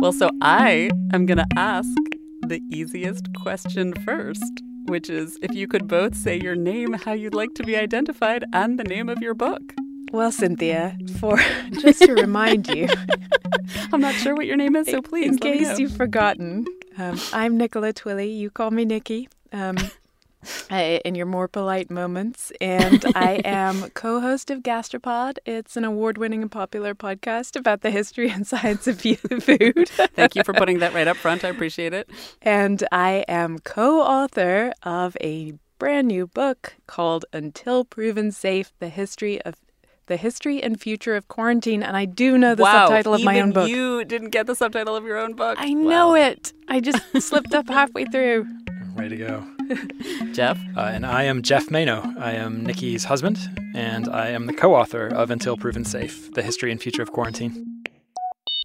Well, 0.00 0.12
so 0.12 0.30
I 0.40 0.90
am 1.12 1.26
going 1.26 1.36
to 1.36 1.46
ask 1.56 1.94
the 2.46 2.62
easiest 2.70 3.26
question 3.34 3.92
first, 3.92 4.62
which 4.86 5.10
is 5.10 5.38
if 5.42 5.54
you 5.54 5.68
could 5.68 5.86
both 5.86 6.16
say 6.16 6.40
your 6.40 6.54
name, 6.56 6.94
how 6.94 7.12
you'd 7.12 7.34
like 7.34 7.52
to 7.56 7.62
be 7.64 7.76
identified, 7.76 8.46
and 8.54 8.78
the 8.78 8.84
name 8.84 9.10
of 9.10 9.18
your 9.20 9.34
book. 9.34 9.60
Well, 10.10 10.32
Cynthia, 10.32 10.96
for 11.18 11.36
just 11.82 12.00
to 12.00 12.14
remind 12.14 12.68
you, 12.68 12.88
I'm 13.92 14.00
not 14.00 14.14
sure 14.14 14.34
what 14.34 14.46
your 14.46 14.56
name 14.56 14.74
is, 14.74 14.86
so 14.86 15.02
please. 15.02 15.32
In 15.32 15.38
case 15.38 15.78
you've 15.78 15.94
forgotten, 15.94 16.64
um, 16.96 17.20
I'm 17.34 17.58
Nicola 17.58 17.92
Twilley. 17.92 18.34
You 18.34 18.48
call 18.48 18.70
me 18.70 18.86
Nicky. 18.86 19.28
Um, 19.52 19.76
in 20.70 21.14
your 21.14 21.26
more 21.26 21.48
polite 21.48 21.90
moments. 21.90 22.52
And 22.60 23.04
I 23.14 23.40
am 23.44 23.90
co 23.90 24.20
host 24.20 24.50
of 24.50 24.60
Gastropod. 24.62 25.38
It's 25.46 25.76
an 25.76 25.84
award 25.84 26.18
winning 26.18 26.42
and 26.42 26.50
popular 26.50 26.94
podcast 26.94 27.56
about 27.56 27.82
the 27.82 27.90
history 27.90 28.30
and 28.30 28.46
science 28.46 28.86
of 28.86 29.00
food. 29.00 29.88
Thank 29.88 30.34
you 30.34 30.44
for 30.44 30.52
putting 30.52 30.78
that 30.80 30.94
right 30.94 31.08
up 31.08 31.16
front. 31.16 31.44
I 31.44 31.48
appreciate 31.48 31.92
it. 31.92 32.08
And 32.42 32.86
I 32.92 33.24
am 33.28 33.58
co 33.58 34.00
author 34.00 34.72
of 34.82 35.16
a 35.20 35.54
brand 35.78 36.08
new 36.08 36.26
book 36.26 36.74
called 36.86 37.24
Until 37.32 37.84
Proven 37.84 38.32
Safe 38.32 38.72
The 38.78 38.88
History 38.88 39.40
of 39.42 39.56
the 40.06 40.16
history 40.16 40.60
and 40.60 40.78
future 40.80 41.14
of 41.14 41.28
quarantine, 41.28 41.84
and 41.84 41.96
I 41.96 42.04
do 42.04 42.36
know 42.36 42.56
the 42.56 42.64
wow, 42.64 42.88
subtitle 42.88 43.14
of 43.14 43.22
my 43.22 43.40
own 43.40 43.52
book. 43.52 43.68
You 43.68 44.04
didn't 44.04 44.30
get 44.30 44.48
the 44.48 44.56
subtitle 44.56 44.96
of 44.96 45.04
your 45.04 45.16
own 45.16 45.34
book. 45.34 45.56
I 45.58 45.72
know 45.72 46.16
it. 46.16 46.52
I 46.66 46.80
just 46.80 47.00
slipped 47.20 47.54
up 47.54 47.68
halfway 47.68 48.06
through. 48.06 48.44
Way 48.96 49.08
to 49.08 49.16
go. 49.16 49.46
Geoff? 50.32 50.58
Uh, 50.76 50.80
and 50.80 51.06
I 51.06 51.24
am 51.24 51.42
Geoff 51.42 51.70
Manaugh. 51.70 52.12
I 52.18 52.32
am 52.32 52.64
Nicky's 52.64 53.04
husband, 53.04 53.38
and 53.74 54.08
I 54.08 54.28
am 54.28 54.46
the 54.46 54.52
co 54.52 54.74
author 54.74 55.06
of 55.06 55.30
Until 55.30 55.56
Proven 55.56 55.84
Safe 55.84 56.32
The 56.32 56.42
History 56.42 56.70
and 56.70 56.80
Future 56.80 57.02
of 57.02 57.12
Quarantine. 57.12 57.69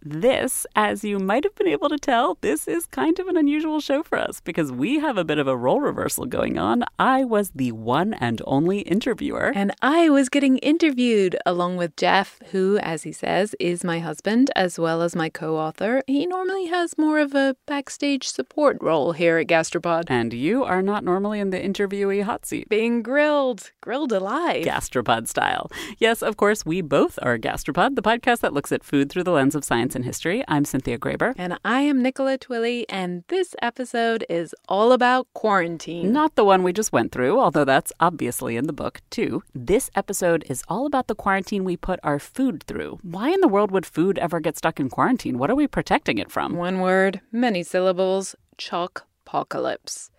This, 0.08 0.68
as 0.76 1.04
you 1.04 1.18
might 1.18 1.44
have 1.46 1.56
been 1.56 1.68
able 1.68 1.90
to 1.90 1.98
tell, 1.98 2.38
this 2.42 2.68
is 2.68 2.86
kind 2.86 3.18
of 3.18 3.28
an 3.28 3.38
unusual 3.38 3.80
show 3.80 4.04
for 4.04 4.20
us 4.20 4.40
because 4.40 4.72
we 4.72 5.00
have 5.00 5.18
a 5.18 5.24
bit 5.26 5.40
of 5.40 5.48
a 5.48 5.58
role 5.58 5.82
reversal 5.82 6.28
going 6.28 6.60
on. 6.60 6.84
I 7.00 7.24
was 7.24 7.50
the 7.56 7.72
one 7.72 8.14
and 8.14 8.40
only 8.46 8.82
interviewer. 8.82 9.52
And 9.56 9.74
I 9.82 10.10
was 10.10 10.30
getting 10.30 10.60
interviewed 10.60 11.36
along 11.44 11.78
with 11.78 11.96
Geoff, 11.96 12.40
who, 12.52 12.78
as 12.84 13.02
he 13.02 13.12
says, 13.12 13.56
is 13.60 13.84
my 13.84 13.98
husband 13.98 14.52
as 14.56 14.78
well 14.78 15.02
as 15.02 15.16
my 15.16 15.28
co 15.28 15.58
author. 15.58 16.04
He 16.06 16.28
normally 16.28 16.68
has 16.68 17.00
more 17.00 17.18
of 17.18 17.34
a 17.34 17.56
backstage 17.66 18.28
support 18.28 18.78
role 18.82 19.14
here 19.14 19.40
at 19.40 19.48
Gastropod. 19.48 20.04
And 20.08 20.34
you 20.34 20.64
are 20.64 20.84
not 20.84 21.04
normally 21.04 21.40
in 21.40 21.50
the 21.50 21.60
interviewee 21.60 22.22
hot 22.22 22.46
seat. 22.46 22.70
Being 22.70 23.02
grilled, 23.02 23.72
grilled 23.82 24.12
alive. 24.12 24.66
Gastropod 24.66 25.28
style. 25.28 25.72
Yes, 25.98 26.22
of 26.22 26.38
course, 26.38 26.64
we 26.64 26.82
both 26.82 27.18
are 27.24 27.40
Gastropod, 27.40 27.96
the 27.96 28.04
podcast 28.04 28.42
that 28.42 28.54
looks 28.54 28.72
at 28.72 28.84
food 28.84 29.10
through 29.10 29.24
the 29.24 29.32
lens 29.32 29.56
of 29.56 29.64
science 29.64 29.95
in 29.96 30.04
History. 30.04 30.44
I'm 30.48 30.66
Cynthia 30.66 30.98
Graber. 30.98 31.34
And 31.38 31.58
I 31.64 31.82
am 31.82 32.02
Nicola 32.02 32.38
Twilley, 32.38 32.86
and 32.90 33.24
this 33.30 33.56
episode 33.62 34.26
is 34.30 34.54
all 34.68 34.92
about 34.92 35.28
quarantine. 35.34 36.12
Not 36.12 36.36
the 36.36 36.46
one 36.46 36.64
we 36.64 36.74
just 36.74 36.92
went 36.92 37.12
through, 37.12 37.40
although 37.40 37.66
that's 37.66 37.94
obviously 38.00 38.58
in 38.58 38.68
the 38.68 38.74
book, 38.74 39.02
too. 39.10 39.44
This 39.54 39.90
episode 39.96 40.44
is 40.50 40.64
all 40.68 40.86
about 40.86 41.08
the 41.08 41.16
quarantine 41.16 41.64
we 41.64 41.78
put 41.78 42.00
our 42.04 42.20
food 42.20 42.64
through. 42.64 43.00
Why 43.02 43.30
in 43.30 43.42
the 43.42 43.48
world 43.48 43.72
would 43.72 43.86
food 43.86 44.18
ever 44.20 44.40
get 44.40 44.58
stuck 44.58 44.80
in 44.80 44.90
quarantine? 44.90 45.38
What 45.38 45.50
are 45.50 45.56
we 45.56 45.68
protecting 45.68 46.18
it 46.18 46.32
from? 46.32 46.56
One 46.56 46.82
word, 46.82 47.22
many 47.32 47.64
syllables, 47.64 48.36
chalk 48.58 49.06
apocalypse. 49.26 50.12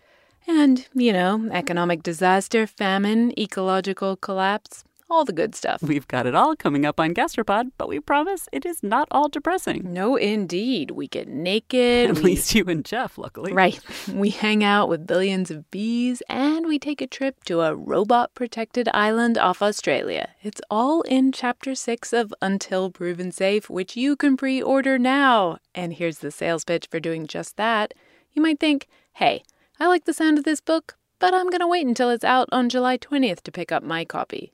And, 0.47 0.87
you 0.93 1.11
know, 1.11 1.49
economic 1.51 2.03
disaster, 2.03 2.65
famine, 2.67 3.37
ecological 3.37 4.15
collapse, 4.15 4.85
all 5.09 5.25
the 5.25 5.33
good 5.33 5.55
stuff. 5.55 5.81
We've 5.81 6.07
got 6.07 6.25
it 6.25 6.35
all 6.35 6.55
coming 6.55 6.85
up 6.85 6.99
on 6.99 7.13
Gastropod, 7.13 7.71
but 7.77 7.87
we 7.87 7.99
promise 7.99 8.49
it 8.51 8.65
is 8.65 8.83
not 8.83 9.07
all 9.11 9.29
depressing. 9.29 9.93
No, 9.93 10.15
indeed. 10.15 10.91
We 10.91 11.07
get 11.07 11.27
naked. 11.47 12.09
At 12.09 12.17
we... 12.17 12.23
least 12.23 12.53
you 12.53 12.65
and 12.65 12.83
Geoff, 12.83 13.17
luckily. 13.17 13.53
Right. 13.53 13.79
We 14.07 14.29
hang 14.29 14.63
out 14.63 14.89
with 14.89 15.05
billions 15.05 15.51
of 15.51 15.69
bees, 15.69 16.23
and 16.29 16.65
we 16.65 16.79
take 16.79 17.01
a 17.01 17.07
trip 17.07 17.43
to 17.43 17.61
a 17.61 17.75
robot 17.75 18.33
protected 18.33 18.89
island 18.93 19.37
off 19.37 19.61
Australia. 19.61 20.29
It's 20.41 20.61
all 20.71 21.01
in 21.03 21.31
Chapter 21.31 21.75
6 21.75 22.13
of 22.13 22.33
Until 22.41 22.89
Proven 22.89 23.31
Safe, 23.31 23.69
which 23.69 23.95
you 23.95 24.15
can 24.15 24.37
pre 24.37 24.61
order 24.61 24.97
now. 24.97 25.59
And 25.75 25.93
here's 25.93 26.19
the 26.19 26.31
sales 26.31 26.63
pitch 26.63 26.87
for 26.89 26.99
doing 26.99 27.27
just 27.27 27.57
that. 27.57 27.93
You 28.33 28.41
might 28.41 28.59
think, 28.59 28.87
hey, 29.13 29.43
I 29.79 29.87
like 29.87 30.05
the 30.05 30.13
sound 30.13 30.37
of 30.37 30.43
this 30.43 30.61
book, 30.61 30.95
but 31.19 31.33
I'm 31.33 31.49
going 31.49 31.61
to 31.61 31.67
wait 31.67 31.85
until 31.85 32.09
it's 32.09 32.23
out 32.23 32.49
on 32.51 32.69
July 32.69 32.97
20th 32.97 33.41
to 33.41 33.51
pick 33.51 33.71
up 33.71 33.83
my 33.83 34.05
copy. 34.05 34.53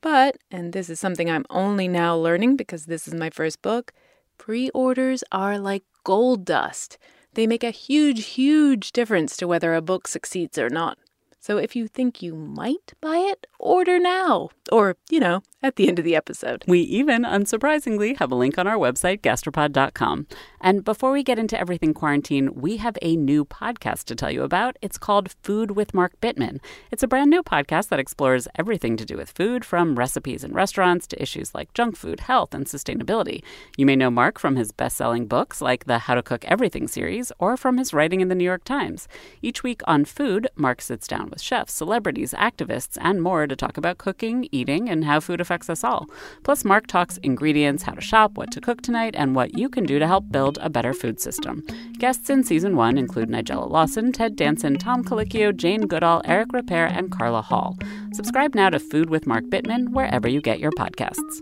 But, 0.00 0.38
and 0.50 0.72
this 0.72 0.88
is 0.88 1.00
something 1.00 1.28
I'm 1.28 1.44
only 1.50 1.88
now 1.88 2.16
learning 2.16 2.56
because 2.56 2.86
this 2.86 3.08
is 3.08 3.14
my 3.14 3.30
first 3.30 3.62
book, 3.62 3.92
pre 4.36 4.70
orders 4.70 5.24
are 5.32 5.58
like 5.58 5.84
gold 6.04 6.44
dust. 6.44 6.98
They 7.34 7.46
make 7.46 7.64
a 7.64 7.70
huge, 7.70 8.26
huge 8.26 8.92
difference 8.92 9.36
to 9.38 9.48
whether 9.48 9.74
a 9.74 9.82
book 9.82 10.08
succeeds 10.08 10.58
or 10.58 10.70
not. 10.70 10.98
So 11.40 11.56
if 11.56 11.76
you 11.76 11.86
think 11.86 12.20
you 12.22 12.34
might 12.34 12.92
buy 13.00 13.18
it, 13.18 13.46
order 13.58 13.98
now. 13.98 14.50
Or, 14.70 14.96
you 15.08 15.20
know, 15.20 15.42
at 15.62 15.76
the 15.76 15.88
end 15.88 15.98
of 15.98 16.04
the 16.04 16.14
episode. 16.14 16.64
We 16.66 16.80
even, 16.80 17.22
unsurprisingly, 17.22 18.18
have 18.18 18.30
a 18.30 18.34
link 18.34 18.58
on 18.58 18.66
our 18.66 18.76
website, 18.76 19.20
gastropod.com. 19.20 20.26
And 20.60 20.84
before 20.84 21.10
we 21.10 21.22
get 21.22 21.38
into 21.38 21.58
everything 21.58 21.94
quarantine, 21.94 22.50
we 22.54 22.76
have 22.76 22.98
a 23.02 23.16
new 23.16 23.44
podcast 23.44 24.04
to 24.04 24.14
tell 24.14 24.30
you 24.30 24.42
about. 24.42 24.76
It's 24.82 24.98
called 24.98 25.34
Food 25.42 25.72
with 25.72 25.94
Mark 25.94 26.20
Bittman. 26.20 26.60
It's 26.90 27.02
a 27.02 27.08
brand 27.08 27.30
new 27.30 27.42
podcast 27.42 27.88
that 27.88 27.98
explores 27.98 28.46
everything 28.56 28.96
to 28.96 29.04
do 29.04 29.16
with 29.16 29.30
food, 29.30 29.64
from 29.64 29.96
recipes 29.96 30.44
in 30.44 30.52
restaurants 30.52 31.06
to 31.08 31.22
issues 31.22 31.54
like 31.54 31.72
junk 31.72 31.96
food, 31.96 32.20
health, 32.20 32.52
and 32.52 32.66
sustainability. 32.66 33.42
You 33.76 33.86
may 33.86 33.96
know 33.96 34.10
Mark 34.10 34.38
from 34.38 34.56
his 34.56 34.72
best 34.72 34.96
selling 34.96 35.26
books 35.26 35.60
like 35.60 35.84
the 35.86 36.00
How 36.00 36.14
to 36.14 36.22
Cook 36.22 36.44
Everything 36.44 36.88
series 36.88 37.32
or 37.38 37.56
from 37.56 37.78
his 37.78 37.94
writing 37.94 38.20
in 38.20 38.28
the 38.28 38.34
New 38.34 38.44
York 38.44 38.64
Times. 38.64 39.08
Each 39.40 39.62
week 39.62 39.80
on 39.86 40.04
Food, 40.04 40.48
Mark 40.56 40.82
sits 40.82 41.08
down 41.08 41.27
with 41.30 41.40
chefs, 41.40 41.72
celebrities, 41.72 42.34
activists, 42.38 42.98
and 43.00 43.22
more 43.22 43.46
to 43.46 43.56
talk 43.56 43.76
about 43.76 43.98
cooking, 43.98 44.48
eating, 44.52 44.88
and 44.88 45.04
how 45.04 45.20
food 45.20 45.40
affects 45.40 45.70
us 45.70 45.84
all. 45.84 46.06
Plus, 46.42 46.64
Mark 46.64 46.86
talks 46.86 47.18
ingredients, 47.18 47.82
how 47.82 47.92
to 47.92 48.00
shop, 48.00 48.36
what 48.36 48.50
to 48.52 48.60
cook 48.60 48.82
tonight, 48.82 49.14
and 49.16 49.34
what 49.34 49.58
you 49.58 49.68
can 49.68 49.84
do 49.84 49.98
to 49.98 50.06
help 50.06 50.30
build 50.30 50.58
a 50.60 50.70
better 50.70 50.94
food 50.94 51.20
system. 51.20 51.64
Guests 51.98 52.30
in 52.30 52.44
season 52.44 52.76
one 52.76 52.98
include 52.98 53.28
Nigella 53.28 53.68
Lawson, 53.68 54.12
Ted 54.12 54.36
Danson, 54.36 54.78
Tom 54.78 55.04
Colicchio, 55.04 55.56
Jane 55.56 55.82
Goodall, 55.82 56.22
Eric 56.24 56.48
Ripert, 56.48 56.92
and 56.92 57.10
Carla 57.10 57.42
Hall. 57.42 57.76
Subscribe 58.12 58.54
now 58.54 58.70
to 58.70 58.78
Food 58.78 59.10
with 59.10 59.26
Mark 59.26 59.44
Bittman 59.44 59.90
wherever 59.90 60.28
you 60.28 60.40
get 60.40 60.60
your 60.60 60.72
podcasts. 60.72 61.40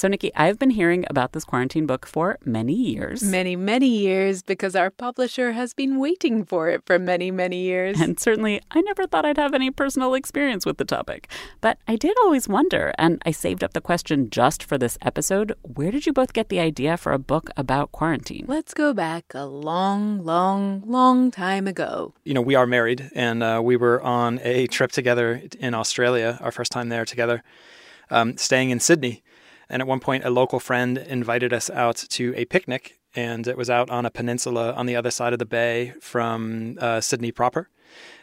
So, 0.00 0.08
Nicky, 0.08 0.34
I've 0.34 0.58
been 0.58 0.70
hearing 0.70 1.04
about 1.10 1.32
this 1.32 1.44
quarantine 1.44 1.84
book 1.84 2.06
for 2.06 2.38
many 2.42 2.72
years. 2.72 3.22
Many, 3.22 3.54
many 3.54 3.86
years, 3.86 4.42
because 4.42 4.74
our 4.74 4.88
publisher 4.88 5.52
has 5.52 5.74
been 5.74 5.98
waiting 5.98 6.42
for 6.42 6.70
it 6.70 6.86
for 6.86 6.98
many, 6.98 7.30
many 7.30 7.58
years. 7.58 8.00
And 8.00 8.18
certainly, 8.18 8.62
I 8.70 8.80
never 8.80 9.06
thought 9.06 9.26
I'd 9.26 9.36
have 9.36 9.52
any 9.52 9.70
personal 9.70 10.14
experience 10.14 10.64
with 10.64 10.78
the 10.78 10.86
topic. 10.86 11.30
But 11.60 11.76
I 11.86 11.96
did 11.96 12.16
always 12.24 12.48
wonder, 12.48 12.94
and 12.96 13.20
I 13.26 13.32
saved 13.32 13.62
up 13.62 13.74
the 13.74 13.82
question 13.82 14.30
just 14.30 14.62
for 14.62 14.78
this 14.78 14.96
episode 15.02 15.52
where 15.60 15.90
did 15.90 16.06
you 16.06 16.14
both 16.14 16.32
get 16.32 16.48
the 16.48 16.60
idea 16.60 16.96
for 16.96 17.12
a 17.12 17.18
book 17.18 17.50
about 17.58 17.92
quarantine? 17.92 18.46
Let's 18.48 18.72
go 18.72 18.94
back 18.94 19.34
a 19.34 19.44
long, 19.44 20.24
long, 20.24 20.82
long 20.86 21.30
time 21.30 21.66
ago. 21.66 22.14
You 22.24 22.32
know, 22.32 22.40
we 22.40 22.54
are 22.54 22.66
married, 22.66 23.10
and 23.14 23.42
uh, 23.42 23.60
we 23.62 23.76
were 23.76 24.00
on 24.00 24.40
a 24.44 24.66
trip 24.68 24.92
together 24.92 25.42
in 25.58 25.74
Australia, 25.74 26.38
our 26.40 26.52
first 26.52 26.72
time 26.72 26.88
there 26.88 27.04
together, 27.04 27.42
um, 28.08 28.38
staying 28.38 28.70
in 28.70 28.80
Sydney. 28.80 29.22
And 29.70 29.80
at 29.80 29.88
one 29.88 30.00
point, 30.00 30.24
a 30.24 30.30
local 30.30 30.60
friend 30.60 30.98
invited 30.98 31.52
us 31.52 31.70
out 31.70 31.96
to 32.10 32.34
a 32.36 32.44
picnic, 32.44 32.98
and 33.14 33.46
it 33.46 33.56
was 33.56 33.70
out 33.70 33.88
on 33.88 34.04
a 34.04 34.10
peninsula 34.10 34.72
on 34.72 34.86
the 34.86 34.96
other 34.96 35.10
side 35.10 35.32
of 35.32 35.38
the 35.38 35.46
bay 35.46 35.94
from 36.00 36.76
uh, 36.80 37.00
Sydney 37.00 37.32
proper. 37.32 37.68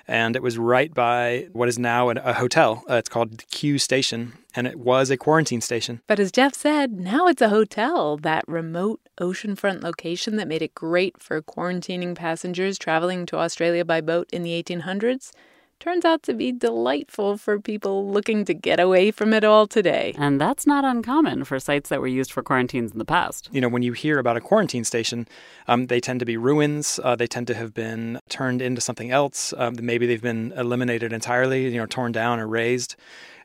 And 0.08 0.36
it 0.36 0.44
was 0.44 0.58
right 0.58 0.94
by 0.94 1.48
what 1.52 1.68
is 1.68 1.78
now 1.78 2.10
a 2.10 2.34
hotel. 2.34 2.84
Uh, 2.90 2.96
it's 2.96 3.10
called 3.10 3.44
Q 3.50 3.78
Station, 3.78 4.34
and 4.56 4.66
it 4.66 4.80
was 4.80 5.10
a 5.10 5.18
quarantine 5.18 5.60
station. 5.60 6.02
But 6.08 6.20
as 6.20 6.32
Geoff 6.32 6.54
said, 6.54 6.94
now 6.94 7.28
it's 7.28 7.42
a 7.42 7.50
hotel, 7.50 8.16
that 8.18 8.48
remote 8.48 9.02
oceanfront 9.20 9.84
location 9.84 10.38
that 10.38 10.48
made 10.48 10.62
it 10.62 10.74
great 10.74 11.22
for 11.22 11.42
quarantining 11.42 12.16
passengers 12.16 12.78
traveling 12.78 13.26
to 13.26 13.38
Australia 13.38 13.84
by 13.84 14.00
boat 14.00 14.30
in 14.32 14.44
the 14.44 14.64
1800s 14.64 15.32
turns 15.80 16.06
out 16.06 16.24
to 16.24 16.34
be 16.34 16.52
delightful 16.52 17.38
for 17.38 17.60
people 17.60 18.10
looking 18.10 18.46
to 18.46 18.54
get 18.54 18.80
away 18.80 19.12
from 19.12 19.34
it 19.34 19.44
all 19.44 19.68
today. 19.68 20.14
And 20.18 20.42
that's 20.42 20.66
not 20.66 20.84
uncommon 20.84 21.44
for 21.44 21.60
sites 21.60 21.90
that 21.90 22.02
were 22.02 22.08
used 22.08 22.32
for 22.32 22.42
quarantines 22.42 22.92
in 22.92 23.00
the 23.00 23.06
past. 23.06 23.50
You 23.52 23.62
know, 23.62 23.70
when 23.70 23.84
you 23.84 23.94
hear 23.94 24.20
about 24.20 24.38
a 24.38 24.42
quarantine 24.42 24.84
station, 24.84 25.28
um, 25.68 25.88
they 25.88 26.00
tend 26.00 26.20
to 26.20 26.26
be 26.26 26.38
ruins. 26.38 27.00
Uh, 27.04 27.16
they 27.16 27.28
tend 27.28 27.48
to 27.48 27.54
have 27.54 27.74
been 27.74 28.20
turned 28.30 28.62
into 28.62 28.82
something 28.82 29.12
else. 29.12 29.54
Um, 29.58 29.76
maybe 29.82 30.08
they've 30.08 30.22
been 30.22 30.54
eliminated 30.58 31.14
entirely, 31.14 31.66
you 31.66 31.78
know, 31.78 31.86
torn 31.86 32.12
down 32.12 32.40
or 32.40 32.48
razed, 32.48 32.96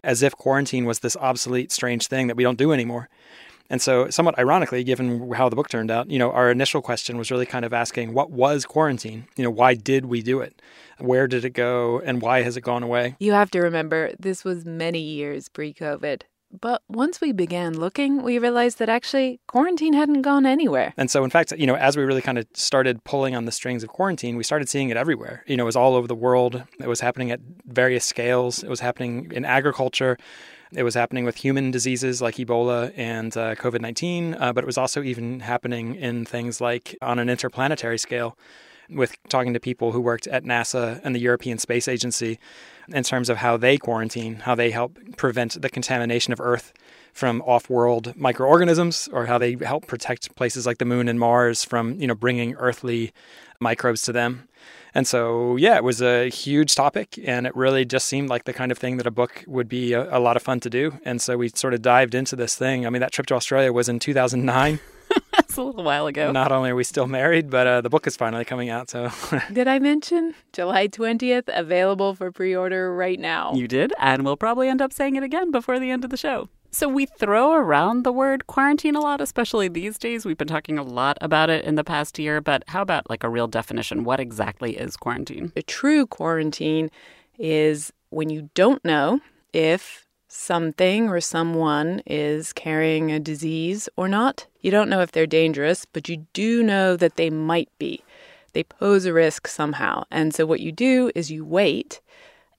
as 0.03 0.23
if 0.23 0.35
quarantine 0.35 0.85
was 0.85 1.01
this 1.01 1.17
obsolete, 1.17 1.71
strange 1.71 2.07
thing 2.07 2.27
that 2.27 2.37
we 2.37 2.43
don't 2.43 2.59
do 2.59 2.73
anymore. 2.73 3.09
And 3.71 3.81
so, 3.81 4.11
somewhat 4.11 4.39
ironically, 4.39 4.85
given 4.85 5.33
how 5.33 5.49
the 5.49 5.57
book 5.57 5.69
turned 5.69 5.91
out, 5.91 6.11
you 6.11 6.19
know, 6.19 6.31
our 6.31 6.51
initial 6.51 6.83
question 6.83 7.17
was 7.17 7.31
really 7.31 7.47
kind 7.47 7.65
of 7.65 7.73
asking, 7.73 8.13
what 8.13 8.31
was 8.31 8.67
quarantine? 8.67 9.27
You 9.37 9.45
know, 9.45 9.51
why 9.51 9.75
did 9.75 10.07
we 10.07 10.21
do 10.21 10.41
it? 10.41 10.61
Where 11.03 11.27
did 11.27 11.45
it 11.45 11.51
go? 11.51 12.01
And 12.05 12.23
why 12.23 12.43
has 12.43 12.57
it 12.57 12.61
gone 12.61 12.85
away? 12.85 13.17
You 13.19 13.33
have 13.33 13.51
to 13.51 13.61
remember, 13.61 14.13
this 14.21 14.45
was 14.45 14.65
many 14.65 15.01
years 15.01 15.49
pre 15.49 15.75
COVID. 15.75 16.23
But 16.61 16.83
once 16.89 17.21
we 17.21 17.33
began 17.33 17.77
looking, 17.77 18.23
we 18.23 18.39
realized 18.39 18.79
that 18.79 18.89
actually 18.89 19.41
quarantine 19.49 19.95
hadn't 19.95 20.23
gone 20.23 20.47
anywhere. 20.47 20.95
And 20.97 21.11
so, 21.11 21.25
in 21.25 21.31
fact, 21.31 21.53
you 21.59 21.67
know, 21.67 21.75
as 21.75 21.97
we 21.97 22.05
really 22.05 22.23
kind 22.23 22.39
of 22.39 22.47
started 22.55 23.03
pulling 23.03 23.35
on 23.35 23.47
the 23.47 23.53
strings 23.53 23.83
of 23.83 23.89
quarantine, 23.89 24.37
we 24.37 24.45
started 24.45 24.69
seeing 24.69 24.91
it 24.91 24.97
everywhere. 24.97 25.43
You 25.49 25.57
know, 25.57 25.65
it 25.65 25.67
was 25.67 25.77
all 25.77 25.97
over 25.97 26.07
the 26.07 26.15
world. 26.15 26.63
It 26.79 26.87
was 26.87 27.01
happening 27.01 27.33
at 27.33 27.41
various 27.65 28.05
scales. 28.05 28.63
It 28.63 28.69
was 28.69 28.81
happening 28.81 29.33
in 29.33 29.45
agriculture. 29.45 30.19
It 30.73 30.85
was 30.85 30.95
happening 30.95 31.25
with 31.25 31.37
human 31.37 31.73
diseases 31.73 32.23
like 32.23 32.37
Ebola 32.37 32.93
and 32.97 33.37
uh, 33.37 33.57
COVID 33.57 33.81
19, 33.81 34.35
uh, 34.35 34.53
but 34.53 34.63
it 34.63 34.67
was 34.67 34.79
also 34.79 35.03
even 35.03 35.41
happening 35.41 35.97
in 35.97 36.25
things 36.25 36.61
like 36.61 36.97
on 37.03 37.19
an 37.19 37.29
interplanetary 37.29 37.99
scale 37.99 38.37
with 38.95 39.17
talking 39.29 39.55
to 39.55 39.61
people 39.61 39.93
who 39.93 40.01
worked 40.01 40.27
at 40.27 40.45
NASA 40.45 41.01
and 41.05 41.15
the 41.15 41.21
European 41.21 41.59
Space 41.59 41.89
Agency 41.89 42.39
in 42.89 43.03
terms 43.03 43.29
of 43.29 43.39
how 43.39 43.57
they 43.57 43.79
quarantine, 43.79 44.37
how 44.37 44.55
they 44.55 44.71
help 44.71 44.99
prevent 45.17 45.61
the 45.61 45.71
contamination 45.71 46.33
of 46.33 46.41
Earth 46.41 46.73
from 47.13 47.43
off-world 47.43 48.17
microorganisms 48.17 49.09
or 49.13 49.27
how 49.27 49.39
they 49.39 49.57
help 49.63 49.87
protect 49.87 50.35
places 50.35 50.67
like 50.67 50.79
the 50.79 50.85
moon 50.85 51.09
and 51.09 51.21
Mars 51.21 51.65
from, 51.65 52.01
you 52.01 52.07
know, 52.07 52.15
bringing 52.15 52.55
earthly 52.55 53.13
microbes 53.61 54.03
to 54.03 54.13
them. 54.13 54.49
And 54.95 55.07
so, 55.07 55.57
yeah, 55.57 55.77
it 55.77 55.85
was 55.85 56.03
a 56.03 56.29
huge 56.29 56.75
topic, 56.75 57.19
and 57.25 57.47
it 57.47 57.57
really 57.57 57.87
just 57.87 58.07
seemed 58.07 58.29
like 58.29 58.45
the 58.45 58.53
kind 58.53 58.71
of 58.71 58.77
thing 58.77 58.99
that 58.99 59.07
a 59.07 59.11
book 59.11 59.43
would 59.47 59.69
be 59.69 59.95
a, 59.95 60.19
a 60.19 60.21
lot 60.21 60.37
of 60.37 60.43
fun 60.43 60.61
to 60.61 60.71
do. 60.71 60.99
And 61.05 61.21
so 61.21 61.39
we 61.39 61.49
sort 61.49 61.73
of 61.73 61.81
dived 61.81 62.15
into 62.15 62.37
this 62.37 62.57
thing. 62.57 62.87
I 62.87 62.91
mean, 62.91 63.01
that 63.01 63.13
trip 63.13 63.27
to 63.29 63.35
Australia 63.35 63.73
was 63.73 63.89
in 63.89 63.99
2009. 63.99 64.81
That's 65.37 65.57
a 65.57 65.63
little 65.63 65.83
while 65.83 66.07
ago. 66.07 66.31
Not 66.31 66.53
only 66.53 66.71
are 66.71 66.77
we 66.77 66.85
still 66.85 67.07
married, 67.07 67.49
but 67.49 67.67
uh, 67.67 67.81
the 67.81 67.89
book 67.89 68.07
is 68.07 68.17
finally 68.17 68.45
coming 68.45 68.69
out. 68.69 68.91
So, 68.91 69.11
did 69.53 69.67
I 69.67 69.79
mention 69.79 70.35
July 70.53 70.89
20th, 70.89 71.45
available 71.49 72.15
for 72.15 72.31
pre 72.31 72.55
order 72.55 72.95
right 72.95 73.19
now? 73.19 73.55
You 73.55 73.67
did, 73.67 73.95
and 73.99 74.25
we'll 74.25 74.37
probably 74.37 74.69
end 74.69 74.83
up 74.83 74.93
saying 74.93 75.17
it 75.17 75.23
again 75.23 75.51
before 75.51 75.79
the 75.79 75.91
end 75.91 76.05
of 76.05 76.11
the 76.11 76.19
show. 76.19 76.49
So 76.75 76.89
we 76.89 77.05
throw 77.05 77.53
around 77.53 78.03
the 78.03 78.13
word 78.13 78.47
quarantine 78.47 78.95
a 78.95 79.01
lot, 79.01 79.21
especially 79.21 79.69
these 79.69 79.99
days. 79.99 80.25
We've 80.25 80.39
been 80.39 80.49
talking 80.49 80.79
a 80.79 80.83
lot 80.83 81.19
about 81.21 81.51
it 81.51 81.67
in 81.67 81.75
the 81.75 81.85
past 81.85 82.19
year, 82.19 82.41
but 82.41 82.65
how 82.69 82.81
about 82.81 83.11
like 83.11 83.25
a 83.25 83.29
real 83.29 83.47
definition? 83.47 84.05
What 84.05 84.21
exactly 84.21 84.79
is 84.79 84.97
quarantine? 84.97 85.53
A 85.55 85.63
true 85.63 86.07
quarantine 86.07 86.91
is 87.39 87.93
when 88.09 88.31
you 88.31 88.49
don't 88.55 88.83
know 88.87 89.21
if 89.53 90.07
something 90.33 91.09
or 91.09 91.21
someone 91.21 92.01
is 92.07 92.53
carrying 92.53 93.13
a 93.13 93.21
disease 93.21 93.89
or 93.97 94.09
not. 94.09 94.47
You 94.61 94.71
don't 94.71 94.89
know 94.89 95.01
if 95.01 95.13
they're 95.13 95.27
dangerous, 95.27 95.85
but 95.85 96.09
you 96.09 96.27
do 96.33 96.63
know 96.63 96.97
that 96.97 97.17
they 97.17 97.29
might 97.29 97.69
be. 97.79 98.03
They 98.55 98.65
pose 98.65 99.05
a 99.05 99.13
risk 99.13 99.47
somehow. 99.47 100.05
And 100.11 100.35
so 100.35 100.47
what 100.47 100.61
you 100.61 100.73
do 100.73 101.11
is 101.15 101.31
you 101.31 101.45
wait. 101.45 102.01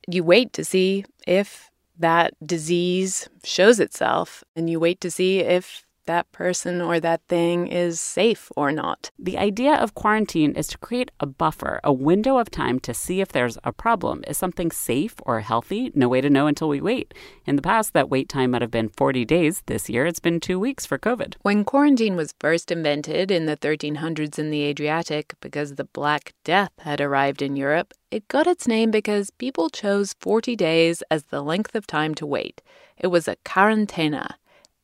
You 0.08 0.24
wait 0.24 0.54
to 0.54 0.64
see 0.64 1.06
if 1.26 1.72
that 1.98 2.34
disease 2.46 3.28
shows 3.44 3.80
itself 3.80 4.44
and 4.56 4.70
you 4.70 4.80
wait 4.80 5.02
to 5.02 5.12
see 5.12 5.40
if 5.40 5.86
that 6.06 6.32
person 6.32 6.82
or 6.82 7.00
that 7.00 7.22
thing 7.28 7.68
is 7.68 8.00
safe 8.00 8.52
or 8.56 8.72
not. 8.72 9.12
The 9.18 9.38
idea 9.38 9.74
of 9.76 9.94
quarantine 9.94 10.54
is 10.54 10.68
to 10.68 10.78
create 10.78 11.12
a 11.20 11.26
buffer, 11.26 11.80
a 11.84 11.94
window 11.94 12.38
of 12.38 12.52
time 12.52 12.80
to 12.82 12.94
see 12.94 13.22
if 13.22 13.30
there's 13.30 13.58
a 13.64 13.72
problem. 13.72 14.24
Is 14.28 14.38
something 14.38 14.72
safe 14.72 15.16
or 15.24 15.40
healthy? 15.42 15.92
No 15.94 16.08
way 16.08 16.22
to 16.22 16.30
know 16.30 16.48
until 16.48 16.70
we 16.70 16.82
wait. 16.82 17.14
In 17.46 17.56
the 17.56 17.62
past, 17.62 17.94
that 17.94 18.10
wait 18.10 18.30
time 18.30 18.52
might 18.52 18.62
have 18.62 18.72
been 18.72 18.90
40 18.90 19.26
days. 19.26 19.64
This 19.66 19.90
year, 19.90 20.06
it's 20.06 20.20
been 20.20 20.40
two 20.40 20.60
weeks 20.60 20.86
for 20.86 20.98
COVID. 20.98 21.36
When 21.42 21.64
quarantine 21.64 22.16
was 22.16 22.34
first 22.40 22.72
invented 22.72 23.32
in 23.32 23.46
the 23.46 23.58
1300s 23.58 24.40
in 24.40 24.50
the 24.50 24.64
Adriatic, 24.64 25.34
because 25.42 25.76
the 25.76 25.86
Black 25.86 26.34
Death 26.44 26.72
had 26.80 27.02
arrived 27.02 27.42
in 27.42 27.56
Europe, 27.56 27.94
it 28.12 28.28
got 28.28 28.46
its 28.46 28.68
name 28.68 28.92
because 28.92 29.32
people 29.32 29.70
chose 29.70 30.14
40 30.20 30.56
days 30.56 31.02
as 31.10 31.24
the 31.24 31.42
length 31.42 31.74
of 31.74 31.88
time 31.88 32.14
to 32.16 32.26
wait. 32.26 32.62
It 32.98 33.08
was 33.08 33.28
a 33.28 33.38
quarantena 33.38 34.36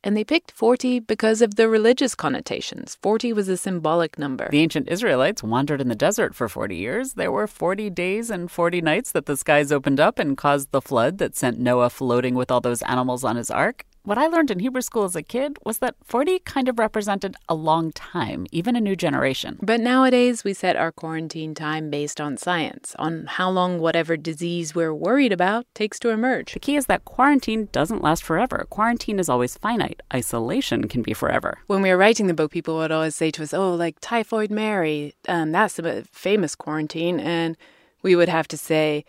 and 0.04 0.16
they 0.16 0.24
picked 0.24 0.52
40 0.52 1.00
because 1.02 1.42
of 1.42 1.56
the 1.56 1.68
religious 1.68 2.16
connotations. 2.16 2.98
40 3.02 3.34
was 3.34 3.50
a 3.50 3.58
symbolic 3.58 4.18
number. 4.18 4.48
The 4.50 4.62
ancient 4.62 4.88
Israelites 4.88 5.44
wandered 5.44 5.82
in 5.82 5.90
the 5.90 5.96
desert 5.96 6.36
for 6.36 6.48
40 6.48 6.76
years. 6.76 7.14
There 7.14 7.32
were 7.32 7.48
40 7.48 7.90
days 7.90 8.30
and 8.30 8.50
40 8.50 8.82
nights 8.82 9.12
that 9.12 9.26
the 9.26 9.36
skies 9.36 9.72
opened 9.72 10.00
up 10.00 10.20
and 10.20 10.38
caused 10.38 10.72
the 10.72 10.82
flood 10.82 11.18
that 11.18 11.36
sent 11.36 11.60
Noah 11.60 11.90
floating 11.90 12.36
with 12.36 12.50
all 12.52 12.62
those 12.62 12.82
animals 12.84 13.24
on 13.24 13.36
his 13.36 13.52
ark. 13.52 13.86
What 14.04 14.18
I 14.18 14.28
learned 14.28 14.50
in 14.50 14.60
Hebrew 14.60 14.82
school 14.82 15.04
as 15.04 15.16
a 15.16 15.22
kid 15.22 15.58
was 15.66 15.80
that 15.80 15.96
40 16.06 16.40
kind 16.40 16.70
of 16.70 16.80
represented 16.80 17.36
a 17.50 17.54
long 17.54 17.92
time, 17.92 18.48
even 18.50 18.76
a 18.78 18.82
new 18.82 18.96
generation. 18.96 19.60
But 19.62 19.82
nowadays, 19.82 20.44
we 20.44 20.54
set 20.54 20.78
our 20.78 20.92
quarantine 20.92 21.54
time 21.54 21.90
based 21.90 22.22
on 22.22 22.38
science, 22.38 22.96
on 22.98 23.26
how 23.28 23.50
long 23.50 23.80
whatever 23.80 24.16
disease 24.16 24.74
we're 24.74 24.94
worried 24.94 25.34
about 25.34 25.66
takes 25.76 26.00
to 26.00 26.10
emerge. 26.10 26.54
The 26.54 26.60
key 26.60 26.78
is 26.78 26.86
that 26.86 27.04
quarantine 27.04 27.68
doesn't 27.74 28.02
last 28.02 28.24
forever. 28.24 28.66
Quarantine 28.70 29.20
is 29.20 29.28
always 29.28 29.58
finite, 29.58 30.02
isolation 30.14 30.88
can 30.88 31.02
be 31.02 31.14
forever. 31.14 31.60
When 31.68 31.82
we 31.82 31.90
were 31.90 31.98
writing 31.98 32.28
the 32.28 32.34
book, 32.34 32.52
people 32.52 32.78
would 32.78 32.92
always 32.92 33.16
say 33.16 33.32
to 33.32 33.44
us, 33.44 33.54
Oh, 33.54 33.76
like 33.76 33.98
Typhoid 34.00 34.50
Mary, 34.50 35.14
um, 35.28 35.52
that's 35.52 35.78
a 35.78 36.04
famous 36.04 36.56
quarantine. 36.56 37.20
And 37.20 37.58
we 38.02 38.16
would 38.16 38.30
have 38.30 38.48
to 38.48 38.58
say, 38.58 39.04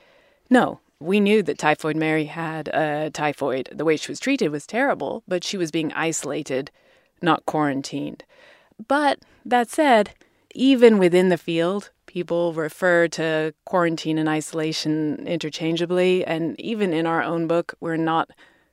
No, 0.50 0.80
we 1.00 1.18
knew 1.18 1.42
that 1.42 1.58
Typhoid 1.58 1.96
Mary 1.96 2.26
had 2.26 2.68
uh, 2.68 3.10
typhoid. 3.10 3.70
The 3.72 3.84
way 3.84 3.96
she 3.96 4.12
was 4.12 4.20
treated 4.20 4.50
was 4.50 4.66
terrible, 4.66 5.22
but 5.26 5.42
she 5.42 5.56
was 5.56 5.70
being 5.70 5.92
isolated, 5.94 6.70
not 7.22 7.46
quarantined. 7.46 8.24
But 8.86 9.20
that 9.44 9.70
said, 9.70 10.10
even 10.54 10.98
within 10.98 11.30
the 11.30 11.38
field, 11.38 11.90
people 12.06 12.52
refer 12.52 13.08
to 13.08 13.54
quarantine 13.64 14.18
and 14.18 14.28
isolation 14.28 15.26
interchangeably. 15.26 16.24
And 16.24 16.58
even 16.60 16.92
in 16.92 17.06
our 17.06 17.22
own 17.22 17.46
book, 17.46 17.74
we're 17.80 17.96
not 17.96 18.30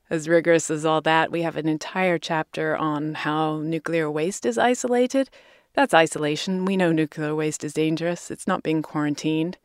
as 0.09 0.27
rigorous 0.27 0.69
as 0.69 0.85
all 0.85 1.01
that. 1.01 1.31
We 1.31 1.43
have 1.43 1.55
an 1.55 1.67
entire 1.67 2.17
chapter 2.17 2.75
on 2.75 3.13
how 3.13 3.59
nuclear 3.59 4.11
waste 4.11 4.45
is 4.45 4.57
isolated. 4.57 5.29
That's 5.73 5.93
isolation. 5.93 6.65
We 6.65 6.75
know 6.77 6.91
nuclear 6.91 7.35
waste 7.35 7.63
is 7.63 7.73
dangerous, 7.73 8.31
it's 8.31 8.47
not 8.47 8.63
being 8.63 8.81
quarantined. 8.81 9.57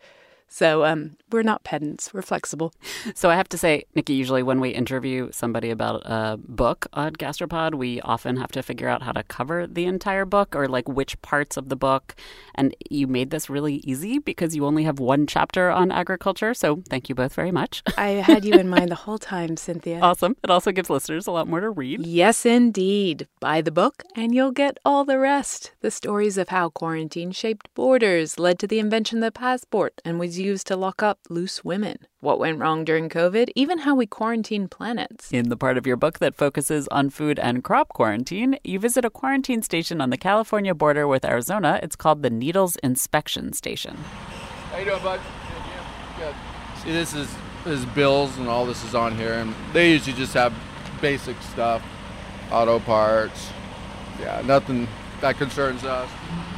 So 0.52 0.84
um, 0.84 1.16
we're 1.30 1.42
not 1.42 1.64
pedants, 1.64 2.12
we're 2.12 2.22
flexible. 2.22 2.72
So 3.14 3.30
I 3.30 3.36
have 3.36 3.48
to 3.50 3.58
say, 3.58 3.84
Nicky, 3.94 4.14
usually 4.14 4.42
when 4.42 4.58
we 4.60 4.70
interview 4.70 5.30
somebody 5.32 5.70
about 5.70 6.02
a 6.04 6.38
book 6.38 6.86
on 6.92 7.14
Gastropod, 7.14 7.74
we 7.74 8.00
often 8.00 8.36
have 8.36 8.50
to 8.52 8.62
figure 8.62 8.88
out 8.88 9.02
how 9.02 9.12
to 9.12 9.22
cover 9.22 9.66
the 9.66 9.84
entire 9.84 10.24
book 10.24 10.56
or 10.56 10.66
like 10.66 10.88
which 10.88 11.20
parts 11.20 11.56
of 11.56 11.68
the 11.68 11.76
book. 11.76 12.14
And 12.54 12.74
you 12.90 13.06
made 13.06 13.30
this 13.30 13.50
really 13.50 13.76
easy 13.84 14.18
because 14.18 14.56
you 14.56 14.64
only 14.66 14.84
have 14.84 14.98
one 14.98 15.26
chapter 15.26 15.70
on 15.70 15.90
agriculture. 15.90 16.54
So 16.54 16.82
thank 16.88 17.08
you 17.08 17.14
both 17.14 17.34
very 17.34 17.50
much. 17.50 17.82
I 17.96 18.10
had 18.10 18.44
you 18.44 18.54
in 18.54 18.68
mind 18.68 18.90
the 18.90 18.94
whole 19.06 19.18
time, 19.18 19.56
Cynthia. 19.56 20.00
Awesome. 20.00 20.36
It 20.42 20.50
also 20.50 20.72
gives 20.72 20.90
listeners 20.90 21.26
a 21.26 21.32
lot 21.32 21.48
more 21.48 21.60
to 21.60 21.70
read. 21.70 22.06
Yes, 22.06 22.46
indeed. 22.46 23.28
Buy 23.40 23.60
the 23.60 23.72
book 23.72 24.04
and 24.16 24.34
you'll 24.34 24.52
get 24.52 24.78
all 24.84 25.04
the 25.04 25.18
rest. 25.18 25.72
The 25.80 25.90
stories 25.90 26.38
of 26.38 26.48
how 26.48 26.70
quarantine 26.70 27.32
shaped 27.32 27.72
borders, 27.74 28.38
led 28.38 28.58
to 28.60 28.66
the 28.66 28.78
invention 28.78 29.18
of 29.18 29.32
the 29.32 29.38
passport, 29.38 30.00
and 30.04 30.18
was 30.18 30.38
used 30.42 30.66
to 30.66 30.76
lock 30.76 31.02
up 31.02 31.18
loose 31.30 31.64
women. 31.64 31.96
What 32.20 32.38
went 32.38 32.58
wrong 32.58 32.84
during 32.84 33.08
COVID, 33.08 33.50
even 33.54 33.78
how 33.78 33.94
we 33.94 34.06
quarantine 34.06 34.68
planets. 34.68 35.32
In 35.32 35.48
the 35.48 35.56
part 35.56 35.78
of 35.78 35.86
your 35.86 35.96
book 35.96 36.18
that 36.18 36.34
focuses 36.34 36.88
on 36.88 37.10
food 37.10 37.38
and 37.38 37.64
crop 37.64 37.88
quarantine, 37.88 38.58
you 38.64 38.78
visit 38.78 39.04
a 39.04 39.10
quarantine 39.10 39.62
station 39.62 40.00
on 40.00 40.10
the 40.10 40.16
California 40.16 40.74
border 40.74 41.06
with 41.08 41.24
Arizona. 41.24 41.80
It's 41.82 41.96
called 41.96 42.22
the 42.22 42.30
Needles 42.30 42.76
Inspection 42.82 43.52
Station. 43.52 43.96
How 43.96 44.78
you 44.78 44.84
doing, 44.84 45.02
bud? 45.02 45.20
Good. 46.18 46.34
See, 46.82 46.92
this 46.92 47.14
is 47.14 47.28
this 47.64 47.78
is 47.80 47.86
bills 47.86 48.36
and 48.38 48.48
all 48.48 48.66
this 48.66 48.84
is 48.84 48.94
on 48.94 49.16
here, 49.16 49.34
and 49.34 49.54
they 49.72 49.92
usually 49.92 50.16
just 50.16 50.34
have 50.34 50.52
basic 51.00 51.40
stuff, 51.42 51.82
auto 52.50 52.80
parts. 52.80 53.48
Yeah, 54.20 54.42
nothing 54.44 54.88
that 55.20 55.38
concerns 55.38 55.84
us. 55.84 56.08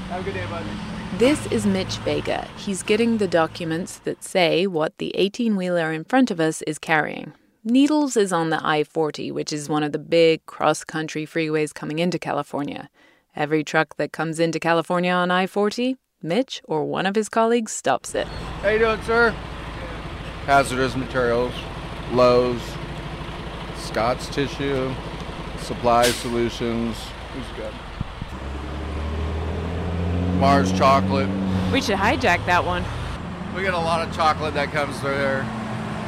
Have 0.09 0.23
a 0.23 0.25
good 0.25 0.35
day, 0.35 0.47
bud. 0.47 0.94
This 1.19 1.47
is 1.53 1.65
Mitch 1.65 1.99
Vega. 1.99 2.49
He's 2.57 2.83
getting 2.83 3.19
the 3.19 3.29
documents 3.29 3.99
that 3.99 4.25
say 4.25 4.67
what 4.67 4.99
the 4.99 5.15
18 5.15 5.55
wheeler 5.55 5.93
in 5.93 6.03
front 6.03 6.33
of 6.33 6.41
us 6.41 6.61
is 6.63 6.77
carrying. 6.77 7.33
Needles 7.63 8.17
is 8.17 8.33
on 8.33 8.51
the 8.51 8.59
I 8.67 8.83
40, 8.83 9.31
which 9.31 9.53
is 9.53 9.69
one 9.69 9.85
of 9.85 9.93
the 9.93 10.01
big 10.01 10.45
cross 10.47 10.83
country 10.83 11.25
freeways 11.25 11.73
coming 11.73 12.01
into 12.01 12.19
California. 12.19 12.91
Every 13.37 13.63
truck 13.63 13.97
that 13.97 14.11
comes 14.11 14.41
into 14.41 14.59
California 14.59 15.13
on 15.13 15.31
I 15.31 15.47
40, 15.47 15.97
Mitch 16.21 16.61
or 16.65 16.85
one 16.85 17.07
of 17.07 17.15
his 17.15 17.29
colleagues 17.29 17.71
stops 17.71 18.17
it. 18.17 18.27
How 18.27 18.71
you 18.71 18.81
doing, 18.81 19.01
sir? 19.03 19.31
Hazardous 20.47 20.97
materials, 20.97 21.55
Lowe's, 22.11 22.61
Scott's 23.77 24.29
Tissue, 24.31 24.93
Supply 25.59 26.07
Solutions. 26.07 26.97
Who's 27.33 27.57
good? 27.57 27.73
Mars 30.45 30.71
Chocolate. 30.73 31.31
We 31.73 31.81
should 31.81 31.97
hijack 31.97 32.45
that 32.45 32.63
one. 32.63 32.85
We 33.57 33.63
get 33.63 33.73
a 33.73 33.79
lot 33.79 34.07
of 34.07 34.15
chocolate 34.15 34.53
that 34.53 34.73
comes 34.73 35.01
through 35.01 35.17
there. 35.17 35.64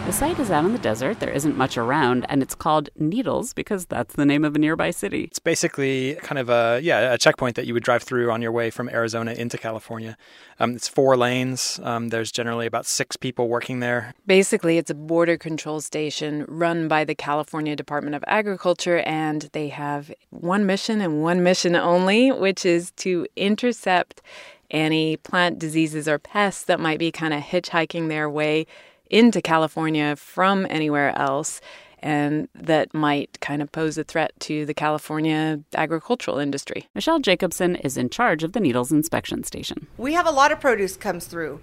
The 0.06 0.12
site 0.12 0.38
is 0.38 0.52
out 0.52 0.64
in 0.64 0.72
the 0.72 0.78
desert. 0.78 1.18
There 1.18 1.32
isn't 1.32 1.56
much 1.56 1.76
around, 1.76 2.26
and 2.28 2.40
it's 2.40 2.54
called 2.54 2.90
Needles 2.96 3.52
because 3.52 3.86
that's 3.86 4.14
the 4.14 4.24
name 4.24 4.44
of 4.44 4.54
a 4.54 4.58
nearby 4.60 4.92
city. 4.92 5.24
It's 5.24 5.40
basically 5.40 6.14
kind 6.22 6.38
of 6.38 6.48
a 6.48 6.78
yeah 6.80 7.12
a 7.12 7.18
checkpoint 7.18 7.56
that 7.56 7.66
you 7.66 7.74
would 7.74 7.82
drive 7.82 8.04
through 8.04 8.30
on 8.30 8.40
your 8.40 8.52
way 8.52 8.70
from 8.70 8.88
Arizona 8.88 9.32
into 9.32 9.58
California. 9.58 10.16
Um, 10.60 10.76
it's 10.76 10.86
four 10.86 11.16
lanes. 11.16 11.80
Um, 11.82 12.10
there's 12.10 12.30
generally 12.30 12.66
about 12.66 12.86
six 12.86 13.16
people 13.16 13.48
working 13.48 13.80
there. 13.80 14.14
Basically, 14.28 14.78
it's 14.78 14.92
a 14.92 14.94
border 14.94 15.36
control 15.36 15.80
station 15.80 16.44
run 16.46 16.86
by 16.86 17.02
the 17.02 17.16
California 17.16 17.74
Department 17.74 18.14
of 18.14 18.22
Agriculture, 18.28 18.98
and 19.00 19.50
they 19.54 19.70
have 19.70 20.12
one 20.30 20.66
mission 20.66 21.00
and 21.00 21.20
one 21.20 21.42
mission 21.42 21.74
only, 21.74 22.30
which 22.30 22.64
is 22.64 22.92
to 22.92 23.26
intercept 23.34 24.22
any 24.70 25.16
plant 25.16 25.58
diseases 25.58 26.06
or 26.06 26.20
pests 26.20 26.64
that 26.64 26.78
might 26.78 27.00
be 27.00 27.10
kind 27.10 27.34
of 27.34 27.42
hitchhiking 27.42 28.08
their 28.08 28.30
way 28.30 28.66
into 29.10 29.40
California 29.40 30.16
from 30.16 30.66
anywhere 30.68 31.16
else 31.16 31.60
and 32.00 32.48
that 32.54 32.92
might 32.94 33.40
kind 33.40 33.62
of 33.62 33.72
pose 33.72 33.98
a 33.98 34.04
threat 34.04 34.32
to 34.38 34.66
the 34.66 34.74
California 34.74 35.60
agricultural 35.74 36.38
industry. 36.38 36.88
Michelle 36.94 37.18
Jacobson 37.18 37.74
is 37.76 37.96
in 37.96 38.10
charge 38.10 38.44
of 38.44 38.52
the 38.52 38.60
Needles 38.60 38.92
Inspection 38.92 39.42
Station. 39.44 39.86
We 39.96 40.12
have 40.12 40.26
a 40.26 40.30
lot 40.30 40.52
of 40.52 40.60
produce 40.60 40.96
comes 40.96 41.26
through. 41.26 41.60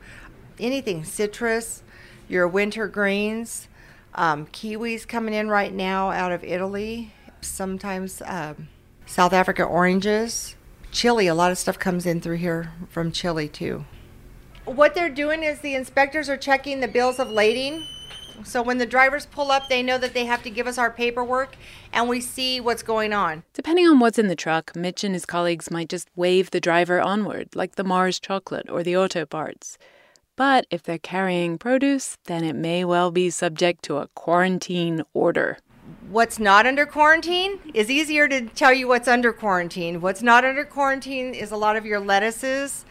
Anything 0.59 1.03
citrus, 1.03 1.83
your 2.27 2.47
winter 2.47 2.87
greens, 2.87 3.67
um, 4.15 4.47
kiwis 4.47 5.07
coming 5.07 5.33
in 5.33 5.49
right 5.49 5.73
now 5.73 6.11
out 6.11 6.31
of 6.31 6.43
Italy. 6.43 7.13
Sometimes 7.41 8.21
um, 8.25 8.69
South 9.05 9.33
Africa 9.33 9.63
oranges, 9.63 10.55
Chile. 10.91 11.27
A 11.27 11.35
lot 11.35 11.51
of 11.51 11.57
stuff 11.57 11.79
comes 11.79 12.05
in 12.05 12.21
through 12.21 12.37
here 12.37 12.71
from 12.89 13.11
Chile 13.11 13.47
too. 13.47 13.85
What 14.65 14.95
they're 14.95 15.09
doing 15.09 15.43
is 15.43 15.59
the 15.59 15.75
inspectors 15.75 16.29
are 16.29 16.37
checking 16.37 16.79
the 16.79 16.87
bills 16.87 17.19
of 17.19 17.29
lading. 17.29 17.85
So 18.43 18.61
when 18.61 18.77
the 18.77 18.85
drivers 18.85 19.25
pull 19.25 19.51
up, 19.51 19.67
they 19.67 19.83
know 19.83 19.97
that 19.97 20.13
they 20.13 20.25
have 20.25 20.41
to 20.43 20.49
give 20.49 20.67
us 20.67 20.77
our 20.77 20.89
paperwork 20.89 21.55
and 21.91 22.09
we 22.09 22.21
see 22.21 22.59
what's 22.59 22.81
going 22.81 23.13
on. 23.13 23.43
Depending 23.53 23.87
on 23.87 23.99
what's 23.99 24.17
in 24.17 24.27
the 24.27 24.35
truck, 24.35 24.75
Mitch 24.75 25.03
and 25.03 25.13
his 25.13 25.25
colleagues 25.25 25.69
might 25.69 25.89
just 25.89 26.07
wave 26.15 26.51
the 26.51 26.61
driver 26.61 27.01
onward, 27.01 27.49
like 27.55 27.75
the 27.75 27.83
Mars 27.83 28.19
chocolate 28.19 28.69
or 28.69 28.83
the 28.83 28.97
auto 28.97 29.25
parts. 29.25 29.77
But 30.35 30.65
if 30.71 30.81
they're 30.81 30.97
carrying 30.97 31.57
produce, 31.57 32.17
then 32.25 32.43
it 32.43 32.55
may 32.55 32.83
well 32.85 33.11
be 33.11 33.29
subject 33.29 33.83
to 33.83 33.97
a 33.97 34.07
quarantine 34.15 35.03
order. 35.13 35.57
What's 36.09 36.39
not 36.39 36.65
under 36.65 36.85
quarantine 36.85 37.59
is 37.73 37.91
easier 37.91 38.27
to 38.27 38.47
tell 38.47 38.73
you 38.73 38.87
what's 38.87 39.07
under 39.07 39.33
quarantine. 39.33 40.01
What's 40.01 40.21
not 40.21 40.45
under 40.45 40.63
quarantine 40.63 41.33
is 41.33 41.51
a 41.51 41.57
lot 41.57 41.75
of 41.75 41.85
your 41.85 41.99
lettuces, 41.99 42.85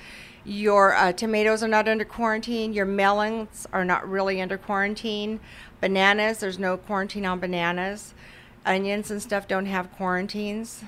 your 0.45 0.95
uh, 0.95 1.13
tomatoes 1.13 1.63
are 1.63 1.69
not 1.69 1.89
under 1.89 2.05
quarantine. 2.05 2.73
Your 2.73 2.85
melons 2.85 3.67
are 3.73 3.85
not 3.85 4.09
really 4.09 4.41
under 4.41 4.59
quarantine. 4.59 5.41
Bananas, 5.81 6.39
there's 6.39 6.59
no 6.59 6.77
quarantine 6.77 7.25
on 7.25 7.39
bananas. 7.39 8.15
Onions 8.65 9.11
and 9.11 9.21
stuff 9.23 9.49
don't 9.49 9.67
have 9.67 9.91
quarantines, 9.93 10.85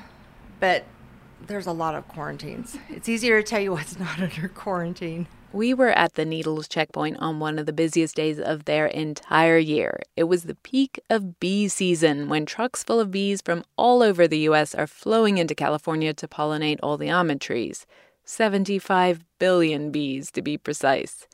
but 0.61 0.85
there's 1.47 1.67
a 1.67 1.73
lot 1.73 1.95
of 1.95 2.07
quarantines. 2.09 2.79
It's 2.89 3.09
easier 3.09 3.43
to 3.43 3.49
tell 3.49 3.61
you 3.61 3.73
what's 3.73 3.99
not 3.99 4.21
under 4.21 4.49
quarantine. 4.49 5.27
We 5.53 5.73
were 5.73 5.91
at 5.91 6.15
the 6.15 6.25
Needles 6.25 6.67
checkpoint 6.67 7.19
on 7.21 7.39
one 7.39 7.61
of 7.61 7.67
the 7.67 7.73
busiest 7.73 8.17
days 8.17 8.41
of 8.41 8.65
their 8.65 8.87
entire 8.87 9.59
year. 9.59 10.01
It 10.17 10.25
was 10.25 10.45
the 10.45 10.57
peak 10.57 10.99
of 11.09 11.39
bee 11.39 11.69
season 11.69 12.29
when 12.29 12.45
trucks 12.45 12.83
full 12.83 12.99
of 12.99 13.13
bees 13.13 13.41
from 13.41 13.63
all 13.77 14.03
over 14.03 14.27
the 14.27 14.41
U.S. 14.41 14.75
are 14.75 14.89
flowing 14.89 15.39
into 15.39 15.55
California 15.55 16.13
to 16.15 16.27
pollinate 16.27 16.81
all 16.83 16.97
the 16.97 17.11
almond 17.11 17.41
trees. 17.41 17.87
75 18.25 19.25
billion 19.39 19.91
bees 19.91 20.31
to 20.33 20.43
be 20.43 20.57
precise. 20.57 21.27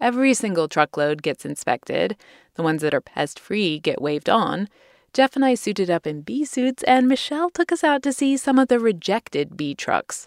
Every 0.00 0.34
single 0.34 0.66
truckload 0.66 1.22
gets 1.22 1.44
inspected. 1.44 2.16
The 2.54 2.62
ones 2.62 2.82
that 2.82 2.92
are 2.92 3.00
pest 3.00 3.38
free 3.38 3.78
get 3.78 4.02
waved 4.02 4.28
on. 4.28 4.68
Geoff 5.12 5.36
and 5.36 5.44
I 5.44 5.54
suited 5.54 5.90
up 5.90 6.06
in 6.06 6.22
bee 6.22 6.44
suits, 6.44 6.82
and 6.84 7.06
Michelle 7.06 7.50
took 7.50 7.70
us 7.70 7.84
out 7.84 8.02
to 8.02 8.12
see 8.12 8.36
some 8.36 8.58
of 8.58 8.68
the 8.68 8.80
rejected 8.80 9.56
bee 9.56 9.74
trucks. 9.74 10.26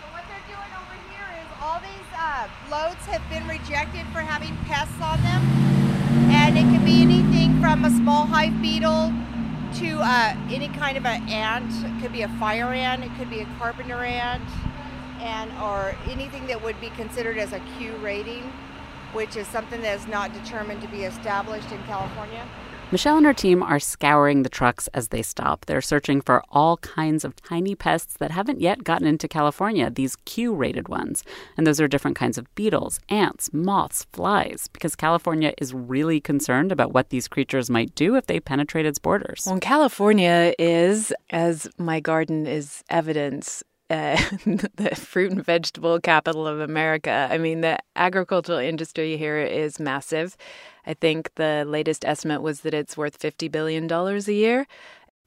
So 0.00 0.06
what 0.12 0.24
they're 0.28 0.46
doing 0.46 0.72
over 0.72 0.96
here 1.10 1.42
is 1.42 1.48
all 1.60 1.80
these 1.80 2.08
uh, 2.16 2.48
loads 2.70 3.04
have 3.06 3.28
been 3.28 3.46
rejected 3.46 4.06
for 4.12 4.20
having 4.20 4.56
pests 4.64 4.94
on 5.02 5.20
them, 5.22 5.42
and 6.32 6.56
it 6.56 6.62
can 6.62 6.84
be 6.84 7.02
anything 7.02 7.60
from 7.60 7.84
a 7.84 7.90
small 7.90 8.24
hive 8.26 8.62
beetle 8.62 9.12
to 9.74 9.98
uh, 10.00 10.36
any 10.50 10.68
kind 10.68 10.96
of 10.96 11.04
an 11.04 11.28
ant. 11.28 11.70
It 11.84 12.00
could 12.00 12.12
be 12.12 12.22
a 12.22 12.28
fire 12.38 12.72
ant. 12.72 13.04
It 13.04 13.10
could 13.18 13.28
be 13.28 13.40
a 13.40 13.46
carpenter 13.58 14.04
ant 14.04 14.42
and 15.22 15.50
or 15.62 15.96
anything 16.10 16.46
that 16.48 16.62
would 16.62 16.80
be 16.80 16.90
considered 16.90 17.38
as 17.38 17.52
a 17.52 17.60
Q 17.78 17.96
rating, 17.96 18.42
which 19.12 19.36
is 19.36 19.46
something 19.46 19.80
that 19.82 19.98
is 19.98 20.06
not 20.06 20.32
determined 20.34 20.82
to 20.82 20.88
be 20.88 21.04
established 21.04 21.70
in 21.70 21.82
California. 21.84 22.44
Michelle 22.90 23.16
and 23.16 23.24
her 23.24 23.32
team 23.32 23.62
are 23.62 23.80
scouring 23.80 24.42
the 24.42 24.50
trucks 24.50 24.86
as 24.88 25.08
they 25.08 25.22
stop. 25.22 25.64
They're 25.64 25.80
searching 25.80 26.20
for 26.20 26.42
all 26.50 26.76
kinds 26.76 27.24
of 27.24 27.34
tiny 27.34 27.74
pests 27.74 28.18
that 28.18 28.30
haven't 28.30 28.60
yet 28.60 28.84
gotten 28.84 29.06
into 29.06 29.28
California, 29.28 29.88
these 29.88 30.14
Q 30.26 30.54
rated 30.54 30.88
ones. 30.88 31.24
And 31.56 31.66
those 31.66 31.80
are 31.80 31.88
different 31.88 32.18
kinds 32.18 32.36
of 32.36 32.54
beetles, 32.54 33.00
ants, 33.08 33.48
moths, 33.50 34.04
flies, 34.12 34.68
because 34.74 34.94
California 34.94 35.54
is 35.56 35.72
really 35.72 36.20
concerned 36.20 36.70
about 36.70 36.92
what 36.92 37.08
these 37.08 37.28
creatures 37.28 37.70
might 37.70 37.94
do 37.94 38.14
if 38.14 38.26
they 38.26 38.40
penetrate 38.40 38.84
its 38.84 38.98
borders. 38.98 39.44
Well, 39.46 39.58
California 39.58 40.52
is, 40.58 41.14
as 41.30 41.66
my 41.78 41.98
garden 41.98 42.46
is 42.46 42.84
evidence, 42.90 43.62
uh, 43.90 44.16
the 44.76 44.94
fruit 44.94 45.32
and 45.32 45.44
vegetable 45.44 46.00
capital 46.00 46.46
of 46.46 46.60
America. 46.60 47.28
I 47.30 47.38
mean, 47.38 47.60
the 47.60 47.78
agricultural 47.96 48.58
industry 48.58 49.16
here 49.16 49.38
is 49.38 49.78
massive. 49.78 50.36
I 50.86 50.94
think 50.94 51.34
the 51.34 51.64
latest 51.66 52.04
estimate 52.04 52.42
was 52.42 52.60
that 52.60 52.74
it's 52.74 52.96
worth 52.96 53.18
$50 53.18 53.50
billion 53.50 53.90
a 53.90 54.18
year. 54.32 54.66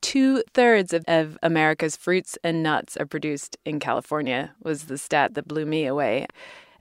Two 0.01 0.43
thirds 0.53 0.93
of, 0.93 1.03
of 1.07 1.37
America's 1.41 1.95
fruits 1.95 2.37
and 2.43 2.61
nuts 2.61 2.97
are 2.97 3.05
produced 3.05 3.57
in 3.65 3.79
California, 3.79 4.53
was 4.61 4.85
the 4.85 4.97
stat 4.97 5.33
that 5.33 5.47
blew 5.47 5.65
me 5.65 5.85
away. 5.85 6.27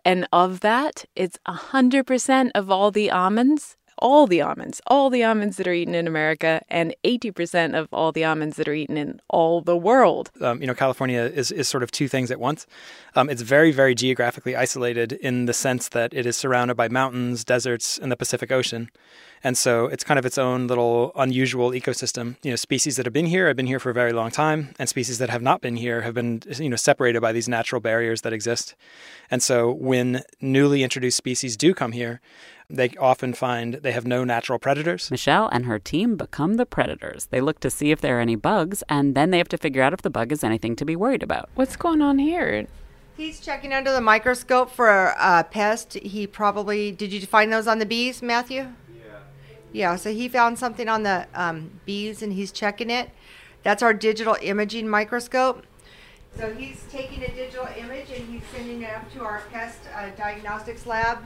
And 0.05 0.29
of 0.33 0.61
that, 0.61 1.07
it's 1.17 1.39
100% 1.47 2.51
of 2.55 2.71
all 2.71 2.91
the 2.91 3.11
almonds 3.11 3.77
all 3.99 4.27
the 4.27 4.41
almonds, 4.41 4.81
all 4.87 5.11
the 5.11 5.23
almonds 5.23 5.57
that 5.57 5.67
are 5.67 5.73
eaten 5.73 5.95
in 5.95 6.07
America, 6.07 6.63
and 6.69 6.95
80% 7.05 7.79
of 7.79 7.89
all 7.93 8.13
the 8.13 8.25
almonds 8.25 8.57
that 8.57 8.69
are 8.69 8.75
eaten 8.75 8.97
in 8.97 9.21
all 9.29 9.61
the 9.61 9.77
world. 9.77 10.31
Um, 10.41 10.61
you 10.61 10.67
know, 10.67 10.75
California 10.75 11.23
is, 11.23 11.51
is 11.53 11.69
sort 11.69 11.83
of 11.83 11.91
two 11.91 12.09
things 12.09 12.31
at 12.31 12.41
once. 12.41 12.67
Um, 13.15 13.31
it's 13.31 13.43
very, 13.43 13.73
very 13.73 13.95
geographically 13.95 14.57
isolated 14.57 15.13
in 15.13 15.47
the 15.47 15.55
sense 15.55 15.89
that 15.91 16.13
it 16.13 16.27
is 16.27 16.37
surrounded 16.37 16.77
by 16.77 16.89
mountains, 16.89 17.45
deserts, 17.45 17.99
and 17.99 18.11
the 18.11 18.17
Pacific 18.17 18.51
Ocean. 18.51 18.91
And 19.45 19.59
so 19.59 19.87
it's 19.87 20.03
kind 20.03 20.19
of 20.19 20.25
its 20.25 20.39
own 20.39 20.69
little 20.69 21.13
unusual 21.17 21.71
ecosystem. 21.73 22.37
You 22.43 22.51
know, 22.51 22.57
species 22.57 22.97
that 22.97 23.05
have 23.05 23.13
been 23.13 23.27
here 23.27 23.47
have 23.47 23.57
been 23.57 23.67
here 23.67 23.79
for 23.79 23.91
a 23.91 23.95
very 23.95 24.15
long 24.15 24.31
time, 24.31 24.75
and 24.79 24.89
species 24.89 25.19
that 25.19 25.29
have 25.29 25.43
not 25.43 25.61
been 25.61 25.77
here 25.77 26.01
have 26.01 26.15
been, 26.15 26.41
you 26.57 26.71
know, 26.71 26.77
separated 26.77 27.21
by 27.21 27.33
these 27.33 27.47
natural 27.47 27.83
barriers 27.83 28.23
that 28.23 28.33
exist. 28.33 28.75
And 29.31 29.43
so 29.43 29.71
when 29.71 30.23
newly 30.41 30.83
introduced 30.83 31.19
species 31.19 31.59
do 31.59 31.75
come 31.75 31.93
here, 31.93 32.23
they 32.71 32.91
often 32.99 33.35
find 33.35 33.75
they 33.75 33.93
have 33.93 34.07
no 34.07 34.25
natural 34.25 34.59
predators. 34.59 35.11
Michelle 35.11 35.49
and 35.49 35.67
her 35.67 35.79
team 35.79 36.17
become 36.17 36.55
the 36.55 36.67
predators. 36.67 37.27
They 37.27 37.41
look 37.41 37.61
to 37.61 37.71
see 37.71 37.91
if 37.91 38.01
there 38.01 38.19
are 38.19 38.21
any 38.21 38.37
bugs, 38.37 38.83
and 38.89 39.15
then 39.15 39.31
they 39.31 39.39
have 39.39 39.49
to 39.49 39.59
figure 39.59 39.83
out 39.83 39.93
if 39.93 40.03
the 40.03 40.11
bug 40.11 40.33
is 40.33 40.43
anything 40.43 40.77
to 40.77 40.85
be 40.85 40.97
worried 40.97 41.23
about. 41.23 41.51
What's 41.55 41.77
going 41.77 42.01
on 42.01 42.19
here? 42.19 42.67
He's 43.17 43.39
checking 43.39 43.73
under 43.73 43.93
the 43.93 44.01
microscope 44.01 44.71
for 44.71 45.15
a 45.19 45.45
pest. 45.49 45.95
He 45.95 46.27
probably 46.27 46.91
did. 46.91 47.13
You 47.13 47.21
find 47.27 47.53
those 47.53 47.69
on 47.69 47.79
the 47.79 47.87
bees, 47.87 48.23
Matthew? 48.23 48.63
Yeah. 48.63 48.73
Yeah, 49.73 49.97
so 49.97 50.13
he 50.13 50.29
found 50.29 50.59
something 50.59 50.89
on 50.89 51.05
the 51.05 51.27
um, 51.35 51.81
bees 51.85 52.23
and 52.23 52.33
he's 52.33 52.51
checking 52.51 52.91
it. 52.91 53.11
That's 53.63 53.83
our 53.83 53.95
digital 53.95 54.37
imaging 54.43 54.89
microscope. 54.89 55.65
So 56.37 56.53
he's 56.55 56.85
taking 56.91 57.23
a 57.23 57.31
digital 57.31 57.69
image 57.77 58.11
and 58.11 58.29
he's 58.29 58.43
sending 58.53 58.83
it 58.83 58.91
up 58.91 59.13
to 59.13 59.23
our 59.23 59.43
pest 59.53 59.79
uh, 59.95 60.11
diagnostics 60.17 60.85
lab. 60.85 61.19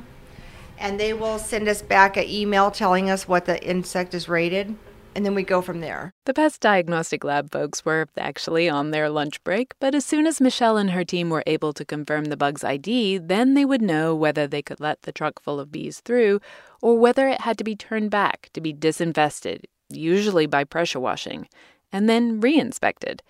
And 0.78 0.98
they 0.98 1.12
will 1.12 1.38
send 1.38 1.68
us 1.68 1.82
back 1.82 2.16
an 2.16 2.28
email 2.28 2.70
telling 2.70 3.10
us 3.10 3.26
what 3.26 3.44
the 3.46 3.62
insect 3.62 4.14
is 4.14 4.28
rated 4.28 4.76
and 5.18 5.26
then 5.26 5.34
we 5.34 5.42
go 5.42 5.60
from 5.60 5.80
there. 5.80 6.14
The 6.26 6.32
pest 6.32 6.60
diagnostic 6.60 7.24
lab 7.24 7.50
folks 7.50 7.84
were 7.84 8.06
actually 8.16 8.68
on 8.68 8.92
their 8.92 9.10
lunch 9.10 9.42
break, 9.42 9.74
but 9.80 9.92
as 9.92 10.04
soon 10.04 10.28
as 10.28 10.40
Michelle 10.40 10.76
and 10.76 10.92
her 10.92 11.02
team 11.02 11.28
were 11.28 11.42
able 11.44 11.72
to 11.72 11.84
confirm 11.84 12.26
the 12.26 12.36
bug's 12.36 12.62
ID, 12.62 13.18
then 13.18 13.54
they 13.54 13.64
would 13.64 13.82
know 13.82 14.14
whether 14.14 14.46
they 14.46 14.62
could 14.62 14.78
let 14.78 15.02
the 15.02 15.10
truck 15.10 15.42
full 15.42 15.58
of 15.58 15.72
bees 15.72 15.98
through 15.98 16.40
or 16.80 16.96
whether 16.96 17.28
it 17.28 17.40
had 17.40 17.58
to 17.58 17.64
be 17.64 17.74
turned 17.74 18.12
back 18.12 18.48
to 18.52 18.60
be 18.60 18.72
disinfested, 18.72 19.64
usually 19.90 20.46
by 20.46 20.62
pressure 20.62 21.00
washing, 21.00 21.48
and 21.90 22.08
then 22.08 22.38
re-inspected. 22.38 23.20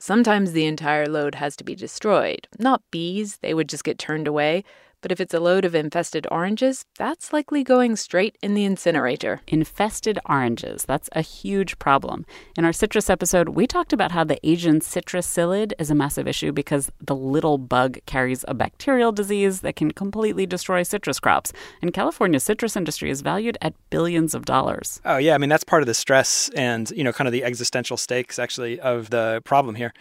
Sometimes 0.00 0.50
the 0.50 0.64
entire 0.64 1.06
load 1.06 1.36
has 1.36 1.54
to 1.54 1.64
be 1.64 1.76
destroyed. 1.76 2.48
Not 2.58 2.82
bees, 2.90 3.36
they 3.36 3.54
would 3.54 3.68
just 3.68 3.84
get 3.84 4.00
turned 4.00 4.26
away, 4.26 4.64
but 5.00 5.12
if 5.12 5.20
it's 5.20 5.34
a 5.34 5.40
load 5.40 5.64
of 5.64 5.74
infested 5.74 6.26
oranges, 6.30 6.84
that's 6.96 7.32
likely 7.32 7.64
going 7.64 7.96
straight 7.96 8.36
in 8.42 8.54
the 8.54 8.64
incinerator. 8.64 9.40
Infested 9.48 10.18
oranges. 10.26 10.84
That's 10.84 11.08
a 11.12 11.22
huge 11.22 11.78
problem. 11.78 12.26
In 12.56 12.64
our 12.64 12.72
citrus 12.72 13.10
episode, 13.10 13.50
we 13.50 13.66
talked 13.66 13.92
about 13.92 14.12
how 14.12 14.24
the 14.24 14.38
Asian 14.46 14.80
citrus 14.80 15.26
psyllid 15.26 15.72
is 15.78 15.90
a 15.90 15.94
massive 15.94 16.28
issue 16.28 16.52
because 16.52 16.90
the 17.00 17.16
little 17.16 17.58
bug 17.58 17.98
carries 18.06 18.44
a 18.48 18.54
bacterial 18.54 19.12
disease 19.12 19.60
that 19.60 19.76
can 19.76 19.90
completely 19.90 20.46
destroy 20.46 20.82
citrus 20.82 21.20
crops. 21.20 21.52
And 21.82 21.92
California's 21.92 22.44
citrus 22.44 22.76
industry 22.76 23.10
is 23.10 23.20
valued 23.20 23.58
at 23.60 23.74
billions 23.90 24.34
of 24.34 24.44
dollars. 24.44 25.00
Oh, 25.04 25.16
yeah. 25.16 25.34
I 25.34 25.38
mean, 25.38 25.50
that's 25.50 25.64
part 25.64 25.82
of 25.82 25.86
the 25.86 25.94
stress 25.94 26.50
and, 26.50 26.90
you 26.90 27.04
know, 27.04 27.12
kind 27.12 27.28
of 27.28 27.32
the 27.32 27.44
existential 27.44 27.96
stakes 27.96 28.38
actually 28.38 28.80
of 28.80 29.10
the 29.10 29.42
problem 29.44 29.74
here 29.74 29.92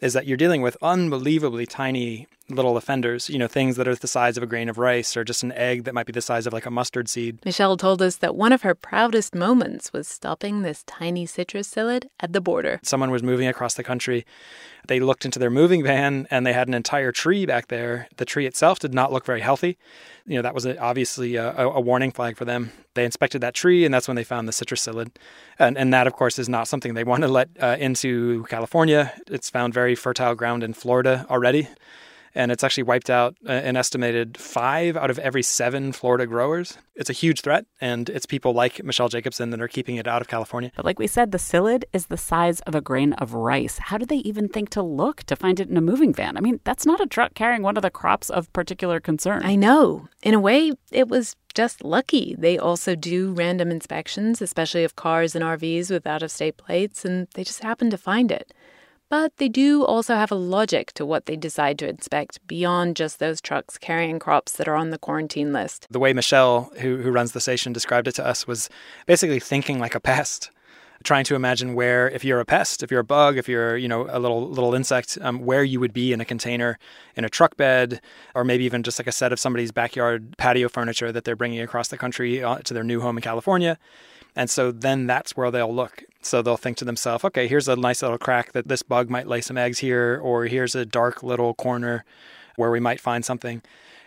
is 0.00 0.12
that 0.12 0.26
you're 0.26 0.36
dealing 0.36 0.62
with 0.62 0.76
unbelievably 0.82 1.66
tiny 1.66 2.26
little 2.48 2.76
offenders, 2.76 3.30
you 3.30 3.38
know, 3.38 3.48
things 3.48 3.76
that 3.76 3.88
are 3.88 3.94
the 3.94 4.06
size 4.06 4.36
of 4.36 4.42
a 4.42 4.46
grain 4.46 4.68
of 4.68 4.76
rice 4.76 5.16
or 5.16 5.24
just 5.24 5.42
an 5.42 5.52
egg 5.52 5.84
that 5.84 5.94
might 5.94 6.06
be 6.06 6.12
the 6.12 6.20
size 6.20 6.46
of 6.46 6.52
like 6.52 6.66
a 6.66 6.70
mustard 6.70 7.08
seed. 7.08 7.38
Michelle 7.44 7.76
told 7.76 8.02
us 8.02 8.16
that 8.16 8.36
one 8.36 8.52
of 8.52 8.62
her 8.62 8.74
proudest 8.74 9.34
moments 9.34 9.92
was 9.92 10.06
stopping 10.06 10.62
this 10.62 10.82
tiny 10.84 11.24
citrus 11.26 11.72
psyllid 11.72 12.06
at 12.20 12.32
the 12.32 12.40
border. 12.40 12.80
Someone 12.82 13.10
was 13.10 13.22
moving 13.22 13.48
across 13.48 13.74
the 13.74 13.84
country. 13.84 14.26
They 14.86 15.00
looked 15.00 15.24
into 15.24 15.38
their 15.38 15.50
moving 15.50 15.82
van 15.82 16.26
and 16.30 16.46
they 16.46 16.52
had 16.52 16.68
an 16.68 16.74
entire 16.74 17.12
tree 17.12 17.46
back 17.46 17.68
there. 17.68 18.08
The 18.16 18.24
tree 18.24 18.46
itself 18.46 18.78
did 18.78 18.94
not 18.94 19.12
look 19.12 19.24
very 19.24 19.40
healthy. 19.40 19.78
You 20.26 20.36
know, 20.36 20.42
that 20.42 20.54
was 20.54 20.66
obviously 20.66 21.36
a, 21.36 21.52
a 21.56 21.80
warning 21.80 22.10
flag 22.10 22.36
for 22.36 22.44
them. 22.44 22.72
They 22.94 23.04
inspected 23.04 23.40
that 23.40 23.54
tree 23.54 23.84
and 23.84 23.92
that's 23.92 24.08
when 24.08 24.16
they 24.16 24.24
found 24.24 24.48
the 24.48 24.52
citrus 24.52 24.86
psyllid. 24.86 25.10
And, 25.58 25.76
and 25.78 25.92
that, 25.92 26.06
of 26.06 26.12
course, 26.12 26.38
is 26.38 26.48
not 26.48 26.68
something 26.68 26.94
they 26.94 27.04
want 27.04 27.22
to 27.22 27.28
let 27.28 27.48
uh, 27.60 27.76
into 27.78 28.44
California. 28.44 29.12
It's 29.26 29.50
found 29.50 29.74
very 29.74 29.94
fertile 29.94 30.34
ground 30.34 30.62
in 30.62 30.74
Florida 30.74 31.26
already 31.30 31.68
and 32.34 32.50
it's 32.50 32.64
actually 32.64 32.82
wiped 32.82 33.10
out 33.10 33.36
an 33.46 33.76
estimated 33.76 34.36
five 34.36 34.96
out 34.96 35.10
of 35.10 35.18
every 35.18 35.42
seven 35.42 35.92
Florida 35.92 36.26
growers. 36.26 36.78
It's 36.96 37.10
a 37.10 37.14
huge 37.14 37.40
threat, 37.40 37.66
and 37.80 38.08
it's 38.08 38.26
people 38.26 38.52
like 38.52 38.82
Michelle 38.84 39.08
Jacobson 39.08 39.50
that 39.50 39.60
are 39.60 39.68
keeping 39.68 39.96
it 39.96 40.06
out 40.06 40.20
of 40.20 40.28
California. 40.28 40.70
But 40.76 40.84
like 40.84 40.98
we 40.98 41.06
said, 41.06 41.32
the 41.32 41.38
psyllid 41.38 41.84
is 41.92 42.06
the 42.06 42.16
size 42.16 42.60
of 42.60 42.74
a 42.74 42.80
grain 42.80 43.12
of 43.14 43.34
rice. 43.34 43.78
How 43.78 43.98
do 43.98 44.06
they 44.06 44.18
even 44.18 44.48
think 44.48 44.70
to 44.70 44.82
look 44.82 45.22
to 45.24 45.36
find 45.36 45.60
it 45.60 45.68
in 45.68 45.76
a 45.76 45.80
moving 45.80 46.12
van? 46.12 46.36
I 46.36 46.40
mean, 46.40 46.60
that's 46.64 46.86
not 46.86 47.00
a 47.00 47.06
truck 47.06 47.34
carrying 47.34 47.62
one 47.62 47.76
of 47.76 47.82
the 47.82 47.90
crops 47.90 48.30
of 48.30 48.52
particular 48.52 49.00
concern. 49.00 49.42
I 49.44 49.54
know. 49.54 50.08
In 50.22 50.34
a 50.34 50.40
way, 50.40 50.72
it 50.90 51.08
was 51.08 51.36
just 51.54 51.84
lucky. 51.84 52.34
They 52.38 52.58
also 52.58 52.94
do 52.94 53.32
random 53.32 53.70
inspections, 53.70 54.42
especially 54.42 54.84
of 54.84 54.96
cars 54.96 55.34
and 55.34 55.44
RVs 55.44 55.90
with 55.90 56.06
out 56.06 56.22
of 56.22 56.30
state 56.30 56.56
plates, 56.56 57.04
and 57.04 57.28
they 57.34 57.44
just 57.44 57.62
happened 57.62 57.92
to 57.92 57.98
find 57.98 58.30
it. 58.30 58.52
But 59.10 59.36
they 59.36 59.48
do 59.48 59.84
also 59.84 60.14
have 60.14 60.32
a 60.32 60.36
logic 60.36 60.92
to 60.94 61.06
what 61.06 61.26
they 61.26 61.36
decide 61.36 61.78
to 61.80 61.88
inspect 61.88 62.44
beyond 62.46 62.96
just 62.96 63.18
those 63.18 63.40
trucks 63.40 63.78
carrying 63.78 64.18
crops 64.18 64.52
that 64.52 64.66
are 64.66 64.76
on 64.76 64.90
the 64.90 64.98
quarantine 64.98 65.52
list. 65.52 65.86
The 65.90 65.98
way 65.98 66.12
Michelle, 66.12 66.72
who, 66.80 66.96
who 66.96 67.10
runs 67.10 67.32
the 67.32 67.40
station, 67.40 67.72
described 67.72 68.08
it 68.08 68.14
to 68.16 68.26
us 68.26 68.46
was 68.46 68.68
basically 69.06 69.40
thinking 69.40 69.78
like 69.78 69.94
a 69.94 70.00
pest 70.00 70.50
trying 71.02 71.24
to 71.24 71.34
imagine 71.34 71.74
where 71.74 72.08
if 72.10 72.24
you're 72.24 72.40
a 72.40 72.44
pest 72.44 72.82
if 72.82 72.90
you're 72.90 73.00
a 73.00 73.04
bug 73.04 73.36
if 73.36 73.48
you're 73.48 73.76
you 73.76 73.86
know 73.86 74.06
a 74.10 74.18
little 74.18 74.48
little 74.48 74.74
insect 74.74 75.18
um, 75.20 75.40
where 75.40 75.62
you 75.62 75.78
would 75.78 75.92
be 75.92 76.12
in 76.12 76.20
a 76.20 76.24
container 76.24 76.78
in 77.14 77.24
a 77.24 77.28
truck 77.28 77.56
bed 77.56 78.00
or 78.34 78.42
maybe 78.42 78.64
even 78.64 78.82
just 78.82 78.98
like 78.98 79.06
a 79.06 79.12
set 79.12 79.32
of 79.32 79.38
somebody's 79.38 79.70
backyard 79.70 80.34
patio 80.38 80.68
furniture 80.68 81.12
that 81.12 81.24
they're 81.24 81.36
bringing 81.36 81.60
across 81.60 81.88
the 81.88 81.98
country 81.98 82.42
uh, 82.42 82.58
to 82.58 82.72
their 82.72 82.84
new 82.84 83.00
home 83.00 83.18
in 83.18 83.22
california 83.22 83.78
and 84.36 84.50
so 84.50 84.70
then 84.72 85.06
that's 85.06 85.36
where 85.36 85.50
they'll 85.50 85.74
look. 85.74 86.04
So 86.22 86.40
they'll 86.40 86.56
think 86.56 86.78
to 86.78 86.84
themselves, 86.84 87.24
okay, 87.24 87.46
here's 87.46 87.68
a 87.68 87.76
nice 87.76 88.02
little 88.02 88.18
crack 88.18 88.52
that 88.52 88.68
this 88.68 88.82
bug 88.82 89.10
might 89.10 89.26
lay 89.26 89.40
some 89.40 89.58
eggs 89.58 89.80
here, 89.80 90.18
or 90.22 90.46
here's 90.46 90.74
a 90.74 90.86
dark 90.86 91.22
little 91.22 91.54
corner 91.54 92.04
where 92.56 92.70
we 92.70 92.80
might 92.80 93.00
find 93.00 93.24
something. 93.24 93.62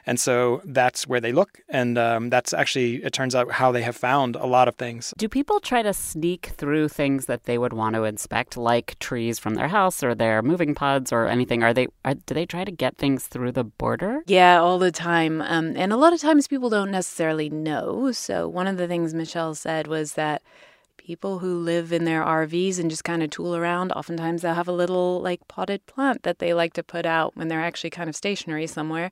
And 0.08 0.22
so 0.22 0.62
that's 0.64 1.06
where 1.06 1.20
they 1.20 1.34
look. 1.34 1.60
And 1.68 1.98
um, 1.98 2.30
that's 2.30 2.54
actually, 2.54 3.04
it 3.04 3.12
turns 3.12 3.36
out, 3.36 3.52
how 3.52 3.74
they 3.74 3.82
have 3.82 3.96
found 3.98 4.38
a 4.38 4.46
lot 4.46 4.70
of 4.70 4.76
things. 4.76 5.14
Do 5.18 5.28
people 5.28 5.60
try 5.60 5.82
to 5.82 5.94
sneak 5.94 6.54
through 6.56 6.88
things 6.88 7.26
that 7.26 7.44
they 7.44 7.58
would 7.58 7.74
want 7.74 7.96
to 7.96 8.06
inspect, 8.06 8.56
like 8.56 8.98
trees 9.00 9.38
from 9.38 9.56
their 9.56 9.68
house 9.68 10.02
or 10.02 10.16
their 10.16 10.42
moving 10.42 10.74
pods 10.74 11.12
or 11.12 11.28
anything? 11.28 11.62
Are 11.62 11.74
they, 11.74 11.88
are, 12.06 12.14
do 12.14 12.34
they 12.34 12.46
try 12.46 12.64
to 12.64 12.72
get 12.72 12.96
things 12.96 13.28
through 13.28 13.52
the 13.52 13.66
border? 13.66 14.24
Yeah, 14.28 14.62
all 14.62 14.80
the 14.80 14.94
time. 14.94 15.42
Um, 15.42 15.74
and 15.76 15.92
a 15.92 15.98
lot 15.98 16.14
of 16.14 16.22
times 16.22 16.48
people 16.48 16.70
don't 16.70 16.92
necessarily 16.92 17.50
know. 17.50 18.14
So 18.14 18.48
one 18.48 18.68
of 18.68 18.78
the 18.78 18.88
things 18.88 19.14
Michelle 19.14 19.56
said 19.56 19.88
was 19.88 20.14
that 20.14 20.42
people 20.96 21.40
who 21.40 21.60
live 21.60 21.92
in 21.92 22.06
their 22.06 22.24
RVs 22.24 22.80
and 22.80 22.90
just 22.90 23.04
kind 23.04 23.22
of 23.22 23.30
tool 23.30 23.58
around, 23.58 23.92
oftentimes 23.92 24.42
they'll 24.42 24.54
have 24.54 24.70
a 24.70 24.72
little 24.72 25.22
like 25.22 25.46
potted 25.50 25.86
plant 25.86 26.24
that 26.24 26.40
they 26.40 26.54
like 26.54 26.72
to 26.74 26.84
put 26.84 27.06
out 27.06 27.36
when 27.36 27.50
they're 27.50 27.62
actually 27.62 27.90
kind 27.90 28.08
of 28.08 28.16
stationary 28.16 28.68
somewhere 28.68 29.12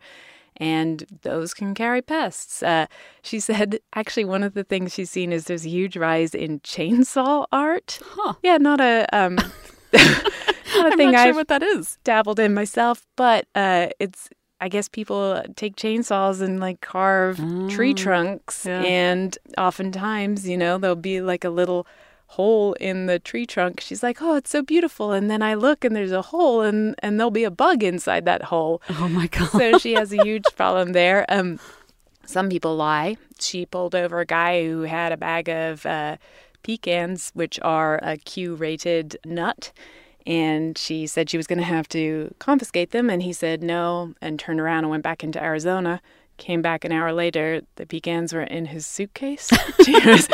and 0.58 1.06
those 1.22 1.54
can 1.54 1.74
carry 1.74 2.02
pests. 2.02 2.64
Uh, 2.64 2.88
she 3.22 3.40
said, 3.40 3.80
actually, 3.94 4.26
one 4.26 4.44
of 4.44 4.54
the 4.54 4.64
things 4.64 4.94
she's 4.94 5.12
seen 5.12 5.32
is 5.32 5.46
there's 5.46 5.66
a 5.66 5.70
huge 5.70 5.98
rise 5.98 6.34
in 6.34 6.60
chainsaw 6.62 7.46
art. 7.52 8.00
Huh. 8.04 8.34
Yeah, 8.44 8.58
not 8.58 8.80
a. 8.80 9.08
Um, 9.12 9.36
not 9.94 9.94
a 9.94 10.92
I'm 10.92 10.98
thing 10.98 11.12
not 11.12 11.22
sure 11.22 11.30
I've 11.30 11.36
what 11.36 11.48
that 11.50 11.64
is. 11.64 11.98
dabbled 12.04 12.40
in 12.40 12.54
myself, 12.54 13.06
but 13.16 13.48
uh, 13.56 13.88
it's 14.00 14.30
I 14.62 14.70
guess 14.70 14.88
people 14.88 15.44
take 15.56 15.76
chainsaws 15.76 16.42
and 16.42 16.60
like 16.60 16.82
carve 16.82 17.38
tree 17.70 17.94
trunks, 17.94 18.66
yeah. 18.66 18.82
and 18.82 19.38
oftentimes, 19.58 20.48
you 20.48 20.58
know, 20.58 20.78
there'll 20.78 20.96
be 20.96 21.22
like 21.22 21.44
a 21.44 21.50
little 21.50 21.86
hole 22.28 22.74
in 22.74 23.06
the 23.06 23.20
tree 23.20 23.46
trunk. 23.46 23.80
She's 23.80 24.04
like, 24.04 24.22
"Oh, 24.22 24.36
it's 24.36 24.50
so 24.50 24.62
beautiful," 24.62 25.12
and 25.12 25.30
then 25.30 25.42
I 25.42 25.54
look 25.54 25.86
and 25.86 25.96
there's 25.96 26.12
a 26.12 26.22
hole, 26.22 26.62
and 26.62 26.96
and 27.00 27.20
there'll 27.20 27.32
be 27.32 27.44
a 27.44 27.52
bug 27.52 27.84
inside 27.84 28.26
that 28.26 28.44
hole. 28.44 28.82
Oh 28.98 29.10
my 29.10 29.28
God. 29.28 29.50
So 29.50 29.78
she 29.78 29.94
has 29.94 30.12
a 30.14 30.24
huge 30.24 30.46
problem 30.56 30.94
there. 30.94 31.26
Um, 31.30 31.60
some 32.26 32.50
people 32.50 32.76
lie. 32.76 33.18
She 33.40 33.66
pulled 33.66 33.94
over 33.94 34.20
a 34.20 34.26
guy 34.26 34.66
who 34.66 34.82
had 34.82 35.12
a 35.12 35.18
bag 35.18 35.50
of 35.50 35.86
uh, 35.86 36.18
pecans, 36.64 37.32
which 37.34 37.60
are 37.62 38.00
a 38.02 38.18
Q-rated 38.18 39.18
nut. 39.26 39.72
And 40.26 40.78
she 40.78 41.06
said 41.06 41.30
she 41.30 41.38
was 41.38 41.46
going 41.46 41.60
to 41.60 41.66
have 41.66 41.88
to 41.90 42.34
confiscate 42.40 42.92
them. 42.92 43.10
And 43.10 43.22
he 43.22 43.32
said 43.32 43.62
no 43.62 44.16
and 44.22 44.40
turned 44.40 44.60
around 44.60 44.80
and 44.86 44.90
went 44.90 45.04
back 45.04 45.24
into 45.24 45.42
Arizona. 45.42 46.02
Came 46.38 46.62
back 46.62 46.84
an 46.84 46.92
hour 46.92 47.14
later. 47.14 47.62
The 47.76 47.86
pecans 47.86 48.34
were 48.34 48.42
in 48.42 48.66
his 48.66 48.88
suitcase. 48.88 49.52
she 49.86 49.94
was, 50.06 50.28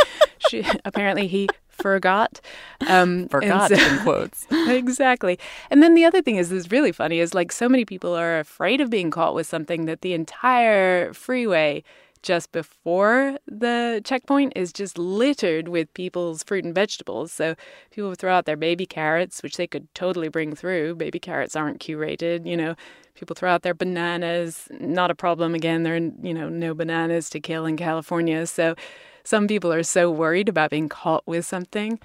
she, 0.49 0.65
apparently, 0.85 1.27
he 1.27 1.49
forgot. 1.81 2.39
Um, 2.87 3.27
Forgot 3.29 3.71
so- 3.71 3.75
in 3.75 3.99
quotes. 3.99 4.47
exactly. 4.51 5.39
And 5.69 5.81
then 5.81 5.93
the 5.95 6.05
other 6.05 6.21
thing 6.21 6.37
is, 6.37 6.49
this 6.49 6.65
is 6.65 6.71
really 6.71 6.91
funny 6.91 7.19
is 7.19 7.33
like 7.33 7.51
so 7.51 7.67
many 7.69 7.85
people 7.85 8.15
are 8.15 8.39
afraid 8.39 8.81
of 8.81 8.89
being 8.89 9.11
caught 9.11 9.33
with 9.35 9.47
something 9.47 9.85
that 9.85 10.01
the 10.01 10.13
entire 10.13 11.13
freeway 11.13 11.83
just 12.23 12.51
before 12.51 13.37
the 13.47 13.99
checkpoint 14.03 14.53
is 14.55 14.71
just 14.71 14.97
littered 14.97 15.67
with 15.67 15.91
people's 15.95 16.43
fruit 16.43 16.63
and 16.63 16.75
vegetables. 16.75 17.31
So 17.31 17.55
people 17.89 18.13
throw 18.13 18.33
out 18.33 18.45
their 18.45 18.57
baby 18.57 18.85
carrots, 18.85 19.41
which 19.41 19.57
they 19.57 19.67
could 19.67 19.91
totally 19.95 20.27
bring 20.27 20.55
through. 20.55 20.95
Baby 20.95 21.19
carrots 21.19 21.55
aren't 21.55 21.79
Q-rated, 21.79 22.45
you 22.45 22.55
know. 22.55 22.75
People 23.15 23.35
throw 23.35 23.51
out 23.51 23.63
their 23.63 23.73
bananas, 23.73 24.67
not 24.79 25.11
a 25.11 25.15
problem. 25.15 25.53
Again, 25.55 25.83
there 25.83 25.95
are, 25.95 25.97
you 25.97 26.33
know, 26.33 26.47
no 26.47 26.73
bananas 26.73 27.29
to 27.31 27.39
kill 27.39 27.65
in 27.65 27.75
California. 27.75 28.45
So 28.47 28.75
some 29.23 29.47
people 29.47 29.71
are 29.71 29.83
so 29.83 30.09
worried 30.09 30.49
about 30.49 30.71
being 30.71 30.89
caught 30.89 31.25
with 31.27 31.45
something 31.45 31.99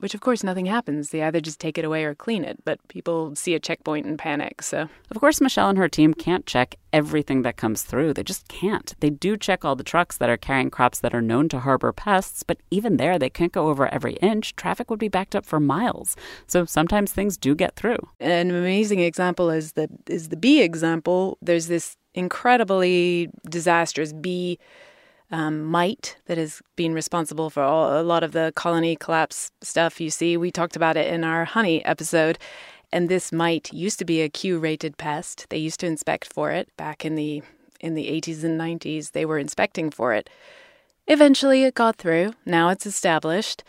which 0.00 0.14
of 0.14 0.20
course 0.20 0.44
nothing 0.44 0.66
happens. 0.66 1.10
They 1.10 1.22
either 1.22 1.40
just 1.40 1.60
take 1.60 1.78
it 1.78 1.84
away 1.84 2.04
or 2.04 2.14
clean 2.14 2.44
it, 2.44 2.58
but 2.64 2.78
people 2.88 3.34
see 3.34 3.54
a 3.54 3.60
checkpoint 3.60 4.06
and 4.06 4.18
panic. 4.18 4.62
So, 4.62 4.88
of 5.10 5.20
course, 5.20 5.40
Michelle 5.40 5.68
and 5.68 5.78
her 5.78 5.88
team 5.88 6.14
can't 6.14 6.46
check 6.46 6.76
everything 6.92 7.42
that 7.42 7.56
comes 7.56 7.82
through. 7.82 8.14
They 8.14 8.22
just 8.22 8.48
can't. 8.48 8.94
They 9.00 9.10
do 9.10 9.36
check 9.36 9.64
all 9.64 9.76
the 9.76 9.84
trucks 9.84 10.18
that 10.18 10.30
are 10.30 10.36
carrying 10.36 10.70
crops 10.70 11.00
that 11.00 11.14
are 11.14 11.22
known 11.22 11.48
to 11.50 11.60
harbor 11.60 11.92
pests, 11.92 12.42
but 12.42 12.58
even 12.70 12.96
there, 12.96 13.18
they 13.18 13.30
can't 13.30 13.52
go 13.52 13.68
over 13.68 13.92
every 13.92 14.14
inch. 14.14 14.54
Traffic 14.56 14.90
would 14.90 14.98
be 14.98 15.08
backed 15.08 15.34
up 15.34 15.46
for 15.46 15.60
miles. 15.60 16.16
So 16.46 16.64
sometimes 16.64 17.12
things 17.12 17.36
do 17.36 17.54
get 17.54 17.76
through. 17.76 17.98
An 18.20 18.50
amazing 18.50 19.00
example 19.00 19.50
is 19.50 19.72
the 19.72 19.88
is 20.08 20.28
the 20.28 20.36
bee 20.36 20.62
example. 20.62 21.38
There's 21.40 21.68
this 21.68 21.96
incredibly 22.14 23.28
disastrous 23.48 24.12
bee 24.12 24.58
um, 25.30 25.64
mite 25.64 26.16
that 26.26 26.38
has 26.38 26.62
been 26.76 26.94
responsible 26.94 27.50
for 27.50 27.62
all, 27.62 28.00
a 28.00 28.02
lot 28.02 28.22
of 28.22 28.32
the 28.32 28.52
colony 28.54 28.96
collapse 28.96 29.50
stuff 29.60 30.00
you 30.00 30.10
see. 30.10 30.36
We 30.36 30.50
talked 30.50 30.76
about 30.76 30.96
it 30.96 31.12
in 31.12 31.24
our 31.24 31.44
honey 31.44 31.84
episode. 31.84 32.38
And 32.92 33.08
this 33.08 33.32
mite 33.32 33.72
used 33.72 33.98
to 33.98 34.04
be 34.04 34.22
a 34.22 34.28
Q 34.28 34.58
rated 34.58 34.96
pest. 34.96 35.46
They 35.50 35.58
used 35.58 35.80
to 35.80 35.86
inspect 35.86 36.32
for 36.32 36.52
it 36.52 36.68
back 36.76 37.04
in 37.04 37.16
the 37.16 37.42
in 37.80 37.94
the 37.94 38.06
80s 38.06 38.42
and 38.42 38.58
90s. 38.58 39.12
They 39.12 39.26
were 39.26 39.38
inspecting 39.38 39.90
for 39.90 40.14
it. 40.14 40.30
Eventually 41.06 41.64
it 41.64 41.74
got 41.74 41.96
through. 41.96 42.32
Now 42.46 42.70
it's 42.70 42.86
established 42.86 43.62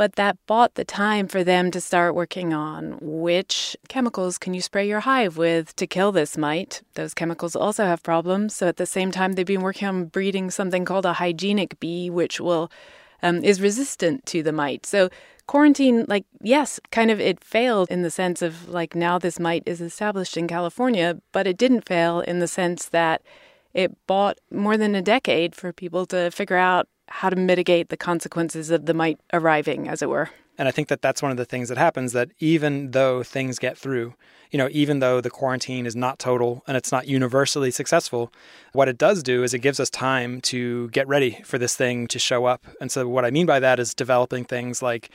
but 0.00 0.16
that 0.16 0.38
bought 0.46 0.76
the 0.76 0.84
time 0.86 1.28
for 1.28 1.44
them 1.44 1.70
to 1.70 1.78
start 1.78 2.14
working 2.14 2.54
on 2.54 2.96
which 3.02 3.76
chemicals 3.88 4.38
can 4.38 4.54
you 4.54 4.62
spray 4.62 4.88
your 4.88 5.00
hive 5.00 5.36
with 5.36 5.76
to 5.76 5.86
kill 5.86 6.10
this 6.10 6.38
mite. 6.38 6.80
Those 6.94 7.12
chemicals 7.12 7.54
also 7.54 7.84
have 7.84 8.02
problems. 8.02 8.54
So 8.54 8.66
at 8.66 8.78
the 8.78 8.86
same 8.86 9.10
time, 9.10 9.34
they've 9.34 9.44
been 9.44 9.60
working 9.60 9.86
on 9.86 10.06
breeding 10.06 10.50
something 10.50 10.86
called 10.86 11.04
a 11.04 11.12
hygienic 11.12 11.78
bee, 11.80 12.08
which 12.08 12.40
will 12.40 12.70
um, 13.22 13.44
is 13.44 13.60
resistant 13.60 14.24
to 14.24 14.42
the 14.42 14.52
mite. 14.52 14.86
So 14.86 15.10
quarantine, 15.46 16.06
like 16.08 16.24
yes, 16.40 16.80
kind 16.90 17.10
of 17.10 17.20
it 17.20 17.44
failed 17.44 17.90
in 17.90 18.00
the 18.00 18.10
sense 18.10 18.40
of 18.40 18.70
like 18.70 18.94
now 18.94 19.18
this 19.18 19.38
mite 19.38 19.64
is 19.66 19.82
established 19.82 20.38
in 20.38 20.48
California, 20.48 21.20
but 21.32 21.46
it 21.46 21.58
didn't 21.58 21.86
fail 21.86 22.20
in 22.20 22.38
the 22.38 22.48
sense 22.48 22.88
that 22.88 23.20
it 23.74 23.94
bought 24.06 24.38
more 24.50 24.78
than 24.78 24.94
a 24.94 25.02
decade 25.02 25.54
for 25.54 25.74
people 25.74 26.06
to 26.06 26.30
figure 26.30 26.56
out 26.56 26.88
how 27.10 27.28
to 27.28 27.36
mitigate 27.36 27.88
the 27.88 27.96
consequences 27.96 28.70
of 28.70 28.86
the 28.86 28.94
mite 28.94 29.20
arriving, 29.32 29.88
as 29.88 30.00
it 30.00 30.08
were. 30.08 30.30
And 30.56 30.68
I 30.68 30.72
think 30.72 30.88
that 30.88 31.00
that's 31.00 31.22
one 31.22 31.30
of 31.30 31.36
the 31.36 31.44
things 31.44 31.68
that 31.70 31.78
happens 31.78 32.12
that 32.12 32.30
even 32.38 32.90
though 32.90 33.22
things 33.22 33.58
get 33.58 33.78
through, 33.78 34.14
you 34.50 34.58
know, 34.58 34.68
even 34.72 34.98
though 34.98 35.20
the 35.20 35.30
quarantine 35.30 35.86
is 35.86 35.96
not 35.96 36.18
total 36.18 36.62
and 36.66 36.76
it's 36.76 36.92
not 36.92 37.08
universally 37.08 37.70
successful, 37.70 38.32
what 38.72 38.88
it 38.88 38.98
does 38.98 39.22
do 39.22 39.42
is 39.42 39.54
it 39.54 39.60
gives 39.60 39.80
us 39.80 39.88
time 39.88 40.40
to 40.42 40.88
get 40.90 41.08
ready 41.08 41.40
for 41.44 41.56
this 41.56 41.76
thing 41.76 42.06
to 42.08 42.18
show 42.18 42.44
up. 42.44 42.66
And 42.80 42.92
so, 42.92 43.08
what 43.08 43.24
I 43.24 43.30
mean 43.30 43.46
by 43.46 43.58
that 43.60 43.80
is 43.80 43.94
developing 43.94 44.44
things 44.44 44.82
like 44.82 45.10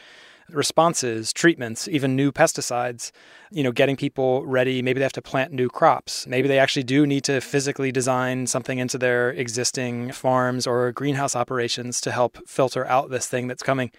responses, 0.50 1.34
treatments, 1.34 1.88
even 1.88 2.16
new 2.16 2.32
pesticides, 2.32 3.12
you 3.52 3.64
know, 3.64 3.72
getting 3.72 3.96
people 3.96 4.46
ready. 4.46 4.82
Maybe 4.82 5.00
they 5.00 5.06
have 5.06 5.14
to 5.14 5.22
plant 5.22 5.52
new 5.52 5.70
crops. 5.70 6.28
Maybe 6.28 6.48
they 6.48 6.60
actually 6.60 6.84
do 6.84 7.06
need 7.06 7.24
to 7.26 7.42
physically 7.42 7.92
design 7.92 8.48
something 8.48 8.80
into 8.80 8.98
their 8.98 9.32
existing 9.32 10.12
farms 10.12 10.68
or 10.68 10.92
greenhouse 10.92 11.36
operations 11.36 12.00
to 12.02 12.12
help 12.12 12.38
filter 12.48 12.86
out 12.88 13.10
this 13.10 13.28
thing 13.28 13.48
that's 13.48 13.64
coming. 13.64 13.92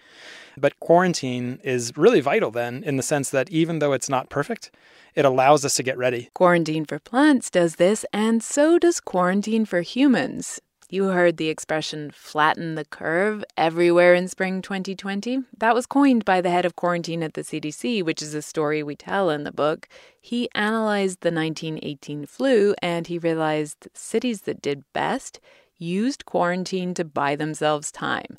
But 0.56 0.78
quarantine 0.80 1.60
is 1.62 1.96
really 1.96 2.20
vital 2.20 2.50
then 2.50 2.82
in 2.82 2.96
the 2.96 3.02
sense 3.02 3.30
that 3.30 3.50
even 3.50 3.78
though 3.78 3.92
it's 3.92 4.08
not 4.08 4.30
perfect, 4.30 4.70
it 5.14 5.24
allows 5.24 5.64
us 5.64 5.74
to 5.74 5.82
get 5.82 5.98
ready. 5.98 6.30
Quarantine 6.34 6.84
for 6.84 6.98
plants 6.98 7.50
does 7.50 7.76
this, 7.76 8.04
and 8.12 8.42
so 8.42 8.78
does 8.78 9.00
quarantine 9.00 9.64
for 9.64 9.80
humans. 9.80 10.60
You 10.88 11.06
heard 11.06 11.36
the 11.36 11.48
expression 11.48 12.12
flatten 12.12 12.76
the 12.76 12.84
curve 12.84 13.44
everywhere 13.56 14.14
in 14.14 14.28
spring 14.28 14.62
2020. 14.62 15.42
That 15.58 15.74
was 15.74 15.84
coined 15.84 16.24
by 16.24 16.40
the 16.40 16.50
head 16.50 16.64
of 16.64 16.76
quarantine 16.76 17.24
at 17.24 17.34
the 17.34 17.40
CDC, 17.40 18.04
which 18.04 18.22
is 18.22 18.34
a 18.34 18.42
story 18.42 18.84
we 18.84 18.94
tell 18.94 19.28
in 19.28 19.42
the 19.42 19.50
book. 19.50 19.88
He 20.20 20.48
analyzed 20.54 21.22
the 21.22 21.32
1918 21.32 22.26
flu 22.26 22.76
and 22.80 23.08
he 23.08 23.18
realized 23.18 23.88
cities 23.94 24.42
that 24.42 24.62
did 24.62 24.84
best 24.92 25.40
used 25.76 26.24
quarantine 26.24 26.94
to 26.94 27.04
buy 27.04 27.34
themselves 27.34 27.90
time. 27.90 28.36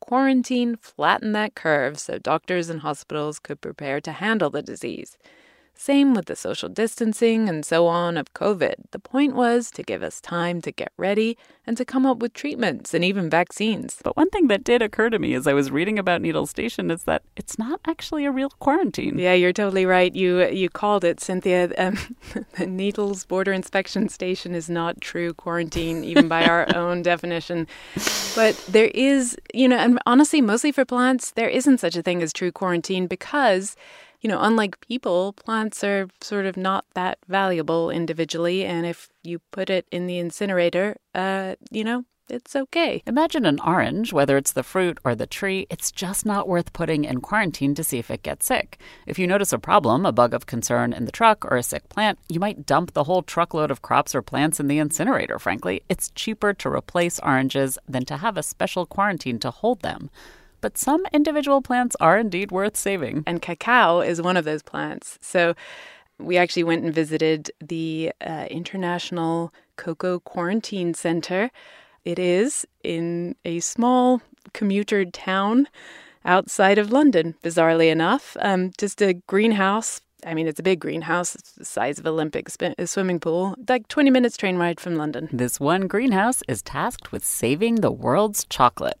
Quarantine 0.00 0.76
flattened 0.76 1.34
that 1.34 1.54
curve 1.54 2.00
so 2.00 2.16
doctors 2.16 2.70
and 2.70 2.80
hospitals 2.80 3.38
could 3.38 3.60
prepare 3.60 4.00
to 4.00 4.12
handle 4.12 4.48
the 4.48 4.62
disease. 4.62 5.18
Same 5.74 6.14
with 6.14 6.26
the 6.26 6.36
social 6.36 6.68
distancing 6.68 7.48
and 7.48 7.64
so 7.64 7.88
on 7.88 8.16
of 8.16 8.32
COVID. 8.34 8.74
The 8.92 8.98
point 8.98 9.34
was 9.34 9.70
to 9.72 9.82
give 9.82 10.02
us 10.02 10.20
time 10.20 10.60
to 10.62 10.70
get 10.70 10.92
ready 10.96 11.36
and 11.66 11.76
to 11.76 11.84
come 11.84 12.06
up 12.06 12.18
with 12.18 12.34
treatments 12.34 12.94
and 12.94 13.04
even 13.04 13.28
vaccines. 13.28 13.98
But 14.02 14.16
one 14.16 14.30
thing 14.30 14.46
that 14.48 14.62
did 14.62 14.80
occur 14.80 15.10
to 15.10 15.18
me 15.18 15.34
as 15.34 15.46
I 15.46 15.54
was 15.54 15.70
reading 15.70 15.98
about 15.98 16.20
Needle 16.20 16.46
Station 16.46 16.90
is 16.90 17.02
that 17.04 17.22
it's 17.36 17.58
not 17.58 17.80
actually 17.86 18.24
a 18.24 18.30
real 18.30 18.50
quarantine. 18.50 19.18
Yeah, 19.18 19.34
you're 19.34 19.52
totally 19.52 19.86
right. 19.86 20.14
You 20.14 20.46
you 20.48 20.68
called 20.70 21.04
it, 21.04 21.20
Cynthia. 21.20 21.70
Um, 21.82 21.96
the 22.58 22.66
Needles 22.66 23.24
Border 23.24 23.52
Inspection 23.52 24.08
Station 24.08 24.54
is 24.54 24.70
not 24.70 25.00
true 25.00 25.34
quarantine, 25.34 26.04
even 26.04 26.28
by 26.28 26.44
our 26.44 26.72
own 26.76 27.02
definition. 27.02 27.66
But 28.36 28.56
there 28.68 28.90
is, 28.94 29.36
you 29.52 29.68
know, 29.68 29.78
and 29.78 29.98
honestly, 30.06 30.40
mostly 30.40 30.70
for 30.70 30.84
plants, 30.84 31.32
there 31.32 31.48
isn't 31.48 31.78
such 31.78 31.96
a 31.96 32.02
thing 32.02 32.22
as 32.22 32.32
true 32.32 32.52
quarantine 32.52 33.08
because 33.08 33.74
you 34.22 34.28
know, 34.28 34.40
unlike 34.40 34.80
people, 34.80 35.32
plants 35.32 35.82
are 35.82 36.08
sort 36.20 36.46
of 36.46 36.56
not 36.56 36.86
that 36.94 37.18
valuable 37.28 37.90
individually. 37.90 38.64
And 38.64 38.86
if 38.86 39.08
you 39.22 39.40
put 39.50 39.68
it 39.68 39.86
in 39.90 40.06
the 40.06 40.18
incinerator, 40.18 40.96
uh, 41.14 41.56
you 41.70 41.82
know, 41.82 42.04
it's 42.28 42.54
okay. 42.54 43.02
Imagine 43.04 43.44
an 43.44 43.58
orange, 43.60 44.12
whether 44.12 44.36
it's 44.36 44.52
the 44.52 44.62
fruit 44.62 44.98
or 45.04 45.16
the 45.16 45.26
tree, 45.26 45.66
it's 45.68 45.90
just 45.90 46.24
not 46.24 46.48
worth 46.48 46.72
putting 46.72 47.04
in 47.04 47.20
quarantine 47.20 47.74
to 47.74 47.84
see 47.84 47.98
if 47.98 48.12
it 48.12 48.22
gets 48.22 48.46
sick. 48.46 48.78
If 49.06 49.18
you 49.18 49.26
notice 49.26 49.52
a 49.52 49.58
problem, 49.58 50.06
a 50.06 50.12
bug 50.12 50.32
of 50.32 50.46
concern 50.46 50.92
in 50.92 51.04
the 51.04 51.12
truck 51.12 51.44
or 51.44 51.56
a 51.56 51.62
sick 51.62 51.88
plant, 51.88 52.20
you 52.28 52.38
might 52.38 52.64
dump 52.64 52.92
the 52.92 53.04
whole 53.04 53.22
truckload 53.22 53.72
of 53.72 53.82
crops 53.82 54.14
or 54.14 54.22
plants 54.22 54.60
in 54.60 54.68
the 54.68 54.78
incinerator, 54.78 55.38
frankly. 55.40 55.82
It's 55.88 56.12
cheaper 56.14 56.54
to 56.54 56.70
replace 56.70 57.18
oranges 57.20 57.76
than 57.88 58.04
to 58.06 58.18
have 58.18 58.36
a 58.36 58.42
special 58.42 58.86
quarantine 58.86 59.40
to 59.40 59.50
hold 59.50 59.82
them 59.82 60.08
but 60.62 60.78
some 60.78 61.04
individual 61.12 61.60
plants 61.60 61.94
are 62.00 62.18
indeed 62.18 62.50
worth 62.50 62.76
saving. 62.76 63.24
And 63.26 63.42
cacao 63.42 64.00
is 64.00 64.22
one 64.22 64.38
of 64.38 64.46
those 64.46 64.62
plants. 64.62 65.18
So 65.20 65.54
we 66.18 66.38
actually 66.38 66.64
went 66.64 66.84
and 66.84 66.94
visited 66.94 67.50
the 67.60 68.12
uh, 68.22 68.46
International 68.50 69.52
Cocoa 69.76 70.20
Quarantine 70.20 70.94
Center. 70.94 71.50
It 72.04 72.18
is 72.18 72.66
in 72.82 73.36
a 73.44 73.60
small 73.60 74.22
commuter 74.54 75.04
town 75.04 75.68
outside 76.24 76.78
of 76.78 76.92
London, 76.92 77.34
bizarrely 77.42 77.90
enough. 77.90 78.36
Um, 78.40 78.70
just 78.78 79.02
a 79.02 79.14
greenhouse. 79.14 80.00
I 80.24 80.34
mean, 80.34 80.46
it's 80.46 80.60
a 80.60 80.62
big 80.62 80.78
greenhouse, 80.78 81.34
it's 81.34 81.50
the 81.52 81.64
size 81.64 81.98
of 81.98 82.06
Olympic 82.06 82.48
swimming 82.84 83.18
pool, 83.18 83.56
like 83.68 83.88
20 83.88 84.08
minutes 84.08 84.36
train 84.36 84.56
ride 84.56 84.78
from 84.78 84.94
London. 84.94 85.28
This 85.32 85.58
one 85.58 85.88
greenhouse 85.88 86.44
is 86.46 86.62
tasked 86.62 87.10
with 87.10 87.24
saving 87.24 87.76
the 87.76 87.90
world's 87.90 88.44
chocolate 88.44 89.00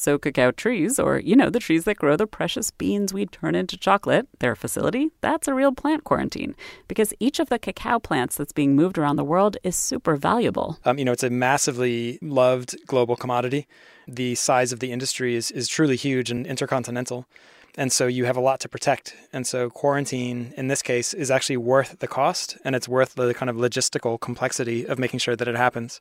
So, 0.00 0.16
cacao 0.16 0.52
trees, 0.52 1.00
or 1.00 1.18
you 1.18 1.34
know, 1.34 1.50
the 1.50 1.58
trees 1.58 1.82
that 1.82 1.96
grow 1.96 2.14
the 2.14 2.28
precious 2.28 2.70
beans 2.70 3.12
we 3.12 3.26
turn 3.26 3.56
into 3.56 3.76
chocolate, 3.76 4.28
their 4.38 4.54
facility, 4.54 5.10
that's 5.22 5.48
a 5.48 5.54
real 5.54 5.72
plant 5.72 6.04
quarantine 6.04 6.54
because 6.86 7.12
each 7.18 7.40
of 7.40 7.48
the 7.48 7.58
cacao 7.58 7.98
plants 7.98 8.36
that's 8.36 8.52
being 8.52 8.76
moved 8.76 8.96
around 8.96 9.16
the 9.16 9.24
world 9.24 9.56
is 9.64 9.74
super 9.74 10.14
valuable. 10.14 10.78
Um, 10.84 11.00
you 11.00 11.04
know, 11.04 11.10
it's 11.10 11.24
a 11.24 11.30
massively 11.30 12.20
loved 12.22 12.76
global 12.86 13.16
commodity. 13.16 13.66
The 14.06 14.36
size 14.36 14.70
of 14.70 14.78
the 14.78 14.92
industry 14.92 15.34
is, 15.34 15.50
is 15.50 15.66
truly 15.66 15.96
huge 15.96 16.30
and 16.30 16.46
intercontinental. 16.46 17.26
And 17.76 17.92
so 17.92 18.06
you 18.06 18.24
have 18.24 18.36
a 18.36 18.40
lot 18.40 18.60
to 18.60 18.68
protect. 18.68 19.16
And 19.32 19.48
so 19.48 19.68
quarantine, 19.68 20.54
in 20.56 20.68
this 20.68 20.80
case, 20.80 21.12
is 21.12 21.28
actually 21.28 21.56
worth 21.56 21.98
the 21.98 22.06
cost 22.06 22.56
and 22.64 22.76
it's 22.76 22.88
worth 22.88 23.14
the 23.14 23.34
kind 23.34 23.50
of 23.50 23.56
logistical 23.56 24.20
complexity 24.20 24.86
of 24.86 24.96
making 24.96 25.18
sure 25.18 25.34
that 25.34 25.48
it 25.48 25.56
happens. 25.56 26.00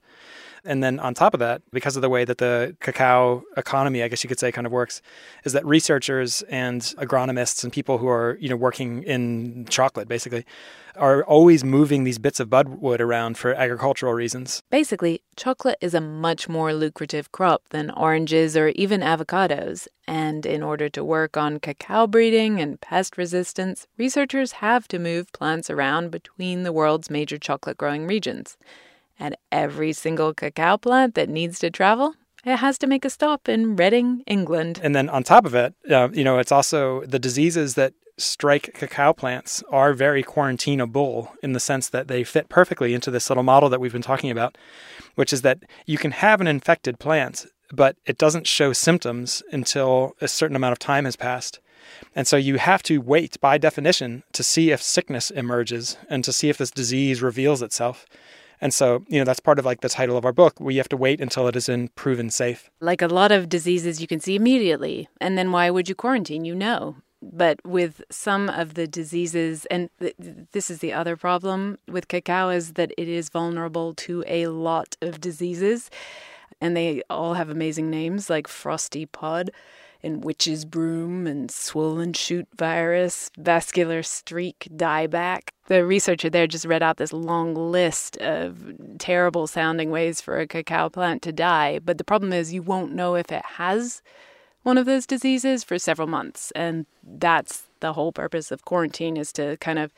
And 0.63 0.84
then 0.84 1.00
on 1.00 1.13
top 1.13 1.34
of 1.34 1.39
that, 1.39 1.62
because 1.72 1.96
of 1.96 2.02
the 2.02 2.10
way 2.10 2.26
that 2.26 2.38
the 2.38 2.76
cacao 2.80 3.43
economy, 3.56 4.04
I 4.04 4.08
guess 4.08 4.24
you 4.24 4.28
could 4.28 4.39
say, 4.39 4.52
kind 4.52 4.67
of 4.67 4.74
works, 4.74 5.02
is 5.43 5.54
that 5.54 5.65
researchers 5.65 6.41
and 6.43 6.82
agronomists 6.82 7.63
and 7.63 7.72
people 7.72 7.98
who 7.98 8.08
are, 8.08 8.38
you 8.39 8.50
know, 8.50 8.56
working 8.56 9.04
in 9.04 9.65
chocolate 9.70 10.08
basically 10.08 10.46
are 10.98 11.24
always 11.26 11.63
moving 11.63 12.04
these 12.04 12.17
bits 12.17 12.39
of 12.39 12.50
budwood 12.50 13.00
around 13.00 13.38
for 13.38 13.54
agricultural 13.54 14.13
reasons. 14.13 14.63
Basically, 14.70 15.22
chocolate 15.36 15.78
is 15.80 15.93
a 15.93 16.02
much 16.02 16.50
more 16.50 16.74
lucrative 16.74 17.32
crop 17.32 17.70
than 17.70 17.91
oranges 17.91 18.58
or 18.58 18.70
even 18.70 19.02
avocados. 19.02 19.88
And 20.08 20.46
in 20.46 20.63
order 20.63 20.89
to 20.89 21.04
work 21.04 21.38
on 21.38 21.60
cacao 21.60 22.08
breeding 22.08 22.60
and 22.60 22.80
pest 22.82 23.17
resistance, 23.17 23.88
researchers 23.98 24.54
have 24.54 24.88
to 24.88 25.00
move 25.00 25.32
plants 25.34 25.70
around 25.70 26.12
between 26.12 26.63
the 26.63 26.74
world's 26.74 27.10
major 27.10 27.38
chocolate 27.38 27.78
growing 27.78 28.08
regions. 28.08 28.58
And 29.19 29.36
every 29.51 29.93
single 29.93 30.34
cacao 30.34 30.77
plant 30.77 31.15
that 31.15 31.30
needs 31.30 31.60
to 31.60 31.71
travel, 31.71 32.15
it 32.45 32.58
has 32.58 32.77
to 32.80 32.88
make 32.88 33.03
a 33.03 33.10
stop 33.10 33.49
in 33.49 33.75
Reading, 33.75 34.23
England. 34.27 34.80
And 34.84 34.95
then 34.95 35.10
on 35.10 35.23
top 35.23 35.45
of 35.45 35.56
it, 35.56 35.73
uh, 35.89 36.10
you 36.13 36.23
know, 36.23 36.38
it's 36.38 36.51
also 36.51 37.01
the 37.06 37.19
diseases 37.19 37.75
that 37.75 37.93
strike 38.17 38.73
cacao 38.73 39.13
plants 39.13 39.63
are 39.69 39.93
very 39.93 40.23
quarantinable 40.23 41.30
in 41.43 41.53
the 41.53 41.60
sense 41.60 41.89
that 41.89 42.08
they 42.08 42.23
fit 42.23 42.49
perfectly 42.49 42.93
into 42.93 43.12
this 43.12 43.30
little 43.30 43.43
model 43.43 43.69
that 43.69 43.80
we've 43.80 43.93
been 43.93 44.01
talking 44.01 44.32
about, 44.32 44.58
which 45.15 45.32
is 45.32 45.41
that 45.43 45.60
you 45.86 45.97
can 45.97 46.12
have 46.12 46.41
an 46.41 46.47
infected 46.47 46.99
plant, 46.99 47.45
but 47.71 47.95
it 48.06 48.17
doesn't 48.17 48.47
show 48.47 48.73
symptoms 48.73 49.43
until 49.51 50.15
a 50.21 50.27
certain 50.27 50.56
amount 50.56 50.71
of 50.71 50.80
time 50.80 51.06
has 51.06 51.15
passed. 51.15 51.60
And 52.15 52.27
so 52.27 52.38
you 52.38 52.58
have 52.58 52.84
to 52.84 52.97
wait 52.99 53.39
by 53.39 53.58
definition 53.58 54.23
to 54.34 54.43
see 54.43 54.71
if 54.71 54.82
sickness 54.82 55.32
emerges 55.32 55.97
and 56.10 56.23
to 56.23 56.34
see 56.34 56.49
if 56.49 56.58
this 56.58 56.71
disease 56.71 57.21
reveals 57.21 57.62
itself. 57.62 58.06
And 58.60 58.74
so, 58.74 59.06
you 59.08 59.20
know, 59.20 59.26
that's 59.26 59.39
part 59.39 59.60
of 59.60 59.65
like 59.65 59.82
the 59.82 59.89
title 59.89 60.17
of 60.17 60.26
our 60.26 60.34
book. 60.34 60.60
We 60.60 60.78
have 60.78 60.89
to 60.89 60.98
wait 60.98 61.22
until 61.22 61.48
it 61.48 61.56
is 61.56 61.70
in 61.70 61.89
proven 61.89 62.30
safe. 62.30 62.70
Like 62.80 63.02
a 63.02 63.08
lot 63.08 63.32
of 63.32 63.50
diseases 63.50 64.02
you 64.02 64.08
can 64.08 64.20
see 64.20 64.36
immediately. 64.36 65.08
And 65.22 65.38
then 65.38 65.52
why 65.52 65.70
would 65.70 65.89
you 65.89 65.96
quarantine? 65.96 66.46
You 66.46 66.56
know. 66.56 66.96
But 67.22 67.60
with 67.65 68.04
some 68.12 68.48
of 68.48 68.76
the 68.76 68.88
diseases, 68.88 69.65
and 69.67 69.89
th- 70.00 70.15
this 70.52 70.70
is 70.70 70.80
the 70.80 70.93
other 70.93 71.17
problem 71.17 71.80
with 71.88 72.08
cacao, 72.08 72.50
is 72.50 72.74
that 72.74 72.91
it 72.96 73.08
is 73.08 73.30
vulnerable 73.30 73.96
to 73.96 74.24
a 74.28 74.48
lot 74.48 74.96
of 75.02 75.20
diseases. 75.20 75.89
And 76.62 76.78
they 76.78 77.02
all 77.10 77.34
have 77.34 77.50
amazing 77.50 77.89
names 77.89 78.30
like 78.30 78.48
frosty 78.48 79.06
pod 79.06 79.52
and 80.03 80.23
witch's 80.23 80.65
broom 80.65 81.27
and 81.27 81.49
swollen 81.49 82.13
shoot 82.13 82.47
virus, 82.55 83.29
vascular 83.38 84.03
streak 84.03 84.67
dieback. 84.75 85.49
The 85.67 85.86
researcher 85.86 86.29
there 86.29 86.47
just 86.47 86.65
read 86.65 86.83
out 86.83 86.97
this 86.97 87.13
long 87.13 87.53
list 87.53 88.17
of 88.17 88.73
terrible 88.99 89.47
sounding 89.47 89.91
ways 89.91 90.21
for 90.21 90.39
a 90.39 90.47
cacao 90.47 90.89
plant 90.89 91.21
to 91.23 91.31
die. 91.31 91.79
But 91.79 91.97
the 91.97 92.03
problem 92.03 92.31
is, 92.33 92.53
you 92.53 92.62
won't 92.62 92.93
know 92.93 93.15
if 93.15 93.31
it 93.31 93.45
has 93.45 94.01
one 94.63 94.77
of 94.77 94.86
those 94.86 95.05
diseases 95.05 95.63
for 95.63 95.79
several 95.79 96.07
months. 96.07 96.51
And 96.51 96.86
that's 97.03 97.63
the 97.79 97.93
whole 97.93 98.12
purpose 98.12 98.51
of 98.51 98.65
quarantine 98.65 99.17
is 99.17 99.31
to 99.33 99.57
kind 99.57 99.79
of 99.79 99.93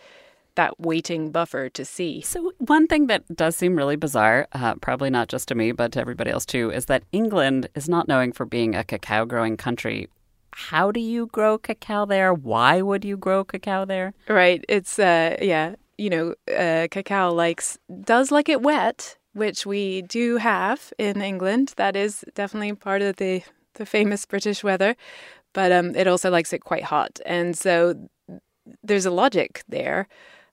that 0.55 0.79
waiting 0.79 1.31
buffer 1.31 1.69
to 1.69 1.85
see. 1.85 2.21
So, 2.21 2.51
one 2.57 2.87
thing 2.87 3.07
that 3.07 3.23
does 3.35 3.55
seem 3.55 3.75
really 3.75 3.95
bizarre, 3.95 4.47
uh, 4.53 4.75
probably 4.75 5.09
not 5.09 5.29
just 5.29 5.47
to 5.49 5.55
me, 5.55 5.71
but 5.71 5.91
to 5.93 5.99
everybody 5.99 6.31
else 6.31 6.45
too, 6.45 6.71
is 6.71 6.85
that 6.85 7.03
England 7.11 7.69
is 7.75 7.87
not 7.87 8.07
known 8.07 8.31
for 8.31 8.45
being 8.45 8.75
a 8.75 8.83
cacao 8.83 9.25
growing 9.25 9.57
country. 9.57 10.07
How 10.51 10.91
do 10.91 10.99
you 10.99 11.27
grow 11.27 11.57
cacao 11.57 12.05
there? 12.05 12.33
Why 12.33 12.81
would 12.81 13.05
you 13.05 13.17
grow 13.17 13.43
cacao 13.43 13.85
there? 13.85 14.13
Right. 14.27 14.63
It's, 14.67 14.99
uh, 14.99 15.37
yeah, 15.41 15.75
you 15.97 16.09
know, 16.09 16.35
uh, 16.53 16.87
cacao 16.89 17.31
likes, 17.31 17.77
does 18.01 18.31
like 18.31 18.49
it 18.49 18.61
wet, 18.61 19.17
which 19.33 19.65
we 19.65 20.01
do 20.03 20.37
have 20.37 20.91
in 20.97 21.21
England. 21.21 21.73
That 21.77 21.95
is 21.95 22.25
definitely 22.33 22.73
part 22.73 23.01
of 23.01 23.17
the, 23.17 23.43
the 23.75 23.85
famous 23.85 24.25
British 24.25 24.63
weather. 24.63 24.95
But 25.53 25.71
um, 25.71 25.95
it 25.95 26.07
also 26.07 26.29
likes 26.29 26.53
it 26.53 26.63
quite 26.63 26.83
hot. 26.83 27.19
And 27.25 27.57
so 27.57 28.09
there's 28.83 29.05
a 29.05 29.11
logic 29.11 29.63
there 29.67 30.07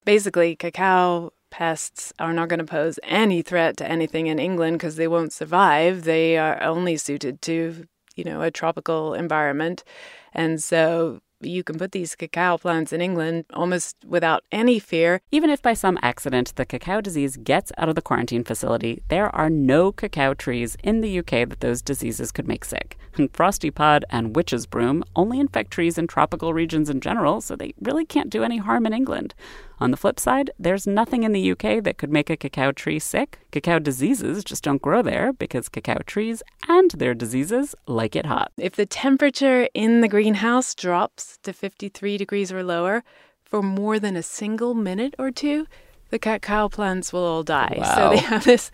basically, 0.07 0.57
cacao 0.57 1.33
pests 1.51 2.15
are 2.19 2.33
not 2.33 2.49
going 2.49 2.59
to 2.59 2.65
pose 2.65 2.99
any 3.03 3.43
threat 3.43 3.77
to 3.77 3.87
anything 3.87 4.29
in 4.29 4.39
England 4.39 4.79
because 4.79 4.97
they 4.97 5.09
won't 5.09 5.35
survive. 5.35 6.05
They 6.05 6.39
are 6.39 6.63
only 6.63 6.97
suited 6.97 7.43
to, 7.43 7.87
you 8.15 8.25
know, 8.25 8.41
a 8.41 8.51
tropical 8.51 9.13
environment. 9.13 9.85
And 10.33 10.63
so 10.63 11.21
you 11.41 11.63
can 11.63 11.79
put 11.79 11.93
these 11.93 12.15
cacao 12.15 12.57
plants 12.57 12.93
in 12.93 13.01
England 13.01 13.45
almost 13.53 13.97
without 14.07 14.45
any 14.51 14.79
fear. 14.79 15.21
Even 15.31 15.51
if 15.51 15.61
by 15.61 15.75
some 15.75 15.99
accident 16.03 16.55
the 16.57 16.65
cacao 16.65 17.01
disease 17.01 17.37
gets 17.37 17.73
out 17.77 17.89
of 17.89 17.95
the 17.95 18.03
quarantine 18.03 18.45
facility, 18.45 19.03
there 19.09 19.35
are 19.35 19.51
no 19.51 19.93
cacao 19.93 20.35
trees 20.35 20.77
in 20.83 21.01
the 21.01 21.19
UK 21.19 21.49
that 21.49 21.61
those 21.61 21.83
diseases 21.83 22.33
could 22.33 22.49
make 22.49 22.65
sick. 22.65 22.99
And 23.17 23.31
frosty 23.35 23.71
pod 23.71 24.05
and 24.11 24.35
witch's 24.35 24.67
broom 24.67 25.05
only 25.15 25.39
infect 25.39 25.71
trees 25.71 25.99
in 25.99 26.07
tropical 26.07 26.55
regions 26.55 26.89
in 26.89 27.01
general, 27.01 27.41
so 27.41 27.55
they 27.55 27.75
really 27.81 28.07
can't 28.07 28.31
do 28.31 28.43
any 28.43 28.59
harm 28.59 28.87
in 28.87 28.93
England. 28.93 29.35
On 29.79 29.91
the 29.91 29.97
flip 29.97 30.19
side, 30.19 30.51
there's 30.59 30.87
nothing 30.87 31.23
in 31.23 31.33
the 31.33 31.51
UK 31.53 31.83
that 31.85 31.99
could 31.99 32.11
make 32.11 32.31
a 32.31 32.37
cacao 32.37 32.73
tree 32.73 32.99
sick. 32.99 33.39
Cacao 33.51 33.79
diseases 33.79 34.43
just 34.43 34.65
don't 34.65 34.81
grow 34.81 35.03
there 35.03 35.33
because 35.33 35.69
cacao 35.69 35.99
trees 36.07 36.43
and 36.69 36.91
their 36.93 37.15
diseases 37.15 37.75
like 37.87 38.17
it 38.17 38.27
hot. 38.27 38.53
If 38.57 38.77
the 38.77 38.87
temperature 38.87 39.69
in 39.75 40.01
the 40.01 40.09
greenhouse 40.09 40.75
drops 40.75 41.39
to 41.43 41.53
53 41.53 42.17
degrees 42.17 42.51
or 42.51 42.63
lower 42.63 43.05
for 43.45 43.63
more 43.63 43.99
than 43.99 44.17
a 44.17 44.23
single 44.23 44.75
minute 44.75 45.15
or 45.19 45.31
two, 45.31 45.67
the 46.11 46.19
cacao 46.19 46.69
plants 46.69 47.13
will 47.13 47.25
all 47.25 47.43
die. 47.43 47.77
Wow. 47.79 47.95
So 47.95 48.11
they 48.11 48.19
have 48.19 48.45
this 48.45 48.71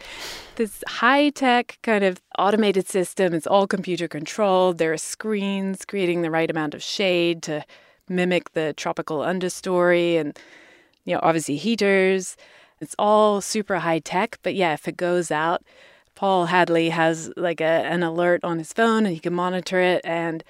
this 0.56 0.84
high 0.86 1.30
tech 1.30 1.78
kind 1.82 2.04
of 2.04 2.20
automated 2.38 2.86
system. 2.86 3.34
It's 3.34 3.46
all 3.46 3.66
computer 3.66 4.06
controlled. 4.06 4.78
There 4.78 4.92
are 4.92 4.98
screens 4.98 5.84
creating 5.84 6.22
the 6.22 6.30
right 6.30 6.50
amount 6.50 6.74
of 6.74 6.82
shade 6.82 7.42
to 7.44 7.64
mimic 8.08 8.52
the 8.52 8.74
tropical 8.74 9.18
understory 9.18 10.20
and 10.20 10.38
you 11.04 11.14
know, 11.14 11.20
obviously 11.22 11.56
heaters. 11.56 12.36
It's 12.80 12.96
all 12.98 13.40
super 13.40 13.78
high 13.78 14.00
tech, 14.00 14.38
but 14.42 14.54
yeah, 14.54 14.72
if 14.72 14.88
it 14.88 14.96
goes 14.96 15.30
out, 15.30 15.62
Paul 16.14 16.46
Hadley 16.46 16.90
has 16.90 17.32
like 17.36 17.60
a, 17.60 17.64
an 17.64 18.02
alert 18.02 18.40
on 18.44 18.58
his 18.58 18.72
phone 18.72 19.06
and 19.06 19.14
he 19.14 19.20
can 19.20 19.34
monitor 19.34 19.80
it. 19.80 20.00
And 20.04 20.44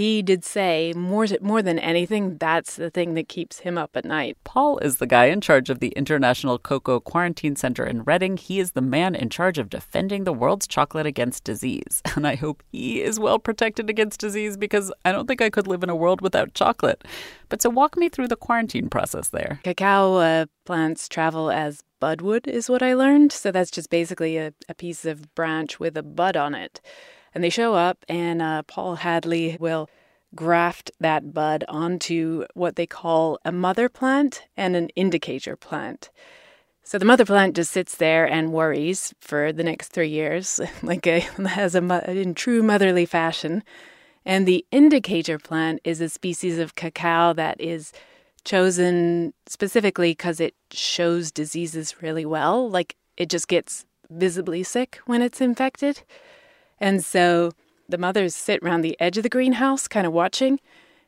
he 0.00 0.22
did 0.22 0.46
say 0.46 0.94
more 0.96 1.26
more 1.42 1.60
than 1.60 1.78
anything, 1.78 2.38
that's 2.38 2.76
the 2.76 2.88
thing 2.88 3.12
that 3.12 3.28
keeps 3.28 3.58
him 3.58 3.76
up 3.76 3.94
at 3.94 4.06
night. 4.06 4.38
Paul 4.44 4.78
is 4.78 4.96
the 4.96 5.06
guy 5.06 5.26
in 5.26 5.42
charge 5.42 5.68
of 5.68 5.80
the 5.80 5.88
International 5.88 6.58
Cocoa 6.58 7.00
Quarantine 7.00 7.54
Center 7.54 7.84
in 7.84 8.02
Reading. 8.04 8.38
He 8.38 8.60
is 8.60 8.72
the 8.72 8.80
man 8.80 9.14
in 9.14 9.28
charge 9.28 9.58
of 9.58 9.68
defending 9.68 10.24
the 10.24 10.32
world's 10.32 10.66
chocolate 10.66 11.04
against 11.04 11.44
disease. 11.44 12.00
And 12.16 12.26
I 12.26 12.34
hope 12.34 12.62
he 12.72 13.02
is 13.02 13.20
well 13.20 13.38
protected 13.38 13.90
against 13.90 14.20
disease 14.20 14.56
because 14.56 14.90
I 15.04 15.12
don't 15.12 15.26
think 15.26 15.42
I 15.42 15.50
could 15.50 15.66
live 15.66 15.82
in 15.82 15.90
a 15.90 15.96
world 15.96 16.20
without 16.22 16.54
chocolate. 16.54 17.04
But 17.50 17.60
so 17.60 17.68
walk 17.68 17.96
me 17.96 18.08
through 18.08 18.28
the 18.28 18.36
quarantine 18.36 18.88
process 18.88 19.28
there. 19.28 19.60
Cacao 19.64 20.14
uh, 20.16 20.46
plants 20.64 21.08
travel 21.08 21.50
as 21.50 21.82
budwood, 22.00 22.46
is 22.48 22.70
what 22.70 22.82
I 22.82 22.94
learned. 22.94 23.32
So 23.32 23.52
that's 23.52 23.70
just 23.70 23.90
basically 23.90 24.38
a, 24.38 24.52
a 24.68 24.74
piece 24.74 25.04
of 25.04 25.34
branch 25.34 25.78
with 25.78 25.96
a 25.96 26.02
bud 26.02 26.36
on 26.36 26.54
it. 26.54 26.80
And 27.34 27.44
they 27.44 27.50
show 27.50 27.74
up, 27.74 28.04
and 28.08 28.42
uh, 28.42 28.62
Paul 28.64 28.96
Hadley 28.96 29.56
will 29.60 29.88
graft 30.34 30.90
that 31.00 31.32
bud 31.32 31.64
onto 31.68 32.44
what 32.54 32.76
they 32.76 32.86
call 32.86 33.38
a 33.44 33.52
mother 33.52 33.88
plant 33.88 34.44
and 34.56 34.76
an 34.76 34.88
indicator 34.90 35.56
plant. 35.56 36.10
So 36.82 36.98
the 36.98 37.04
mother 37.04 37.24
plant 37.24 37.56
just 37.56 37.70
sits 37.70 37.96
there 37.96 38.26
and 38.28 38.52
worries 38.52 39.14
for 39.20 39.52
the 39.52 39.62
next 39.62 39.88
three 39.88 40.08
years, 40.08 40.60
like 40.82 41.06
a, 41.06 41.20
has 41.20 41.74
a 41.74 42.10
in 42.10 42.34
true 42.34 42.62
motherly 42.62 43.06
fashion. 43.06 43.62
And 44.24 44.46
the 44.46 44.64
indicator 44.70 45.38
plant 45.38 45.80
is 45.84 46.00
a 46.00 46.08
species 46.08 46.58
of 46.58 46.74
cacao 46.74 47.32
that 47.34 47.60
is 47.60 47.92
chosen 48.44 49.32
specifically 49.46 50.12
because 50.12 50.40
it 50.40 50.54
shows 50.72 51.30
diseases 51.30 52.02
really 52.02 52.26
well. 52.26 52.68
Like 52.68 52.96
it 53.16 53.28
just 53.28 53.48
gets 53.48 53.84
visibly 54.10 54.62
sick 54.62 54.98
when 55.06 55.22
it's 55.22 55.40
infected. 55.40 56.02
And 56.80 57.04
so 57.04 57.52
the 57.88 57.98
mothers 57.98 58.34
sit 58.34 58.62
around 58.62 58.80
the 58.80 58.98
edge 59.00 59.16
of 59.16 59.22
the 59.22 59.28
greenhouse, 59.28 59.86
kind 59.88 60.06
of 60.06 60.12
watching, 60.12 60.60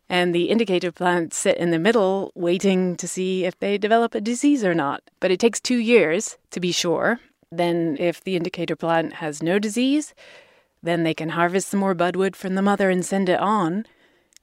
and 0.09 0.35
the 0.35 0.51
indicator 0.51 0.93
plants 0.93 1.37
sit 1.37 1.57
in 1.57 1.71
the 1.71 1.79
middle, 1.79 2.33
waiting 2.35 2.97
to 2.97 3.09
see 3.09 3.45
if 3.45 3.59
they 3.59 3.79
develop 3.79 4.15
a 4.15 4.21
disease 4.21 4.63
or 4.65 4.75
not. 4.75 5.03
But 5.21 5.31
it 5.31 5.41
takes 5.41 5.61
two 5.61 5.79
years 5.79 6.37
to 6.51 6.61
be 6.61 6.73
sure. 6.73 7.21
Then, 7.51 7.97
if 7.99 8.23
the 8.23 8.37
indicator 8.37 8.77
plant 8.77 9.15
has 9.15 9.43
no 9.43 9.59
disease, 9.59 10.15
then 10.83 11.03
they 11.03 11.15
can 11.15 11.31
harvest 11.31 11.69
some 11.69 11.81
more 11.81 11.95
budwood 11.95 12.35
from 12.35 12.55
the 12.55 12.63
mother 12.63 12.91
and 12.91 13.05
send 13.05 13.29
it 13.29 13.41
on. 13.41 13.87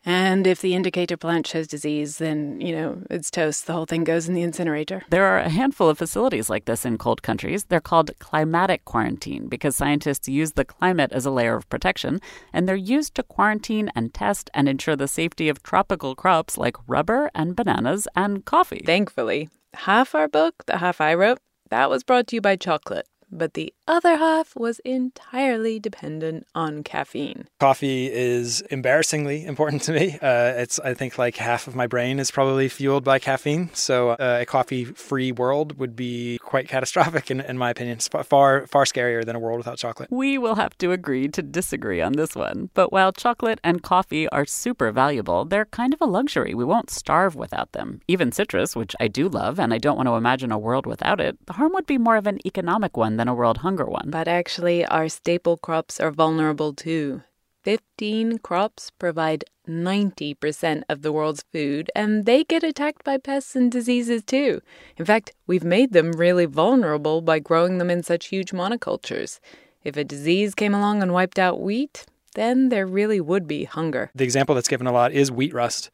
And 0.06 0.48
if 0.48 0.62
the 0.62 0.76
indicator 0.76 1.18
plant 1.18 1.46
shows 1.46 1.68
disease, 1.68 2.18
then, 2.18 2.62
you 2.62 2.72
know, 2.72 3.02
it's 3.10 3.30
toast. 3.30 3.68
The 3.68 3.74
whole 3.74 3.86
thing 3.86 4.04
goes 4.04 4.28
in 4.28 4.34
the 4.34 4.42
incinerator. 4.42 5.04
There 5.10 5.26
are 5.26 5.40
a 5.40 5.50
handful 5.50 5.90
of 5.90 5.98
facilities 5.98 6.50
like 6.50 6.66
this 6.66 6.86
in 6.86 6.98
cold 6.98 7.22
countries. 7.22 7.66
They're 7.66 7.82
called 7.82 8.12
climatic 8.20 8.86
quarantine 8.86 9.48
because 9.48 9.76
scientists 9.76 10.30
use 10.30 10.54
the 10.54 10.66
climate 10.66 11.12
as 11.12 11.26
a 11.26 11.32
layer 11.32 11.56
of 11.56 11.70
protection, 11.70 12.22
and 12.54 12.68
they're 12.68 12.76
used 12.76 13.16
to 13.16 13.24
quarantine 13.24 13.92
and 13.96 14.14
test 14.14 14.50
and 14.54 14.70
ensure 14.70 14.96
the 14.96 15.08
safety 15.08 15.50
of 15.50 15.64
tropical 15.64 16.16
crops 16.16 16.58
like 16.58 16.78
rubber 16.88 17.30
and 17.36 17.56
bananas 17.56 18.08
and 18.16 18.46
coffee. 18.46 18.84
Thankfully, 18.86 19.50
half 19.74 20.16
our 20.16 20.28
book, 20.28 20.64
the 20.66 20.78
half 20.78 21.02
I 21.02 21.14
wrote, 21.14 21.40
that 21.70 21.90
was 21.90 22.04
brought 22.04 22.28
to 22.28 22.38
you 22.38 22.42
by 22.42 22.56
chocolate 22.56 23.08
but 23.32 23.54
the 23.54 23.74
other 23.90 24.16
half 24.16 24.56
was 24.56 24.80
entirely 24.86 25.80
dependent 25.80 26.46
on 26.54 26.84
caffeine. 26.84 27.48
Coffee 27.60 28.10
is 28.12 28.62
embarrassingly 28.70 29.46
important 29.46 29.82
to 29.82 29.92
me. 29.92 30.18
Uh, 30.22 30.54
it's 30.56 30.80
I 30.80 30.94
think 30.94 31.18
like 31.18 31.36
half 31.38 31.68
of 31.68 31.76
my 31.76 31.88
brain 31.88 32.20
is 32.20 32.30
probably 32.32 32.70
fueled 32.70 33.04
by 33.04 33.20
caffeine. 33.20 33.72
So 33.74 34.12
uh, 34.12 34.40
a 34.42 34.46
coffee-free 34.46 35.32
world 35.34 35.80
would 35.80 35.96
be 35.96 36.38
quite 36.44 36.68
catastrophic, 36.68 37.32
in, 37.32 37.42
in 37.42 37.58
my 37.58 37.72
opinion. 37.72 37.98
It's 37.98 38.08
far 38.08 38.68
far 38.68 38.86
scarier 38.86 39.26
than 39.26 39.36
a 39.36 39.40
world 39.40 39.58
without 39.58 39.78
chocolate. 39.78 40.12
We 40.12 40.38
will 40.38 40.56
have 40.56 40.78
to 40.78 40.92
agree 40.92 41.28
to 41.30 41.42
disagree 41.42 42.02
on 42.02 42.14
this 42.14 42.36
one. 42.36 42.70
But 42.76 42.92
while 42.92 43.12
chocolate 43.12 43.60
and 43.64 43.82
coffee 43.82 44.30
are 44.30 44.46
super 44.46 44.92
valuable, 44.92 45.46
they're 45.46 45.66
kind 45.66 45.94
of 45.94 46.02
a 46.02 46.06
luxury. 46.06 46.54
We 46.54 46.64
won't 46.64 46.92
starve 46.92 47.36
without 47.36 47.72
them. 47.72 48.02
Even 48.08 48.32
citrus, 48.32 48.76
which 48.76 48.96
I 49.00 49.08
do 49.08 49.28
love, 49.28 49.60
and 49.60 49.74
I 49.74 49.80
don't 49.80 49.98
want 49.98 50.08
to 50.08 50.14
imagine 50.14 50.52
a 50.52 50.60
world 50.60 50.86
without 50.86 51.20
it. 51.20 51.38
The 51.48 51.54
harm 51.54 51.74
would 51.74 51.88
be 51.88 51.98
more 51.98 52.18
of 52.18 52.28
an 52.28 52.40
economic 52.46 52.96
one 52.96 53.18
than 53.18 53.28
a 53.28 53.34
world 53.34 53.58
hunger 53.58 53.79
one. 53.86 54.10
But 54.10 54.28
actually, 54.28 54.86
our 54.86 55.10
staple 55.10 55.58
crops 55.58 56.00
are 56.00 56.12
vulnerable 56.12 56.74
too. 56.74 57.24
15 57.64 58.40
crops 58.40 58.90
provide 58.90 59.44
90% 59.68 60.84
of 60.90 61.02
the 61.02 61.12
world's 61.12 61.44
food, 61.52 61.92
and 61.96 62.26
they 62.26 62.44
get 62.44 62.64
attacked 62.64 63.04
by 63.04 63.18
pests 63.18 63.56
and 63.56 63.72
diseases 63.72 64.24
too. 64.24 64.62
In 64.98 65.06
fact, 65.06 65.34
we've 65.46 65.64
made 65.64 65.94
them 65.94 66.12
really 66.14 66.46
vulnerable 66.46 67.22
by 67.22 67.40
growing 67.40 67.78
them 67.78 67.90
in 67.90 68.02
such 68.02 68.28
huge 68.28 68.52
monocultures. 68.52 69.40
If 69.84 69.98
a 69.98 70.04
disease 70.04 70.56
came 70.56 70.74
along 70.74 71.02
and 71.02 71.14
wiped 71.14 71.38
out 71.38 71.60
wheat, 71.60 72.06
then 72.36 72.70
there 72.70 72.86
really 72.86 73.20
would 73.22 73.48
be 73.48 73.66
hunger. 73.66 74.12
The 74.16 74.24
example 74.24 74.56
that's 74.56 74.68
given 74.68 74.88
a 74.88 74.92
lot 74.92 75.12
is 75.12 75.32
wheat 75.32 75.54
rust. 75.54 75.90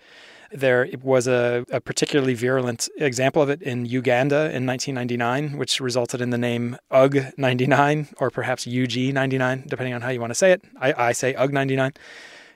There 0.55 0.87
was 1.03 1.27
a, 1.27 1.65
a, 1.69 1.81
particularly 1.81 2.33
virulent 2.33 2.87
example 2.97 3.41
of 3.41 3.49
it 3.49 3.61
in 3.61 3.85
Uganda 3.85 4.51
in 4.55 4.65
1999, 4.65 5.57
which 5.57 5.81
resulted 5.81 6.21
in 6.21 6.29
the 6.29 6.37
name 6.37 6.77
UG 6.91 7.33
99 7.37 8.07
or 8.17 8.31
perhaps 8.31 8.65
UG 8.65 9.13
99, 9.13 9.65
depending 9.67 9.93
on 9.93 10.01
how 10.01 10.09
you 10.09 10.21
want 10.21 10.31
to 10.31 10.35
say 10.35 10.51
it. 10.51 10.63
I, 10.79 11.09
I 11.09 11.11
say 11.11 11.35
UG 11.35 11.51
99. 11.51 11.91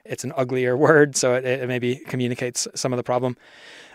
It's 0.05 0.23
an 0.23 0.33
uglier 0.35 0.77
word, 0.77 1.17
so 1.17 1.35
it, 1.35 1.45
it 1.45 1.67
maybe 1.67 1.97
communicates 2.07 2.67
some 2.73 2.93
of 2.93 2.97
the 2.97 3.03
problem. 3.03 3.38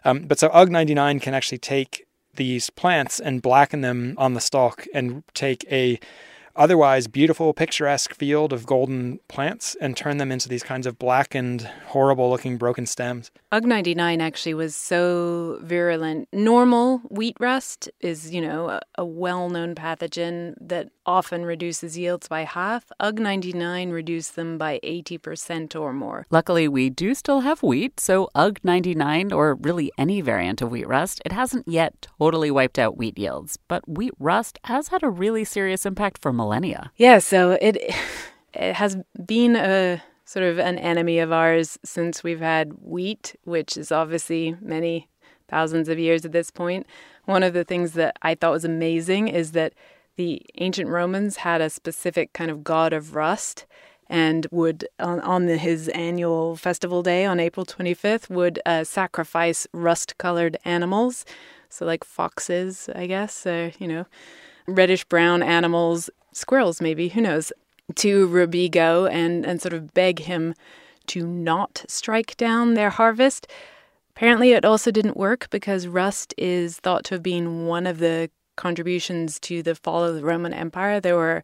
Um, 0.04 0.22
but 0.22 0.38
so 0.38 0.48
UG 0.48 0.70
99 0.70 1.18
can 1.20 1.34
actually 1.34 1.58
take 1.58 2.06
these 2.34 2.70
plants 2.70 3.20
and 3.20 3.40
blacken 3.40 3.80
them 3.80 4.14
on 4.18 4.34
the 4.34 4.40
stalk 4.40 4.86
and 4.92 5.22
take 5.34 5.64
a 5.70 5.98
otherwise 6.56 7.06
beautiful, 7.06 7.52
picturesque 7.52 8.14
field 8.14 8.52
of 8.52 8.66
golden 8.66 9.18
plants 9.28 9.76
and 9.80 9.96
turn 9.96 10.18
them 10.18 10.30
into 10.32 10.48
these 10.48 10.62
kinds 10.62 10.86
of 10.86 10.98
blackened, 10.98 11.62
horrible 11.86 12.30
looking 12.30 12.56
broken 12.56 12.86
stems. 12.86 13.30
UG 13.52 13.64
99 13.64 14.20
actually 14.20 14.54
was 14.54 14.74
so 14.74 15.58
virulent. 15.62 16.28
Normal 16.32 16.98
wheat 17.10 17.36
rust 17.40 17.88
is, 18.00 18.32
you 18.32 18.40
know, 18.40 18.68
a, 18.68 18.80
a 18.96 19.04
well 19.04 19.48
known 19.48 19.74
pathogen 19.74 20.54
that 20.60 20.88
often 21.06 21.44
reduces 21.44 21.98
yields 21.98 22.28
by 22.28 22.44
half. 22.44 22.90
UG 23.00 23.18
99 23.18 23.90
reduced 23.90 24.36
them 24.36 24.58
by 24.58 24.80
80% 24.82 25.78
or 25.78 25.92
more. 25.92 26.26
Luckily, 26.30 26.68
we 26.68 26.90
do 26.90 27.14
still 27.14 27.40
have 27.40 27.62
wheat, 27.62 28.00
so 28.00 28.28
UG 28.34 28.60
99, 28.64 29.32
or 29.32 29.54
really 29.54 29.92
any 29.98 30.20
variant 30.20 30.62
of 30.62 30.70
wheat 30.70 30.88
rust, 30.88 31.20
it 31.24 31.32
hasn't 31.32 31.68
yet 31.68 32.06
totally 32.18 32.50
wiped 32.50 32.78
out 32.78 32.96
wheat 32.96 33.18
yields. 33.18 33.58
But 33.68 33.88
wheat 33.88 34.14
rust 34.18 34.58
has 34.64 34.88
had 34.88 35.02
a 35.02 35.10
really 35.10 35.44
serious 35.44 35.84
impact 35.86 36.20
for 36.22 36.32
millennia. 36.32 36.43
Yeah, 36.96 37.18
so 37.18 37.52
it 37.60 37.76
it 38.54 38.74
has 38.74 38.96
been 39.26 39.56
a 39.56 40.02
sort 40.24 40.44
of 40.44 40.58
an 40.58 40.78
enemy 40.78 41.18
of 41.18 41.32
ours 41.32 41.78
since 41.84 42.24
we've 42.24 42.40
had 42.40 42.72
wheat, 42.80 43.36
which 43.44 43.76
is 43.76 43.92
obviously 43.92 44.56
many 44.60 45.08
thousands 45.48 45.88
of 45.88 45.98
years 45.98 46.24
at 46.24 46.32
this 46.32 46.50
point. 46.50 46.86
One 47.26 47.42
of 47.42 47.52
the 47.52 47.64
things 47.64 47.92
that 47.92 48.16
I 48.22 48.34
thought 48.34 48.52
was 48.52 48.64
amazing 48.64 49.28
is 49.28 49.52
that 49.52 49.74
the 50.16 50.42
ancient 50.56 50.88
Romans 50.88 51.36
had 51.38 51.60
a 51.60 51.70
specific 51.70 52.32
kind 52.32 52.50
of 52.50 52.64
god 52.64 52.92
of 52.92 53.14
rust 53.14 53.66
and 54.08 54.46
would 54.50 54.86
on, 54.98 55.20
on 55.20 55.46
the, 55.46 55.56
his 55.56 55.88
annual 55.88 56.56
festival 56.56 57.02
day 57.02 57.24
on 57.24 57.40
April 57.40 57.64
25th 57.66 58.28
would 58.30 58.60
uh, 58.66 58.84
sacrifice 58.84 59.66
rust-colored 59.72 60.56
animals, 60.64 61.24
so 61.68 61.84
like 61.84 62.04
foxes, 62.04 62.88
I 62.94 63.06
guess, 63.06 63.46
you 63.46 63.88
know, 63.88 64.06
reddish 64.66 65.04
brown 65.04 65.42
animals 65.42 66.10
squirrels, 66.36 66.80
maybe, 66.80 67.08
who 67.08 67.20
knows, 67.20 67.52
to 67.96 68.28
Robigo 68.28 69.10
and, 69.10 69.44
and 69.44 69.60
sort 69.60 69.74
of 69.74 69.92
beg 69.94 70.20
him 70.20 70.54
to 71.06 71.26
not 71.26 71.84
strike 71.88 72.36
down 72.36 72.74
their 72.74 72.90
harvest. 72.90 73.46
Apparently, 74.10 74.52
it 74.52 74.64
also 74.64 74.90
didn't 74.90 75.16
work 75.16 75.48
because 75.50 75.86
rust 75.86 76.34
is 76.38 76.78
thought 76.78 77.04
to 77.04 77.14
have 77.14 77.22
been 77.22 77.66
one 77.66 77.86
of 77.86 77.98
the 77.98 78.30
contributions 78.56 79.38
to 79.40 79.62
the 79.62 79.74
fall 79.74 80.04
of 80.04 80.14
the 80.14 80.24
Roman 80.24 80.54
Empire. 80.54 81.00
There 81.00 81.16
were 81.16 81.42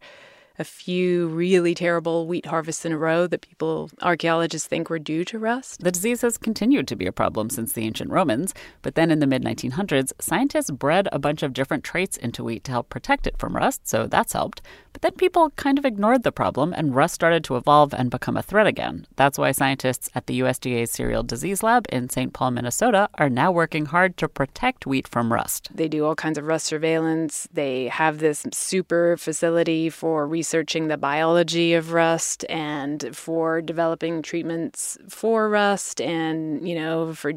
a 0.59 0.63
few 0.63 1.27
really 1.27 1.73
terrible 1.73 2.27
wheat 2.27 2.45
harvests 2.45 2.85
in 2.85 2.91
a 2.91 2.97
row 2.97 3.27
that 3.27 3.41
people, 3.41 3.89
archaeologists 4.01 4.67
think 4.67 4.89
were 4.89 4.99
due 4.99 5.23
to 5.25 5.39
rust. 5.39 5.81
The 5.81 5.91
disease 5.91 6.21
has 6.21 6.37
continued 6.37 6.87
to 6.89 6.95
be 6.95 7.05
a 7.05 7.11
problem 7.11 7.49
since 7.49 7.73
the 7.73 7.83
ancient 7.83 8.11
Romans, 8.11 8.53
but 8.81 8.95
then 8.95 9.11
in 9.11 9.19
the 9.19 9.27
mid 9.27 9.43
1900s, 9.43 10.11
scientists 10.19 10.71
bred 10.71 11.07
a 11.11 11.19
bunch 11.19 11.43
of 11.43 11.53
different 11.53 11.83
traits 11.83 12.17
into 12.17 12.43
wheat 12.43 12.63
to 12.65 12.71
help 12.71 12.89
protect 12.89 13.27
it 13.27 13.37
from 13.37 13.55
rust, 13.55 13.87
so 13.87 14.07
that's 14.07 14.33
helped. 14.33 14.61
But 14.93 15.01
then 15.01 15.13
people 15.13 15.51
kind 15.51 15.77
of 15.77 15.85
ignored 15.85 16.23
the 16.23 16.31
problem, 16.31 16.73
and 16.73 16.95
rust 16.95 17.15
started 17.15 17.43
to 17.45 17.55
evolve 17.55 17.93
and 17.93 18.11
become 18.11 18.37
a 18.37 18.43
threat 18.43 18.67
again. 18.67 19.07
That's 19.15 19.37
why 19.37 19.51
scientists 19.51 20.09
at 20.15 20.27
the 20.27 20.41
USDA's 20.41 20.91
Cereal 20.91 21.23
Disease 21.23 21.63
Lab 21.63 21.85
in 21.89 22.09
St. 22.09 22.33
Paul, 22.33 22.51
Minnesota, 22.51 23.09
are 23.15 23.29
now 23.29 23.51
working 23.51 23.85
hard 23.85 24.17
to 24.17 24.27
protect 24.27 24.85
wheat 24.85 25.07
from 25.07 25.31
rust. 25.31 25.69
They 25.73 25.87
do 25.87 26.05
all 26.05 26.15
kinds 26.15 26.37
of 26.37 26.45
rust 26.45 26.65
surveillance. 26.65 27.47
They 27.53 27.87
have 27.87 28.19
this 28.19 28.45
super 28.53 29.17
facility 29.17 29.89
for 29.89 30.27
researching 30.41 30.87
the 30.87 30.97
biology 30.97 31.75
of 31.75 31.93
rust 31.93 32.43
and 32.49 33.15
for 33.15 33.61
developing 33.61 34.23
treatments 34.23 34.97
for 35.07 35.47
rust 35.47 36.01
and, 36.01 36.67
you 36.67 36.73
know, 36.73 37.13
for 37.13 37.31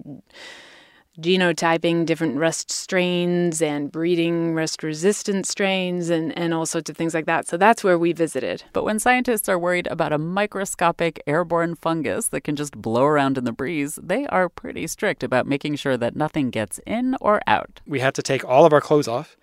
genotyping 1.20 2.06
different 2.06 2.38
rust 2.38 2.72
strains 2.72 3.60
and 3.60 3.92
breeding 3.92 4.54
rust 4.54 4.82
resistant 4.82 5.46
strains 5.46 6.08
and, 6.08 6.36
and 6.38 6.54
all 6.54 6.64
sorts 6.64 6.88
of 6.88 6.96
things 6.96 7.12
like 7.12 7.26
that. 7.26 7.46
So 7.46 7.58
that's 7.58 7.84
where 7.84 7.98
we 7.98 8.14
visited. 8.14 8.64
But 8.72 8.84
when 8.84 8.98
scientists 8.98 9.50
are 9.50 9.58
worried 9.58 9.86
about 9.88 10.14
a 10.14 10.18
microscopic 10.18 11.22
airborne 11.26 11.74
fungus 11.74 12.28
that 12.28 12.40
can 12.40 12.56
just 12.56 12.74
blow 12.80 13.04
around 13.04 13.36
in 13.36 13.44
the 13.44 13.52
breeze, 13.52 13.98
they 14.02 14.26
are 14.28 14.48
pretty 14.48 14.86
strict 14.86 15.22
about 15.22 15.46
making 15.46 15.76
sure 15.76 15.98
that 15.98 16.16
nothing 16.16 16.48
gets 16.48 16.80
in 16.86 17.16
or 17.20 17.42
out. 17.46 17.82
We 17.86 18.00
had 18.00 18.14
to 18.14 18.22
take 18.22 18.46
all 18.46 18.64
of 18.64 18.72
our 18.72 18.80
clothes 18.80 19.08
off 19.08 19.36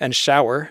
and 0.00 0.16
shower 0.16 0.70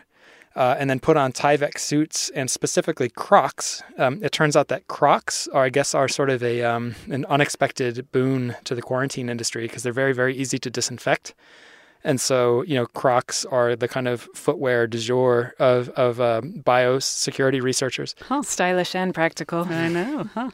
uh, 0.56 0.76
and 0.78 0.90
then 0.90 1.00
put 1.00 1.18
on 1.18 1.32
Tyvek 1.32 1.80
suits 1.80 2.30
and 2.36 2.50
specifically 2.50 3.10
Crocs. 3.10 3.82
Um, 3.98 4.24
it 4.24 4.32
turns 4.32 4.56
out 4.56 4.68
that 4.68 4.88
Crocs 4.88 5.48
are, 5.50 5.64
I 5.64 5.70
guess, 5.70 5.96
are 5.96 6.08
sort 6.08 6.30
of 6.30 6.44
a 6.44 6.62
um, 6.64 6.96
an 7.10 7.26
unexpected 7.26 8.12
boon 8.12 8.56
to 8.66 8.76
the 8.76 8.82
quarantine 8.82 9.30
industry 9.30 9.64
because 9.68 9.84
they're 9.84 9.94
very, 9.94 10.14
very 10.14 10.36
easy 10.36 10.58
to 10.60 10.70
disinfect. 10.70 11.34
And 12.04 12.20
so, 12.20 12.64
you 12.64 12.76
know, 12.76 12.86
Crocs 12.86 13.46
are 13.46 13.76
the 13.76 13.88
kind 13.88 14.08
of 14.08 14.28
footwear 14.36 14.88
du 14.88 14.98
jour 14.98 15.56
of, 15.58 15.88
of 15.90 16.20
um, 16.20 16.62
biosecurity 16.66 17.62
researchers. 17.62 18.14
Huh. 18.22 18.42
Stylish 18.42 18.94
and 18.94 19.14
practical. 19.14 19.64
I 19.64 19.88
know, 19.88 20.30
huh? 20.34 20.52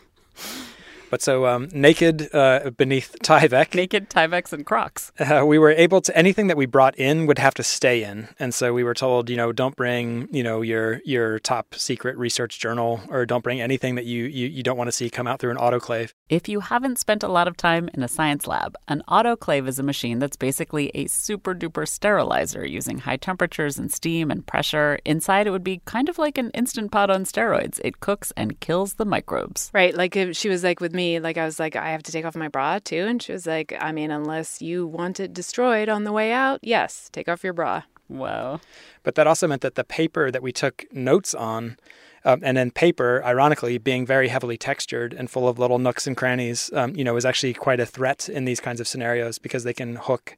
But 1.09 1.21
so 1.21 1.45
um, 1.45 1.69
naked 1.71 2.33
uh, 2.33 2.71
beneath 2.71 3.15
Tyvek, 3.23 3.75
Naked 3.75 4.09
Tyveks 4.09 4.53
and 4.53 4.65
Crocs. 4.65 5.11
uh, 5.19 5.43
we 5.45 5.57
were 5.57 5.71
able 5.71 6.01
to 6.01 6.15
anything 6.17 6.47
that 6.47 6.57
we 6.57 6.65
brought 6.65 6.95
in 6.95 7.25
would 7.25 7.39
have 7.39 7.53
to 7.55 7.63
stay 7.63 8.03
in, 8.03 8.29
and 8.39 8.53
so 8.53 8.73
we 8.73 8.83
were 8.83 8.93
told, 8.93 9.29
you 9.29 9.37
know, 9.37 9.51
don't 9.51 9.75
bring, 9.75 10.27
you 10.31 10.43
know, 10.43 10.61
your 10.61 11.01
your 11.05 11.39
top 11.39 11.75
secret 11.75 12.17
research 12.17 12.59
journal, 12.59 13.01
or 13.09 13.25
don't 13.25 13.43
bring 13.43 13.61
anything 13.61 13.95
that 13.95 14.05
you 14.05 14.25
you, 14.25 14.47
you 14.47 14.63
don't 14.63 14.77
want 14.77 14.87
to 14.87 14.91
see 14.91 15.09
come 15.09 15.27
out 15.27 15.39
through 15.39 15.51
an 15.51 15.57
autoclave. 15.57 16.13
If 16.29 16.47
you 16.47 16.59
haven't 16.59 16.99
spent 16.99 17.23
a 17.23 17.27
lot 17.27 17.47
of 17.47 17.57
time 17.57 17.89
in 17.93 18.03
a 18.03 18.07
science 18.07 18.45
lab, 18.47 18.75
an 18.87 19.01
autoclave 19.07 19.67
is 19.67 19.79
a 19.79 19.83
machine 19.83 20.19
that's 20.19 20.37
basically 20.37 20.91
a 20.93 21.07
super 21.07 21.55
duper 21.55 21.87
sterilizer 21.87 22.65
using 22.65 22.99
high 22.99 23.17
temperatures 23.17 23.77
and 23.77 23.91
steam 23.91 24.29
and 24.29 24.45
pressure. 24.45 24.99
Inside, 25.05 25.47
it 25.47 25.51
would 25.51 25.63
be 25.63 25.81
kind 25.85 26.09
of 26.09 26.17
like 26.17 26.37
an 26.37 26.51
instant 26.51 26.91
pot 26.91 27.09
on 27.09 27.23
steroids. 27.23 27.79
It 27.83 27.99
cooks 27.99 28.31
and 28.37 28.59
kills 28.59 28.95
the 28.95 29.05
microbes. 29.05 29.71
Right. 29.73 29.95
Like 29.95 30.15
if 30.15 30.37
she 30.37 30.49
was 30.49 30.63
like 30.63 30.79
with 30.79 30.93
me, 30.99 31.19
like 31.21 31.37
I 31.37 31.45
was 31.45 31.59
like, 31.59 31.75
I 31.77 31.91
have 31.91 32.03
to 32.03 32.11
take 32.11 32.25
off 32.25 32.35
my 32.35 32.49
bra 32.49 32.79
too. 32.83 33.05
And 33.07 33.23
she 33.23 33.31
was 33.31 33.47
like, 33.47 33.73
I 33.79 33.91
mean, 33.93 34.11
unless 34.11 34.61
you 34.61 34.85
want 34.85 35.19
it 35.19 35.33
destroyed 35.33 35.87
on 35.87 36.03
the 36.03 36.11
way 36.11 36.33
out, 36.33 36.59
yes, 36.61 37.09
take 37.13 37.29
off 37.29 37.43
your 37.43 37.53
bra. 37.53 37.83
Wow. 38.09 38.59
But 39.03 39.15
that 39.15 39.25
also 39.25 39.47
meant 39.47 39.61
that 39.61 39.75
the 39.75 39.83
paper 39.83 40.29
that 40.29 40.43
we 40.43 40.51
took 40.51 40.85
notes 40.91 41.33
on, 41.33 41.77
um, 42.25 42.41
and 42.43 42.57
then 42.57 42.69
paper, 42.71 43.23
ironically, 43.23 43.77
being 43.77 44.05
very 44.05 44.27
heavily 44.27 44.57
textured 44.57 45.13
and 45.13 45.29
full 45.29 45.47
of 45.47 45.57
little 45.57 45.79
nooks 45.79 46.05
and 46.05 46.17
crannies, 46.17 46.69
um, 46.73 46.93
you 46.95 47.05
know, 47.05 47.15
is 47.15 47.25
actually 47.25 47.53
quite 47.53 47.79
a 47.79 47.85
threat 47.85 48.27
in 48.27 48.43
these 48.43 48.59
kinds 48.59 48.81
of 48.81 48.87
scenarios 48.87 49.37
because 49.39 49.63
they 49.63 49.73
can 49.73 49.95
hook, 49.95 50.35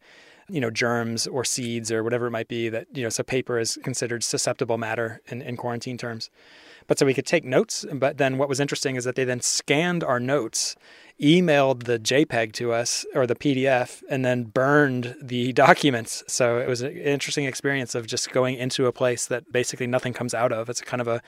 you 0.52 0.62
know, 0.62 0.70
germs 0.70 1.28
or 1.28 1.43
seeds 1.43 1.91
or 1.91 2.04
whatever 2.04 2.28
it 2.28 2.32
might 2.32 2.47
be. 2.47 2.70
That 2.70 2.88
you 2.93 3.04
know, 3.04 3.10
so 3.10 3.24
paper 3.24 3.60
is 3.60 3.80
considered 3.84 4.24
susceptible 4.24 4.78
matter 4.78 5.22
in, 5.28 5.41
in 5.41 5.58
quarantine 5.58 5.97
terms. 5.97 6.30
But 6.88 6.99
so 6.99 7.06
we 7.06 7.14
could 7.14 7.26
take 7.26 7.45
notes, 7.45 7.86
but 7.93 8.18
then 8.18 8.38
what 8.38 8.49
was 8.49 8.60
interesting 8.60 8.95
is 8.95 9.04
that 9.06 9.16
they 9.16 9.24
then 9.24 9.39
scanned 9.39 10.04
our 10.04 10.20
notes, 10.20 10.76
emailed 11.22 11.84
the 11.84 11.99
JPEG 11.99 12.52
to 12.54 12.74
us 12.74 13.06
or 13.14 13.28
the 13.28 13.36
PDF, 13.36 14.04
and 14.10 14.26
then 14.26 14.43
burned 14.43 15.16
the 15.22 15.54
documents. 15.66 16.24
So 16.28 16.58
it 16.58 16.68
was 16.68 16.82
an 16.82 16.97
interesting 16.97 17.45
experience 17.45 17.95
of 17.95 18.08
just 18.08 18.32
going 18.32 18.56
into 18.56 18.88
a 18.88 18.91
place 18.91 19.26
that 19.28 19.52
basically 19.52 19.88
nothing 19.88 20.14
comes 20.14 20.34
out 20.34 20.52
of. 20.52 20.70
It's 20.70 20.82
kind 20.82 21.02
of 21.02 21.08
a 21.08 21.22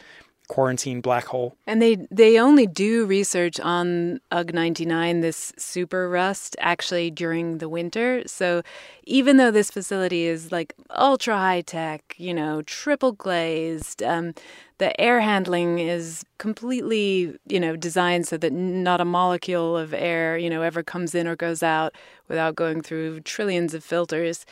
quarantine 0.47 1.01
black 1.01 1.25
hole. 1.25 1.55
And 1.65 1.81
they 1.81 1.95
they 2.11 2.39
only 2.39 2.67
do 2.67 3.05
research 3.05 3.59
on 3.59 4.19
UG 4.31 4.53
99, 4.53 5.21
this 5.21 5.53
super 5.57 6.09
rust, 6.09 6.55
actually 6.59 7.11
during 7.11 7.59
the 7.59 7.69
winter. 7.69 8.23
So 8.27 8.61
even 9.05 9.37
though 9.37 9.51
this 9.51 9.71
facility 9.71 10.25
is 10.25 10.51
like 10.51 10.73
ultra 10.91 11.37
high 11.37 11.61
tech, 11.61 12.15
you 12.17 12.33
know, 12.33 12.61
triple 12.63 13.13
glazed, 13.13 14.03
um, 14.03 14.33
the 14.77 14.99
air 14.99 15.21
handling 15.21 15.79
is 15.79 16.25
completely, 16.37 17.37
you 17.47 17.59
know, 17.59 17.75
designed 17.75 18.27
so 18.27 18.37
that 18.37 18.51
not 18.51 19.01
a 19.01 19.05
molecule 19.05 19.77
of 19.77 19.93
air, 19.93 20.37
you 20.37 20.49
know, 20.49 20.61
ever 20.61 20.83
comes 20.83 21.15
in 21.15 21.27
or 21.27 21.35
goes 21.35 21.63
out 21.63 21.93
without 22.27 22.55
going 22.55 22.81
through 22.81 23.21
trillions 23.21 23.73
of 23.73 23.83
filters. 23.83 24.45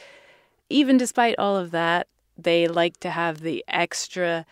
Even 0.70 0.98
despite 0.98 1.36
all 1.38 1.58
of 1.58 1.72
that, 1.72 2.08
they 2.38 2.68
like 2.68 2.98
to 3.02 3.10
have 3.10 3.42
the 3.42 3.64
extra 3.68 4.46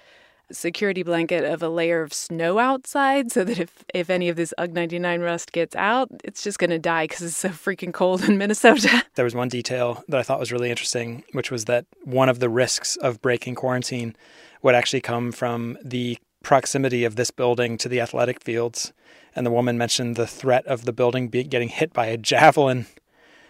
security 0.52 1.04
blanket 1.04 1.43
of 1.43 1.62
a 1.62 1.70
layer 1.70 2.02
of 2.02 2.14
snow 2.14 2.60
outside 2.60 3.32
so 3.32 3.43
that 3.43 3.60
if, 3.60 3.84
if 3.93 4.10
any 4.10 4.30
of 4.30 4.36
this 4.36 4.54
UG 4.58 4.74
99 4.74 5.22
rust 5.22 5.52
gets 5.52 5.76
out, 5.76 6.10
it's 6.24 6.43
just 6.43 6.60
going 6.60 6.70
to 6.70 6.80
die 6.80 7.06
because 7.06 7.22
it's 7.22 7.38
so 7.38 7.50
freaking 7.50 7.93
cold 7.93 8.24
in 8.24 8.38
Minnesota. 8.38 9.04
There 9.16 9.26
was 9.26 9.36
one 9.36 9.50
detail 9.50 10.04
that 10.08 10.20
I 10.20 10.24
thought 10.24 10.39
was 10.39 10.52
really 10.52 10.70
interesting, 10.70 11.26
which 11.34 11.52
was 11.52 11.66
that 11.66 11.86
one 12.04 12.30
of 12.30 12.39
the 12.39 12.47
risks 12.47 12.95
of 12.97 13.22
breaking 13.22 13.56
quarantine 13.56 14.16
would 14.62 14.76
actually 14.76 15.02
come 15.02 15.34
from 15.34 15.78
the 15.84 16.18
proximity 16.41 17.04
of 17.04 17.18
this 17.18 17.32
building 17.32 17.78
to 17.80 17.89
the 17.89 18.00
athletic 18.00 18.41
fields. 18.41 18.93
And 19.36 19.45
the 19.45 19.52
woman 19.52 19.78
mentioned 19.78 20.16
the 20.16 20.28
threat 20.28 20.66
of 20.68 20.86
the 20.86 20.93
building 20.93 21.28
be- 21.28 21.43
getting 21.43 21.68
hit 21.68 21.91
by 21.91 22.06
a 22.06 22.18
javelin 22.18 22.86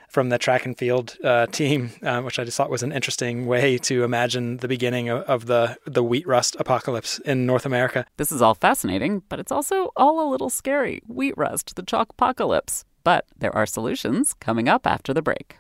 from 0.10 0.30
the 0.30 0.38
track 0.38 0.66
and 0.66 0.78
field 0.78 1.18
uh, 1.24 1.46
team, 1.48 1.92
uh, 2.04 2.22
which 2.22 2.40
I 2.40 2.44
just 2.44 2.58
thought 2.58 2.70
was 2.70 2.84
an 2.84 2.92
interesting 2.92 3.46
way 3.46 3.78
to 3.80 4.04
imagine 4.04 4.58
the 4.58 4.68
beginning 4.68 5.10
of, 5.10 5.24
of 5.24 5.46
the 5.46 5.78
the 5.86 6.04
wheat 6.04 6.28
rust 6.28 6.56
apocalypse 6.60 7.20
in 7.20 7.46
North 7.46 7.66
America. 7.66 8.06
This 8.18 8.32
is 8.32 8.42
all 8.42 8.56
fascinating, 8.56 9.24
but 9.30 9.40
it's 9.40 9.52
also 9.52 9.92
all 9.96 10.28
a 10.28 10.30
little 10.30 10.50
scary. 10.50 11.02
Wheat 11.08 11.34
rust, 11.38 11.76
the 11.76 11.84
chocpocalypse. 11.84 12.84
But 13.04 13.26
there 13.38 13.56
are 13.56 13.66
solutions 13.66 14.34
coming 14.40 14.68
up 14.68 14.86
after 14.86 15.14
the 15.14 15.22
break. 15.22 15.56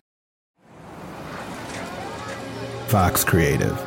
Fox 2.87 3.23
Creative. 3.23 3.79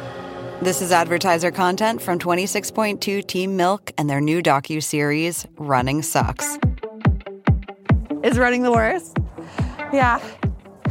This 0.63 0.81
is 0.81 0.93
advertiser 0.93 1.51
content 1.51 2.01
from 2.01 2.21
26.2 2.21 3.27
Team 3.27 3.57
Milk 3.57 3.91
and 3.99 4.09
their 4.09 4.21
new 4.21 4.41
docu-series 4.41 5.45
Running 5.57 6.03
Sucks. 6.03 6.57
Is 8.23 8.39
running 8.39 8.63
the 8.63 8.71
worst? 8.71 9.19
Yeah. 9.93 10.21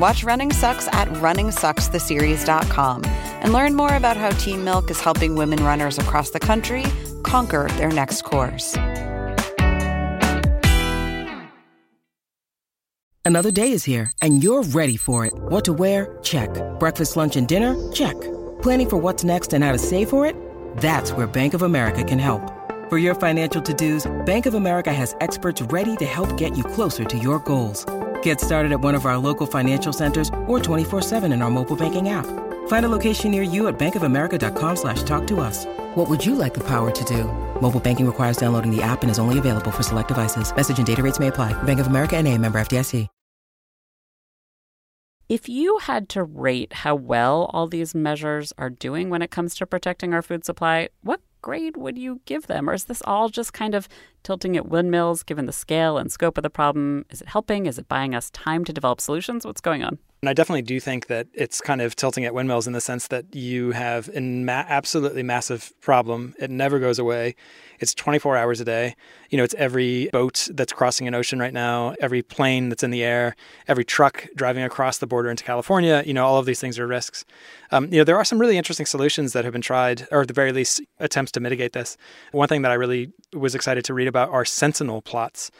Watch 0.00 0.24
Running 0.24 0.50
Sucks 0.50 0.88
at 0.88 1.08
runningsuckstheseries.com 1.08 3.04
and 3.04 3.52
learn 3.52 3.74
more 3.76 3.94
about 3.96 4.16
how 4.16 4.30
Team 4.30 4.64
Milk 4.64 4.90
is 4.90 4.98
helping 4.98 5.36
women 5.36 5.62
runners 5.62 5.98
across 5.98 6.30
the 6.30 6.40
country 6.40 6.86
conquer 7.22 7.68
their 7.76 7.90
next 7.90 8.22
course. 8.22 8.78
Another 13.26 13.50
day 13.50 13.72
is 13.72 13.84
here, 13.84 14.10
and 14.22 14.42
you're 14.42 14.62
ready 14.62 14.96
for 14.96 15.26
it. 15.26 15.34
What 15.34 15.66
to 15.66 15.74
wear? 15.74 16.16
Check. 16.22 16.48
Breakfast, 16.80 17.18
lunch, 17.18 17.36
and 17.36 17.46
dinner? 17.46 17.76
Check. 17.92 18.18
Planning 18.62 18.88
for 18.88 18.96
what's 18.96 19.22
next 19.22 19.52
and 19.52 19.62
how 19.62 19.72
to 19.72 19.78
save 19.78 20.08
for 20.08 20.24
it? 20.24 20.34
That's 20.78 21.12
where 21.12 21.26
Bank 21.26 21.52
of 21.52 21.60
America 21.60 22.04
can 22.04 22.18
help. 22.18 22.40
For 22.88 22.96
your 22.96 23.14
financial 23.14 23.60
to-dos, 23.60 24.10
Bank 24.24 24.46
of 24.46 24.54
America 24.54 24.94
has 24.94 25.14
experts 25.20 25.60
ready 25.60 25.94
to 25.96 26.06
help 26.06 26.38
get 26.38 26.56
you 26.56 26.64
closer 26.64 27.04
to 27.04 27.18
your 27.18 27.40
goals. 27.40 27.84
Get 28.22 28.40
started 28.40 28.72
at 28.72 28.80
one 28.80 28.96
of 28.96 29.06
our 29.06 29.18
local 29.18 29.46
financial 29.46 29.92
centers 29.92 30.28
or 30.48 30.58
24-7 30.58 31.32
in 31.32 31.42
our 31.42 31.50
mobile 31.50 31.76
banking 31.76 32.08
app. 32.08 32.26
Find 32.66 32.84
a 32.84 32.88
location 32.88 33.30
near 33.30 33.44
you 33.44 33.68
at 33.68 33.78
bankofamerica.com 33.78 34.76
slash 34.76 35.04
talk 35.04 35.28
to 35.28 35.38
us. 35.40 35.66
What 35.94 36.10
would 36.10 36.26
you 36.26 36.34
like 36.34 36.54
the 36.54 36.66
power 36.66 36.90
to 36.90 37.04
do? 37.04 37.24
Mobile 37.60 37.80
banking 37.80 38.06
requires 38.06 38.36
downloading 38.36 38.74
the 38.74 38.82
app 38.82 39.02
and 39.02 39.10
is 39.10 39.20
only 39.20 39.38
available 39.38 39.70
for 39.70 39.84
select 39.84 40.08
devices. 40.08 40.54
Message 40.54 40.78
and 40.78 40.86
data 40.86 41.04
rates 41.04 41.20
may 41.20 41.28
apply. 41.28 41.52
Bank 41.62 41.78
of 41.78 41.86
America 41.86 42.16
and 42.16 42.26
a 42.26 42.36
member 42.36 42.60
FDIC. 42.60 43.06
If 45.30 45.48
you 45.48 45.78
had 45.78 46.08
to 46.08 46.24
rate 46.24 46.72
how 46.82 46.96
well 46.96 47.48
all 47.54 47.68
these 47.68 47.94
measures 47.94 48.52
are 48.58 48.68
doing 48.68 49.10
when 49.10 49.22
it 49.22 49.30
comes 49.30 49.54
to 49.54 49.64
protecting 49.64 50.12
our 50.12 50.22
food 50.22 50.44
supply, 50.44 50.88
what 51.02 51.20
grade 51.42 51.76
would 51.76 51.98
you 51.98 52.20
give 52.24 52.46
them? 52.46 52.68
Or 52.68 52.74
is 52.74 52.84
this 52.84 53.02
all 53.04 53.28
just 53.28 53.52
kind 53.52 53.74
of 53.74 53.88
tilting 54.22 54.56
at 54.56 54.68
windmills 54.68 55.22
given 55.22 55.46
the 55.46 55.52
scale 55.52 55.98
and 55.98 56.10
scope 56.10 56.38
of 56.38 56.42
the 56.42 56.50
problem? 56.50 57.06
Is 57.10 57.22
it 57.22 57.28
helping? 57.28 57.66
Is 57.66 57.78
it 57.78 57.88
buying 57.88 58.14
us 58.14 58.30
time 58.30 58.64
to 58.64 58.72
develop 58.72 59.00
solutions? 59.00 59.44
What's 59.44 59.60
going 59.60 59.82
on? 59.82 59.98
And 60.22 60.28
I 60.28 60.34
definitely 60.34 60.62
do 60.62 60.78
think 60.80 61.06
that 61.06 61.28
it's 61.32 61.62
kind 61.62 61.80
of 61.80 61.96
tilting 61.96 62.26
at 62.26 62.34
windmills 62.34 62.66
in 62.66 62.74
the 62.74 62.80
sense 62.80 63.08
that 63.08 63.34
you 63.34 63.70
have 63.70 64.08
an 64.08 64.44
ma- 64.44 64.66
absolutely 64.68 65.22
massive 65.22 65.72
problem. 65.80 66.34
It 66.38 66.50
never 66.50 66.78
goes 66.78 66.98
away. 66.98 67.36
It's 67.80 67.94
24 67.94 68.36
hours 68.36 68.60
a 68.60 68.64
day. 68.64 68.94
You 69.30 69.38
know, 69.38 69.44
it's 69.44 69.54
every 69.54 70.10
boat 70.12 70.48
that's 70.52 70.72
crossing 70.72 71.08
an 71.08 71.14
ocean 71.14 71.38
right 71.38 71.52
now, 71.52 71.94
every 72.00 72.22
plane 72.22 72.68
that's 72.68 72.82
in 72.82 72.90
the 72.90 73.02
air, 73.02 73.34
every 73.66 73.84
truck 73.84 74.28
driving 74.36 74.62
across 74.62 74.98
the 74.98 75.06
border 75.06 75.30
into 75.30 75.44
California. 75.44 76.02
You 76.04 76.12
know, 76.12 76.26
all 76.26 76.38
of 76.38 76.46
these 76.46 76.60
things 76.60 76.78
are 76.78 76.86
risks. 76.86 77.24
Um, 77.72 77.86
you 77.86 77.98
know, 77.98 78.04
there 78.04 78.16
are 78.18 78.24
some 78.24 78.38
really 78.38 78.58
interesting 78.58 78.86
solutions 78.86 79.32
that 79.32 79.44
have 79.44 79.52
been 79.52 79.62
tried, 79.62 80.06
or 80.12 80.20
at 80.20 80.28
the 80.28 80.34
very 80.34 80.52
least, 80.52 80.82
attempts 80.98 81.32
to 81.32 81.40
mitigate 81.40 81.72
this. 81.72 81.96
One 82.32 82.48
thing 82.48 82.62
that 82.62 82.70
I 82.70 82.74
really 82.74 83.12
was 83.32 83.54
excited 83.54 83.84
to 83.86 83.94
read 83.94 84.08
about 84.08 84.28
are 84.28 84.44
sentinel 84.44 85.00
plots. 85.00 85.50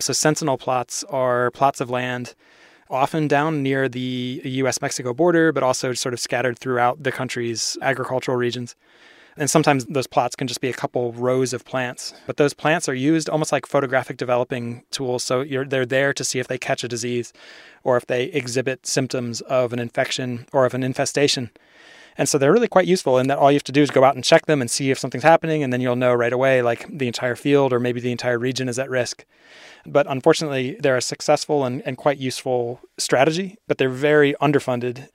So, 0.00 0.12
sentinel 0.12 0.58
plots 0.58 1.04
are 1.04 1.50
plots 1.52 1.80
of 1.80 1.90
land 1.90 2.34
often 2.90 3.28
down 3.28 3.62
near 3.62 3.88
the 3.88 4.40
US 4.44 4.80
Mexico 4.80 5.12
border, 5.12 5.52
but 5.52 5.62
also 5.62 5.92
sort 5.92 6.12
of 6.12 6.20
scattered 6.20 6.58
throughout 6.58 7.02
the 7.02 7.12
country's 7.12 7.76
agricultural 7.82 8.36
regions. 8.36 8.76
And 9.38 9.48
sometimes 9.48 9.84
those 9.86 10.06
plots 10.06 10.34
can 10.34 10.48
just 10.48 10.60
be 10.60 10.68
a 10.68 10.74
couple 10.74 11.12
rows 11.12 11.52
of 11.52 11.64
plants. 11.64 12.12
But 12.26 12.38
those 12.38 12.54
plants 12.54 12.88
are 12.88 12.94
used 12.94 13.28
almost 13.28 13.52
like 13.52 13.66
photographic 13.66 14.16
developing 14.16 14.82
tools. 14.90 15.22
So 15.22 15.44
they're 15.44 15.86
there 15.86 16.12
to 16.12 16.24
see 16.24 16.40
if 16.40 16.48
they 16.48 16.58
catch 16.58 16.82
a 16.82 16.88
disease 16.88 17.32
or 17.84 17.96
if 17.96 18.06
they 18.06 18.24
exhibit 18.24 18.86
symptoms 18.86 19.40
of 19.42 19.72
an 19.72 19.78
infection 19.78 20.46
or 20.52 20.66
of 20.66 20.74
an 20.74 20.82
infestation. 20.82 21.50
And 22.18 22.28
so 22.28 22.36
they're 22.36 22.52
really 22.52 22.68
quite 22.68 22.88
useful 22.88 23.16
in 23.18 23.28
that 23.28 23.38
all 23.38 23.52
you 23.52 23.56
have 23.56 23.64
to 23.64 23.72
do 23.72 23.80
is 23.80 23.92
go 23.92 24.02
out 24.02 24.16
and 24.16 24.24
check 24.24 24.46
them 24.46 24.60
and 24.60 24.68
see 24.68 24.90
if 24.90 24.98
something's 24.98 25.22
happening, 25.22 25.62
and 25.62 25.72
then 25.72 25.80
you'll 25.80 25.94
know 25.94 26.12
right 26.12 26.32
away, 26.32 26.62
like 26.62 26.84
the 26.90 27.06
entire 27.06 27.36
field 27.36 27.72
or 27.72 27.78
maybe 27.78 28.00
the 28.00 28.10
entire 28.10 28.40
region 28.40 28.68
is 28.68 28.76
at 28.76 28.90
risk. 28.90 29.24
But 29.86 30.08
unfortunately, 30.10 30.76
they're 30.80 30.96
a 30.96 31.00
successful 31.00 31.64
and, 31.64 31.80
and 31.86 31.96
quite 31.96 32.18
useful 32.18 32.80
strategy, 32.98 33.56
but 33.68 33.78
they're 33.78 33.88
very 33.88 34.34
underfunded. 34.42 35.08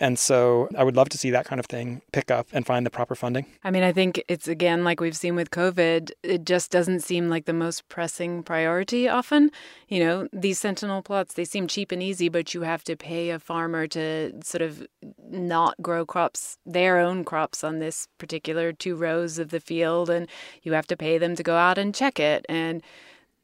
And 0.00 0.18
so 0.18 0.68
I 0.76 0.84
would 0.84 0.96
love 0.96 1.08
to 1.10 1.18
see 1.18 1.30
that 1.30 1.44
kind 1.44 1.58
of 1.58 1.66
thing 1.66 2.02
pick 2.12 2.30
up 2.30 2.46
and 2.52 2.64
find 2.64 2.86
the 2.86 2.90
proper 2.90 3.14
funding. 3.14 3.46
I 3.64 3.70
mean, 3.70 3.82
I 3.82 3.92
think 3.92 4.22
it's 4.28 4.46
again 4.46 4.84
like 4.84 5.00
we've 5.00 5.16
seen 5.16 5.34
with 5.34 5.50
COVID, 5.50 6.10
it 6.22 6.44
just 6.44 6.70
doesn't 6.70 7.00
seem 7.00 7.28
like 7.28 7.46
the 7.46 7.52
most 7.52 7.88
pressing 7.88 8.42
priority 8.42 9.08
often. 9.08 9.50
You 9.88 10.00
know, 10.00 10.28
these 10.32 10.58
sentinel 10.58 11.02
plots, 11.02 11.34
they 11.34 11.44
seem 11.44 11.66
cheap 11.66 11.90
and 11.90 12.02
easy, 12.02 12.28
but 12.28 12.54
you 12.54 12.62
have 12.62 12.84
to 12.84 12.96
pay 12.96 13.30
a 13.30 13.38
farmer 13.38 13.86
to 13.88 14.32
sort 14.44 14.62
of 14.62 14.86
not 15.28 15.74
grow 15.82 16.06
crops, 16.06 16.58
their 16.64 16.98
own 16.98 17.24
crops 17.24 17.64
on 17.64 17.78
this 17.78 18.06
particular 18.18 18.72
two 18.72 18.94
rows 18.94 19.38
of 19.38 19.50
the 19.50 19.60
field. 19.60 20.10
And 20.10 20.28
you 20.62 20.72
have 20.72 20.86
to 20.88 20.96
pay 20.96 21.18
them 21.18 21.34
to 21.34 21.42
go 21.42 21.56
out 21.56 21.78
and 21.78 21.94
check 21.94 22.20
it. 22.20 22.46
And 22.48 22.82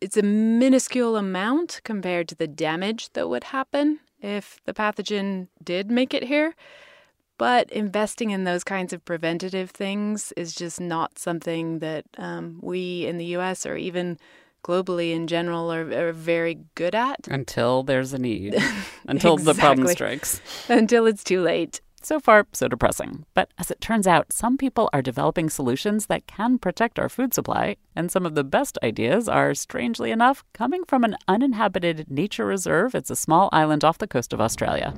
it's 0.00 0.16
a 0.16 0.22
minuscule 0.22 1.16
amount 1.16 1.80
compared 1.84 2.28
to 2.28 2.34
the 2.34 2.46
damage 2.46 3.10
that 3.14 3.28
would 3.28 3.44
happen 3.44 4.00
if 4.24 4.58
the 4.64 4.72
pathogen 4.72 5.48
did 5.62 5.90
make 5.90 6.14
it 6.14 6.24
here. 6.24 6.54
But 7.36 7.70
investing 7.70 8.30
in 8.30 8.44
those 8.44 8.64
kinds 8.64 8.92
of 8.92 9.04
preventative 9.04 9.70
things 9.70 10.32
is 10.36 10.54
just 10.54 10.80
not 10.80 11.18
something 11.18 11.80
that 11.80 12.04
um, 12.16 12.58
we 12.62 13.06
in 13.06 13.18
the 13.18 13.26
US 13.36 13.66
or 13.66 13.76
even 13.76 14.18
globally 14.64 15.12
in 15.12 15.26
general 15.26 15.70
are, 15.72 15.90
are 15.92 16.12
very 16.12 16.60
good 16.74 16.94
at. 16.94 17.28
Until 17.28 17.82
there's 17.82 18.12
a 18.12 18.18
need, 18.18 18.54
until 19.08 19.34
exactly. 19.34 19.52
the 19.52 19.60
problem 19.60 19.88
strikes. 19.88 20.40
Until 20.68 21.06
it's 21.06 21.24
too 21.24 21.42
late. 21.42 21.80
So 22.04 22.20
far, 22.20 22.46
so 22.52 22.68
depressing. 22.68 23.24
But 23.32 23.50
as 23.56 23.70
it 23.70 23.80
turns 23.80 24.06
out, 24.06 24.30
some 24.30 24.58
people 24.58 24.90
are 24.92 25.00
developing 25.00 25.48
solutions 25.48 26.04
that 26.08 26.26
can 26.26 26.58
protect 26.58 26.98
our 26.98 27.08
food 27.08 27.32
supply, 27.32 27.76
and 27.96 28.12
some 28.12 28.26
of 28.26 28.34
the 28.34 28.44
best 28.44 28.76
ideas 28.82 29.26
are, 29.26 29.54
strangely 29.54 30.10
enough, 30.10 30.44
coming 30.52 30.84
from 30.84 31.02
an 31.04 31.16
uninhabited 31.26 32.10
nature 32.10 32.44
reserve. 32.44 32.94
It's 32.94 33.08
a 33.08 33.16
small 33.16 33.48
island 33.52 33.84
off 33.84 33.96
the 33.96 34.06
coast 34.06 34.34
of 34.34 34.40
Australia. 34.42 34.92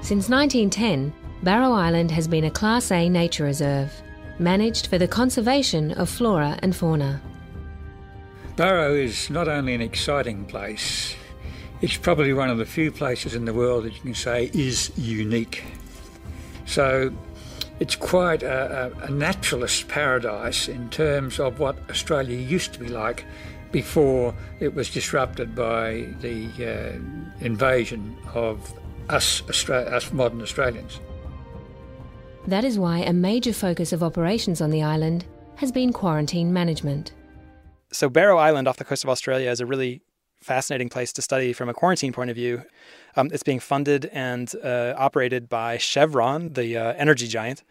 Since 0.00 0.28
1910, 0.28 1.12
Barrow 1.42 1.72
Island 1.72 2.12
has 2.12 2.28
been 2.28 2.44
a 2.44 2.52
Class 2.52 2.92
A 2.92 3.08
nature 3.08 3.42
reserve, 3.42 3.90
managed 4.38 4.86
for 4.86 4.98
the 4.98 5.08
conservation 5.08 5.90
of 5.90 6.08
flora 6.08 6.56
and 6.62 6.76
fauna. 6.76 7.20
Barrow 8.54 8.94
is 8.94 9.28
not 9.28 9.48
only 9.48 9.74
an 9.74 9.80
exciting 9.80 10.44
place, 10.44 11.16
it's 11.82 11.96
probably 11.96 12.32
one 12.32 12.50
of 12.50 12.58
the 12.58 12.64
few 12.64 12.90
places 12.90 13.34
in 13.34 13.44
the 13.44 13.52
world 13.52 13.84
that 13.84 13.94
you 13.94 14.00
can 14.00 14.14
say 14.14 14.50
is 14.54 14.90
unique. 14.96 15.64
So 16.64 17.12
it's 17.80 17.96
quite 17.96 18.42
a, 18.42 18.92
a, 19.02 19.04
a 19.06 19.10
naturalist 19.10 19.88
paradise 19.88 20.68
in 20.68 20.88
terms 20.88 21.38
of 21.38 21.58
what 21.58 21.76
Australia 21.90 22.36
used 22.36 22.72
to 22.74 22.78
be 22.78 22.88
like 22.88 23.24
before 23.72 24.34
it 24.60 24.74
was 24.74 24.90
disrupted 24.90 25.54
by 25.54 26.08
the 26.20 26.48
uh, 26.60 27.44
invasion 27.44 28.16
of 28.32 28.72
us, 29.10 29.42
Austra- 29.42 29.86
us 29.92 30.12
modern 30.12 30.40
Australians. 30.40 31.00
That 32.46 32.64
is 32.64 32.78
why 32.78 32.98
a 33.00 33.12
major 33.12 33.52
focus 33.52 33.92
of 33.92 34.02
operations 34.02 34.60
on 34.60 34.70
the 34.70 34.82
island 34.82 35.24
has 35.56 35.72
been 35.72 35.92
quarantine 35.92 36.52
management. 36.52 37.12
So, 37.92 38.08
Barrow 38.08 38.38
Island 38.38 38.68
off 38.68 38.76
the 38.76 38.84
coast 38.84 39.04
of 39.04 39.10
Australia 39.10 39.50
is 39.50 39.60
a 39.60 39.66
really 39.66 40.02
fascinating 40.40 40.88
place 40.88 41.12
to 41.14 41.22
study 41.22 41.52
from 41.52 41.68
a 41.68 41.74
quarantine 41.74 42.12
point 42.12 42.30
of 42.30 42.36
view. 42.36 42.62
Um, 43.16 43.30
it's 43.32 43.42
being 43.42 43.60
funded 43.60 44.06
and 44.06 44.52
uh, 44.62 44.94
operated 44.96 45.48
by 45.48 45.78
Chevron, 45.78 46.52
the 46.52 46.76
uh, 46.76 46.92
energy 46.96 47.26
giant. 47.26 47.62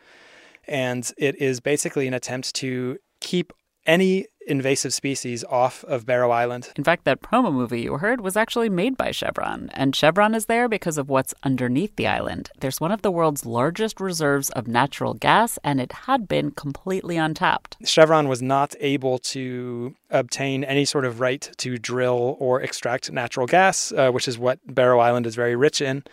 And 0.68 1.10
it 1.18 1.36
is 1.36 1.60
basically 1.60 2.08
an 2.08 2.14
attempt 2.14 2.56
to 2.56 2.98
keep 3.20 3.54
any 3.86 4.28
invasive 4.48 4.94
species 4.94 5.44
off 5.46 5.84
of 5.86 6.06
Barrow 6.06 6.32
Island. 6.32 6.72
In 6.76 6.84
fact, 6.84 7.06
that 7.06 7.22
promo 7.22 7.52
movie 7.52 7.82
you 7.82 7.98
heard 7.98 8.22
was 8.22 8.38
actually 8.38 8.70
made 8.70 8.98
by 8.98 9.12
Chevron, 9.12 9.70
and 9.74 9.96
Chevron 9.96 10.36
is 10.36 10.46
there 10.46 10.68
because 10.68 10.98
of 10.98 11.10
what's 11.10 11.34
underneath 11.44 11.96
the 11.96 12.08
island. 12.08 12.50
There's 12.60 12.80
one 12.82 12.92
of 12.92 13.02
the 13.02 13.12
world's 13.12 13.46
largest 13.46 14.00
reserves 14.00 14.50
of 14.52 14.68
natural 14.68 15.14
gas, 15.14 15.58
and 15.64 15.80
it 15.80 15.92
had 15.92 16.28
been 16.28 16.52
completely 16.52 17.18
untapped. 17.18 17.78
Chevron 17.84 18.28
was 18.28 18.42
not 18.42 18.76
able 18.80 19.20
to 19.20 19.96
obtain 20.10 20.64
any 20.64 20.86
sort 20.86 21.06
of 21.06 21.20
right 21.20 21.50
to 21.58 21.78
drill 21.78 22.38
or 22.40 22.62
extract 22.62 23.12
natural 23.12 23.48
gas, 23.48 23.92
uh, 23.92 24.12
which 24.12 24.28
is 24.28 24.38
what 24.38 24.60
Barrow 24.66 25.00
Island 25.00 25.26
is 25.26 25.36
very 25.36 25.56
rich 25.56 25.82
in 25.82 26.04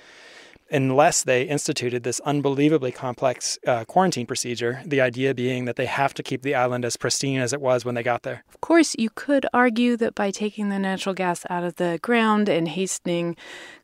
unless 0.72 1.22
they 1.22 1.42
instituted 1.42 2.02
this 2.02 2.20
unbelievably 2.20 2.92
complex 2.92 3.58
uh, 3.66 3.84
quarantine 3.84 4.26
procedure, 4.26 4.82
the 4.86 5.00
idea 5.00 5.34
being 5.34 5.66
that 5.66 5.76
they 5.76 5.86
have 5.86 6.14
to 6.14 6.22
keep 6.22 6.42
the 6.42 6.54
island 6.54 6.84
as 6.84 6.96
pristine 6.96 7.38
as 7.40 7.52
it 7.52 7.60
was 7.60 7.84
when 7.84 7.94
they 7.94 8.02
got 8.02 8.22
there. 8.22 8.42
Of 8.48 8.60
course, 8.60 8.96
you 8.98 9.10
could 9.10 9.46
argue 9.52 9.96
that 9.98 10.14
by 10.14 10.30
taking 10.30 10.70
the 10.70 10.78
natural 10.78 11.14
gas 11.14 11.44
out 11.50 11.64
of 11.64 11.76
the 11.76 11.98
ground 12.02 12.48
and 12.48 12.68
hastening 12.68 13.36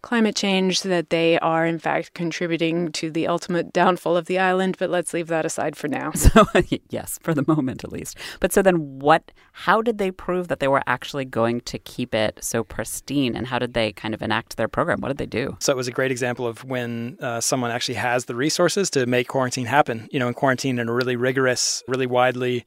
climate 0.02 0.36
change, 0.36 0.82
that 0.82 1.10
they 1.10 1.38
are 1.40 1.66
in 1.66 1.78
fact 1.78 2.14
contributing 2.14 2.90
to 2.92 3.10
the 3.10 3.26
ultimate 3.26 3.72
downfall 3.72 4.16
of 4.16 4.26
the 4.26 4.38
island, 4.38 4.76
but 4.78 4.90
let's 4.90 5.12
leave 5.12 5.26
that 5.28 5.44
aside 5.44 5.76
for 5.76 5.88
now. 5.88 6.12
So, 6.28 6.44
yes, 6.90 7.18
for 7.22 7.32
the 7.32 7.44
moment 7.46 7.84
at 7.84 7.92
least. 7.92 8.18
But 8.38 8.52
so 8.52 8.60
then 8.60 8.98
what, 8.98 9.32
how 9.52 9.80
did 9.80 9.96
they 9.96 10.10
prove 10.10 10.48
that 10.48 10.60
they 10.60 10.68
were 10.68 10.82
actually 10.86 11.24
going 11.24 11.62
to 11.62 11.78
keep 11.78 12.14
it 12.14 12.38
so 12.42 12.62
pristine 12.62 13.34
and 13.34 13.46
how 13.46 13.58
did 13.58 13.72
they 13.72 13.92
kind 13.92 14.12
of 14.12 14.20
enact 14.20 14.56
their 14.56 14.68
program? 14.68 15.00
What 15.00 15.08
did 15.08 15.16
they 15.16 15.26
do? 15.26 15.56
So 15.60 15.72
it 15.72 15.76
was 15.76 15.88
a 15.88 15.92
great 15.92 16.10
example 16.10 16.46
of 16.46 16.64
when 16.64 16.77
when 16.78 17.18
uh, 17.20 17.40
someone 17.40 17.70
actually 17.70 17.96
has 17.96 18.26
the 18.26 18.34
resources 18.34 18.90
to 18.90 19.06
make 19.06 19.28
quarantine 19.28 19.66
happen. 19.66 20.08
You 20.12 20.18
know, 20.18 20.28
in 20.28 20.34
quarantine 20.34 20.78
in 20.78 20.88
a 20.88 20.92
really 20.92 21.16
rigorous, 21.16 21.82
really 21.88 22.06
widely 22.06 22.64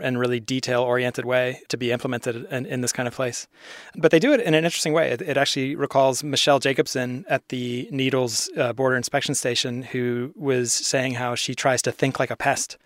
and 0.00 0.18
really 0.18 0.38
detail 0.38 0.82
oriented 0.82 1.24
way 1.24 1.60
to 1.68 1.76
be 1.76 1.90
implemented 1.90 2.46
in, 2.52 2.66
in, 2.66 2.82
this 2.82 2.92
kind 2.92 3.08
of 3.08 3.14
place. 3.14 3.48
But 3.96 4.12
they 4.12 4.20
do 4.20 4.32
it 4.32 4.40
in 4.40 4.54
an 4.54 4.64
interesting 4.64 4.92
way. 4.92 5.10
It, 5.10 5.20
it 5.22 5.36
actually 5.36 5.74
recalls 5.74 6.22
Michelle 6.22 6.60
Jacobson 6.60 7.24
at 7.28 7.48
the 7.48 7.88
Needles 7.90 8.48
uh, 8.56 8.72
Border 8.72 8.96
Inspection 8.96 9.34
Station, 9.34 9.82
who 9.82 10.32
was 10.36 10.72
saying 10.72 11.14
how 11.14 11.34
she 11.34 11.52
tries 11.52 11.82
to 11.82 11.90
think 11.90 12.20
like 12.20 12.30
a 12.30 12.36
pest. 12.36 12.76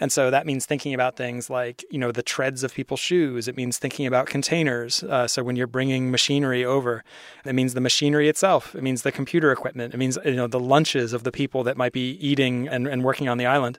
And 0.00 0.10
so 0.12 0.30
that 0.30 0.46
means 0.46 0.66
thinking 0.66 0.94
about 0.94 1.16
things 1.16 1.48
like, 1.48 1.84
you 1.90 1.98
know, 1.98 2.12
the 2.12 2.22
treads 2.22 2.64
of 2.64 2.74
people's 2.74 3.00
shoes. 3.00 3.48
It 3.48 3.56
means 3.56 3.78
thinking 3.78 4.06
about 4.06 4.26
containers. 4.26 5.02
Uh, 5.02 5.26
so 5.28 5.42
when 5.42 5.56
you're 5.56 5.66
bringing 5.66 6.10
machinery 6.10 6.64
over, 6.64 7.04
it 7.44 7.54
means 7.54 7.74
the 7.74 7.80
machinery 7.80 8.28
itself. 8.28 8.74
It 8.74 8.82
means 8.82 9.02
the 9.02 9.12
computer 9.12 9.52
equipment. 9.52 9.94
It 9.94 9.96
means, 9.98 10.18
you 10.24 10.36
know, 10.36 10.46
the 10.46 10.60
lunches 10.60 11.12
of 11.12 11.22
the 11.22 11.32
people 11.32 11.62
that 11.64 11.76
might 11.76 11.92
be 11.92 12.12
eating 12.12 12.68
and, 12.68 12.86
and 12.86 13.04
working 13.04 13.28
on 13.28 13.38
the 13.38 13.46
island. 13.46 13.78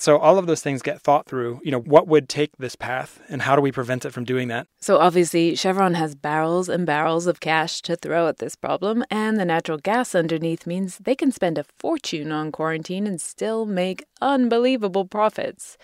So 0.00 0.16
all 0.18 0.38
of 0.38 0.46
those 0.46 0.62
things 0.62 0.80
get 0.80 1.00
thought 1.00 1.26
through. 1.26 1.60
You 1.62 1.70
know, 1.70 1.80
what 1.80 2.08
would 2.08 2.28
take 2.28 2.56
this 2.56 2.74
path 2.74 3.20
and 3.28 3.42
how 3.42 3.54
do 3.54 3.62
we 3.62 3.70
prevent 3.70 4.04
it 4.04 4.12
from 4.12 4.24
doing 4.24 4.48
that? 4.48 4.66
So 4.80 4.98
obviously, 4.98 5.54
Chevron 5.54 5.94
has 5.94 6.14
barrels 6.14 6.68
and 6.68 6.86
barrels 6.86 7.26
of 7.26 7.40
cash 7.40 7.82
to 7.82 7.96
throw 7.96 8.26
at 8.26 8.38
this 8.38 8.56
problem, 8.56 9.04
and 9.10 9.38
the 9.38 9.44
natural 9.44 9.78
gas 9.78 10.14
underneath 10.14 10.66
means 10.66 10.98
they 10.98 11.14
can 11.14 11.30
spend 11.30 11.58
a 11.58 11.64
fortune 11.78 12.32
on 12.32 12.50
quarantine 12.50 13.06
and 13.06 13.20
still 13.20 13.66
make 13.66 14.04
unbelievable 14.22 15.04
profits. 15.04 15.76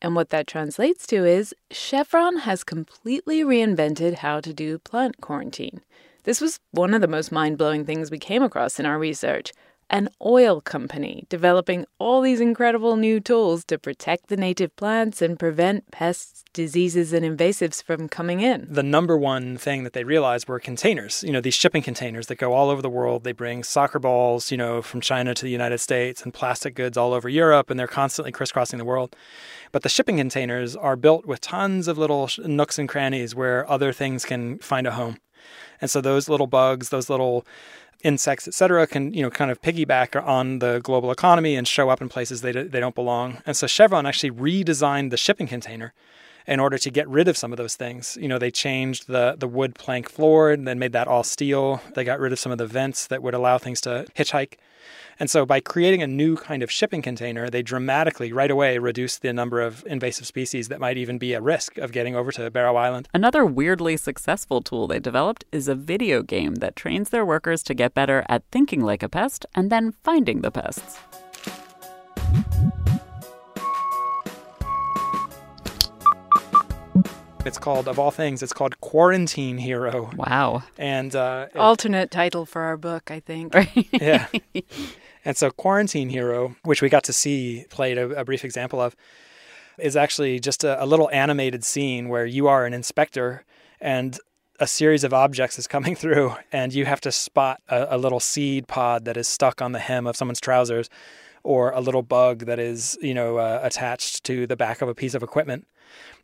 And 0.00 0.14
what 0.14 0.30
that 0.30 0.46
translates 0.46 1.06
to 1.08 1.24
is 1.24 1.54
Chevron 1.70 2.38
has 2.38 2.62
completely 2.62 3.42
reinvented 3.42 4.16
how 4.16 4.40
to 4.40 4.52
do 4.52 4.78
plant 4.78 5.20
quarantine. 5.20 5.80
This 6.24 6.40
was 6.40 6.60
one 6.70 6.94
of 6.94 7.00
the 7.00 7.08
most 7.08 7.32
mind 7.32 7.58
blowing 7.58 7.84
things 7.84 8.10
we 8.10 8.18
came 8.18 8.42
across 8.42 8.78
in 8.78 8.86
our 8.86 8.98
research. 8.98 9.52
An 9.90 10.08
oil 10.24 10.60
company 10.60 11.26
developing 11.28 11.84
all 11.98 12.20
these 12.20 12.40
incredible 12.40 12.96
new 12.96 13.20
tools 13.20 13.64
to 13.66 13.78
protect 13.78 14.28
the 14.28 14.36
native 14.36 14.74
plants 14.76 15.20
and 15.22 15.38
prevent 15.38 15.90
pests, 15.90 16.44
diseases, 16.52 17.12
and 17.12 17.24
invasives 17.24 17.82
from 17.82 18.08
coming 18.08 18.40
in. 18.40 18.66
The 18.68 18.82
number 18.82 19.16
one 19.16 19.56
thing 19.56 19.84
that 19.84 19.92
they 19.92 20.04
realized 20.04 20.48
were 20.48 20.60
containers, 20.60 21.22
you 21.22 21.32
know, 21.32 21.40
these 21.40 21.54
shipping 21.54 21.82
containers 21.82 22.26
that 22.28 22.36
go 22.36 22.52
all 22.52 22.70
over 22.70 22.82
the 22.82 22.90
world. 22.90 23.24
They 23.24 23.32
bring 23.32 23.62
soccer 23.62 23.98
balls, 23.98 24.50
you 24.50 24.56
know, 24.56 24.82
from 24.82 25.00
China 25.00 25.34
to 25.34 25.44
the 25.44 25.50
United 25.50 25.78
States 25.78 26.22
and 26.22 26.32
plastic 26.32 26.74
goods 26.74 26.96
all 26.96 27.12
over 27.12 27.28
Europe, 27.28 27.70
and 27.70 27.78
they're 27.78 27.86
constantly 27.86 28.32
crisscrossing 28.32 28.78
the 28.78 28.84
world. 28.84 29.14
But 29.72 29.82
the 29.82 29.88
shipping 29.88 30.16
containers 30.16 30.76
are 30.76 30.96
built 30.96 31.26
with 31.26 31.40
tons 31.40 31.88
of 31.88 31.98
little 31.98 32.30
nooks 32.38 32.78
and 32.78 32.88
crannies 32.88 33.34
where 33.34 33.68
other 33.70 33.92
things 33.92 34.24
can 34.24 34.58
find 34.58 34.86
a 34.86 34.92
home. 34.92 35.18
And 35.80 35.90
so 35.90 36.00
those 36.00 36.28
little 36.28 36.46
bugs, 36.46 36.88
those 36.88 37.10
little 37.10 37.44
insects, 38.04 38.46
et 38.46 38.54
cetera, 38.54 38.86
can 38.86 39.12
you 39.12 39.22
know 39.22 39.30
kind 39.30 39.50
of 39.50 39.60
piggyback 39.60 40.22
on 40.24 40.60
the 40.60 40.80
global 40.84 41.10
economy 41.10 41.56
and 41.56 41.66
show 41.66 41.88
up 41.90 42.00
in 42.00 42.08
places 42.08 42.42
they 42.42 42.52
they 42.52 42.78
don't 42.80 42.94
belong. 42.94 43.38
And 43.44 43.56
so 43.56 43.66
Chevron 43.66 44.06
actually 44.06 44.30
redesigned 44.30 45.10
the 45.10 45.16
shipping 45.16 45.48
container 45.48 45.92
in 46.46 46.60
order 46.60 46.78
to 46.78 46.90
get 46.90 47.08
rid 47.08 47.28
of 47.28 47.36
some 47.36 47.52
of 47.52 47.56
those 47.56 47.76
things. 47.76 48.18
You 48.20 48.28
know, 48.28 48.38
they 48.38 48.50
changed 48.50 49.08
the 49.08 49.36
the 49.38 49.48
wood 49.48 49.74
plank 49.74 50.08
floor 50.10 50.50
and 50.50 50.66
then 50.66 50.78
made 50.78 50.92
that 50.92 51.08
all 51.08 51.22
steel. 51.22 51.80
They 51.94 52.04
got 52.04 52.20
rid 52.20 52.32
of 52.32 52.38
some 52.38 52.52
of 52.52 52.58
the 52.58 52.66
vents 52.66 53.06
that 53.06 53.22
would 53.22 53.34
allow 53.34 53.58
things 53.58 53.80
to 53.82 54.06
hitchhike. 54.16 54.54
And 55.18 55.30
so 55.30 55.46
by 55.46 55.60
creating 55.60 56.02
a 56.02 56.06
new 56.06 56.36
kind 56.36 56.62
of 56.62 56.70
shipping 56.70 57.00
container, 57.00 57.48
they 57.48 57.62
dramatically 57.62 58.32
right 58.32 58.50
away 58.50 58.78
reduced 58.78 59.22
the 59.22 59.32
number 59.32 59.60
of 59.60 59.84
invasive 59.86 60.26
species 60.26 60.68
that 60.68 60.80
might 60.80 60.98
even 60.98 61.18
be 61.18 61.34
at 61.34 61.42
risk 61.42 61.78
of 61.78 61.92
getting 61.92 62.16
over 62.16 62.32
to 62.32 62.50
Barrow 62.50 62.76
Island. 62.76 63.08
Another 63.14 63.44
weirdly 63.44 63.96
successful 63.96 64.60
tool 64.60 64.86
they 64.86 64.98
developed 64.98 65.44
is 65.52 65.68
a 65.68 65.74
video 65.74 66.22
game 66.22 66.56
that 66.56 66.76
trains 66.76 67.10
their 67.10 67.24
workers 67.24 67.62
to 67.64 67.74
get 67.74 67.94
better 67.94 68.24
at 68.28 68.42
thinking 68.50 68.80
like 68.80 69.02
a 69.02 69.08
pest 69.08 69.46
and 69.54 69.70
then 69.70 69.92
finding 70.02 70.40
the 70.42 70.50
pests. 70.50 70.98
It's 77.46 77.58
called, 77.58 77.88
of 77.88 77.98
all 77.98 78.10
things, 78.10 78.42
it's 78.42 78.54
called 78.54 78.80
Quarantine 78.80 79.58
Hero. 79.58 80.10
Wow. 80.16 80.62
And 80.78 81.14
uh, 81.14 81.48
alternate 81.54 82.10
title 82.10 82.46
for 82.46 82.62
our 82.62 82.78
book, 82.78 83.10
I 83.10 83.20
think. 83.20 83.54
yeah. 83.92 84.28
And 85.26 85.36
so, 85.36 85.50
Quarantine 85.50 86.08
Hero, 86.08 86.56
which 86.62 86.80
we 86.80 86.88
got 86.88 87.04
to 87.04 87.12
see 87.12 87.66
played 87.68 87.98
a, 87.98 88.20
a 88.20 88.24
brief 88.24 88.44
example 88.44 88.80
of, 88.80 88.96
is 89.78 89.94
actually 89.94 90.40
just 90.40 90.64
a, 90.64 90.82
a 90.82 90.86
little 90.86 91.10
animated 91.10 91.64
scene 91.64 92.08
where 92.08 92.24
you 92.24 92.46
are 92.46 92.64
an 92.64 92.72
inspector 92.72 93.44
and 93.80 94.18
a 94.58 94.66
series 94.66 95.04
of 95.04 95.12
objects 95.12 95.58
is 95.58 95.66
coming 95.66 95.94
through, 96.02 96.34
and 96.50 96.72
you 96.72 96.86
have 96.86 97.00
to 97.02 97.12
spot 97.12 97.60
a, 97.68 97.88
a 97.90 97.98
little 97.98 98.20
seed 98.20 98.68
pod 98.68 99.04
that 99.04 99.16
is 99.16 99.28
stuck 99.28 99.60
on 99.60 99.72
the 99.72 99.80
hem 99.80 100.06
of 100.06 100.16
someone's 100.16 100.40
trousers 100.40 100.88
or 101.42 101.72
a 101.72 101.80
little 101.80 102.02
bug 102.02 102.46
that 102.46 102.58
is, 102.58 102.96
you 103.02 103.12
know, 103.12 103.36
uh, 103.36 103.60
attached 103.62 104.24
to 104.24 104.46
the 104.46 104.56
back 104.56 104.80
of 104.80 104.88
a 104.88 104.94
piece 104.94 105.14
of 105.14 105.22
equipment. 105.22 105.66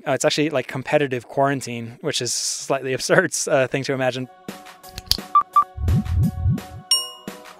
Uh, 0.06 0.12
it's 0.12 0.24
actually 0.24 0.50
like 0.50 0.66
competitive 0.66 1.28
quarantine, 1.28 1.98
which 2.00 2.22
is 2.22 2.32
slightly 2.32 2.92
absurd 2.98 3.32
uh, 3.48 3.66
thing 3.66 3.82
to 3.84 3.92
imagine. 3.92 4.28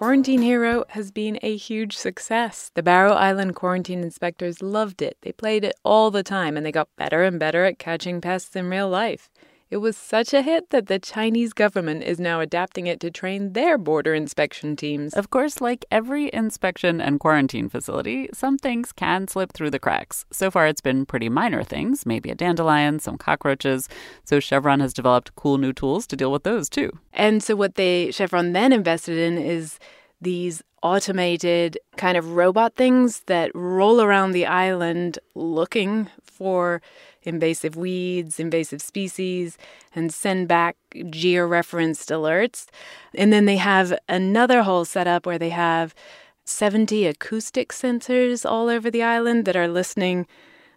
Quarantine 0.00 0.40
Hero 0.40 0.86
has 0.88 1.11
been 1.11 1.38
a 1.42 1.56
huge 1.56 1.94
success. 1.94 2.70
The 2.74 2.82
Barrow 2.82 3.12
Island 3.12 3.54
quarantine 3.54 4.02
inspectors 4.02 4.62
loved 4.62 5.02
it. 5.02 5.18
They 5.20 5.32
played 5.32 5.62
it 5.62 5.74
all 5.84 6.11
the 6.11 6.22
time 6.22 6.56
and 6.56 6.64
they 6.64 6.72
got 6.72 6.88
better 6.96 7.22
and 7.22 7.38
better 7.38 7.66
at 7.66 7.78
catching 7.78 8.22
pests 8.22 8.56
in 8.56 8.70
real 8.70 8.88
life. 8.88 9.30
It 9.70 9.76
was 9.76 9.96
such 9.96 10.34
a 10.34 10.42
hit 10.42 10.70
that 10.70 10.88
the 10.88 10.98
Chinese 10.98 11.52
government 11.52 12.02
is 12.02 12.18
now 12.18 12.40
adapting 12.40 12.88
it 12.88 12.98
to 13.00 13.10
train 13.10 13.52
their 13.52 13.78
border 13.78 14.14
inspection 14.14 14.74
teams. 14.74 15.14
Of 15.14 15.30
course, 15.30 15.60
like 15.60 15.84
every 15.92 16.28
inspection 16.32 17.00
and 17.00 17.20
quarantine 17.20 17.68
facility, 17.68 18.28
some 18.34 18.58
things 18.58 18.90
can 18.90 19.28
slip 19.28 19.52
through 19.52 19.70
the 19.70 19.78
cracks. 19.78 20.26
So 20.32 20.50
far, 20.50 20.66
it's 20.66 20.80
been 20.80 21.06
pretty 21.06 21.28
minor 21.28 21.62
things, 21.62 22.04
maybe 22.04 22.30
a 22.30 22.34
dandelion, 22.34 22.98
some 22.98 23.16
cockroaches. 23.16 23.88
So 24.24 24.40
Chevron 24.40 24.80
has 24.80 24.92
developed 24.92 25.36
cool 25.36 25.56
new 25.56 25.72
tools 25.72 26.04
to 26.08 26.16
deal 26.16 26.32
with 26.32 26.42
those 26.42 26.68
too. 26.68 26.90
And 27.12 27.40
so 27.40 27.54
what 27.54 27.76
they 27.76 28.10
Chevron 28.10 28.52
then 28.52 28.72
invested 28.72 29.18
in 29.18 29.38
is 29.38 29.78
these 30.20 30.64
automated 30.82 31.78
kind 31.96 32.16
of 32.16 32.32
robot 32.32 32.74
things 32.74 33.20
that 33.26 33.50
roll 33.54 34.00
around 34.00 34.32
the 34.32 34.46
island 34.46 35.18
looking 35.34 36.08
for 36.22 36.82
invasive 37.22 37.76
weeds, 37.76 38.40
invasive 38.40 38.80
species, 38.82 39.58
and 39.94 40.12
send 40.12 40.48
back 40.48 40.76
georeferenced 40.94 42.10
alerts. 42.10 42.66
And 43.14 43.32
then 43.32 43.44
they 43.44 43.56
have 43.56 43.98
another 44.08 44.62
whole 44.62 44.84
setup 44.84 45.26
where 45.26 45.38
they 45.38 45.50
have 45.50 45.94
70 46.44 47.06
acoustic 47.06 47.70
sensors 47.70 48.48
all 48.48 48.68
over 48.68 48.90
the 48.90 49.02
island 49.02 49.44
that 49.44 49.56
are 49.56 49.68
listening. 49.68 50.26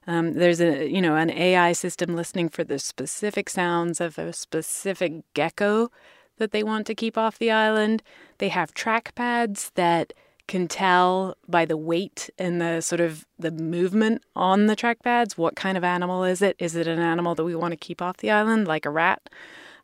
Um, 0.06 0.34
there's 0.34 0.60
a 0.60 0.90
you 0.90 1.02
know 1.02 1.16
an 1.16 1.30
AI 1.30 1.72
system 1.72 2.16
listening 2.16 2.50
for 2.50 2.64
the 2.64 2.78
specific 2.78 3.50
sounds 3.50 4.02
of 4.02 4.18
a 4.18 4.34
specific 4.34 5.24
gecko 5.34 5.90
that 6.38 6.52
they 6.52 6.64
want 6.64 6.86
to 6.88 6.96
keep 6.96 7.18
off 7.18 7.40
the 7.40 7.52
island. 7.52 8.04
They 8.40 8.50
have 8.50 8.74
track 8.74 9.16
pads 9.16 9.72
that 9.76 10.14
can 10.54 10.68
tell 10.68 11.36
by 11.48 11.66
the 11.66 11.76
weight 11.76 12.30
and 12.38 12.62
the 12.62 12.80
sort 12.80 13.02
of 13.02 13.26
the 13.40 13.50
movement 13.50 14.22
on 14.36 14.68
the 14.68 14.76
track 14.76 15.02
pads 15.02 15.36
what 15.36 15.56
kind 15.56 15.76
of 15.80 15.84
animal 15.84 16.24
is 16.24 16.44
it? 16.44 16.56
Is 16.60 16.76
it 16.76 16.86
an 16.86 17.00
animal 17.00 17.34
that 17.34 17.44
we 17.44 17.56
want 17.56 17.72
to 17.72 17.76
keep 17.76 18.04
off 18.04 18.18
the 18.18 18.30
island 18.30 18.68
like 18.68 18.86
a 18.86 18.92
rat? 18.92 19.32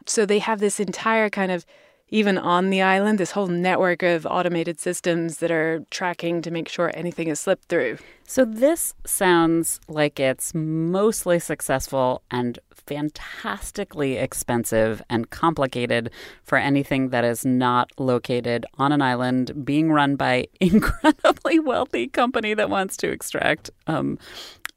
So 0.06 0.28
they 0.28 0.38
have 0.38 0.60
this 0.60 0.80
entire 0.80 1.28
kind 1.28 1.52
of 1.52 1.66
even 2.10 2.38
on 2.38 2.70
the 2.70 2.82
island 2.82 3.20
this 3.20 3.32
whole 3.32 3.47
network 3.47 4.03
of 4.03 4.26
automated 4.26 4.80
systems 4.80 5.38
that 5.38 5.51
are 5.51 5.84
tracking 5.89 6.41
to 6.41 6.51
make 6.51 6.68
sure 6.68 6.91
anything 6.93 7.28
is 7.28 7.39
slipped 7.39 7.66
through. 7.70 7.97
So 8.26 8.45
this 8.45 8.93
sounds 9.05 9.80
like 9.88 10.20
it's 10.20 10.53
mostly 10.53 11.39
successful 11.39 12.22
and 12.30 12.60
fantastically 12.74 14.18
expensive 14.18 15.01
and 15.10 15.30
complicated 15.30 16.12
for 16.43 16.57
anything 16.57 17.10
that 17.10 17.24
is 17.24 17.45
not 17.45 17.91
located 17.99 18.66
on 18.78 18.91
an 18.91 19.01
island 19.01 19.66
being 19.66 19.91
run 19.91 20.16
by 20.16 20.47
incredibly 20.60 21.60
wealthy 21.60 22.07
company 22.07 22.53
that 22.53 22.70
wants 22.70 22.97
to 22.97 23.10
extract 23.10 23.70
um, 23.88 24.18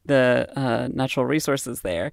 the 0.05 0.49
uh, 0.57 0.89
natural 0.93 1.25
resources 1.25 1.83
there 1.83 2.11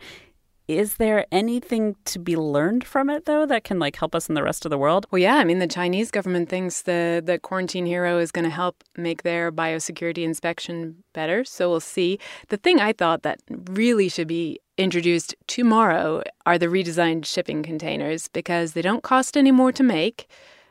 is 0.70 0.98
there 0.98 1.26
anything 1.32 1.96
to 2.06 2.20
be 2.20 2.36
learned 2.36 2.84
from 2.86 3.10
it 3.10 3.26
though 3.26 3.48
that 3.48 3.64
can 3.64 3.80
like 3.80 3.96
help 3.96 4.14
us 4.14 4.30
in 4.30 4.36
the 4.36 4.44
rest 4.44 4.66
of 4.66 4.70
the 4.70 4.78
world? 4.78 5.08
Well, 5.10 5.18
yeah, 5.20 5.38
I 5.38 5.44
mean 5.44 5.58
the 5.58 5.68
Chinese 5.68 6.12
government 6.12 6.48
thinks 6.48 6.84
the 6.84 7.24
the 7.26 7.40
quarantine 7.40 7.88
hero 7.88 8.20
is 8.20 8.32
going 8.32 8.46
to 8.46 8.52
help 8.52 8.84
make 8.96 9.24
their 9.24 9.52
biosecurity 9.52 10.24
inspection 10.24 11.04
better, 11.14 11.44
so 11.44 11.72
we'll 11.72 11.80
see. 11.80 12.20
The 12.50 12.58
thing 12.58 12.80
I 12.80 12.94
thought 12.94 13.24
that 13.24 13.40
really 13.50 14.10
should 14.10 14.28
be 14.28 14.60
introduced 14.78 15.36
tomorrow 15.48 16.22
are 16.46 16.60
the 16.60 16.68
redesigned 16.68 17.26
shipping 17.26 17.64
containers 17.64 18.28
because 18.28 18.74
they 18.74 18.84
don't 18.84 19.02
cost 19.02 19.36
any 19.36 19.52
more 19.52 19.72
to 19.72 19.84
make. 19.84 20.28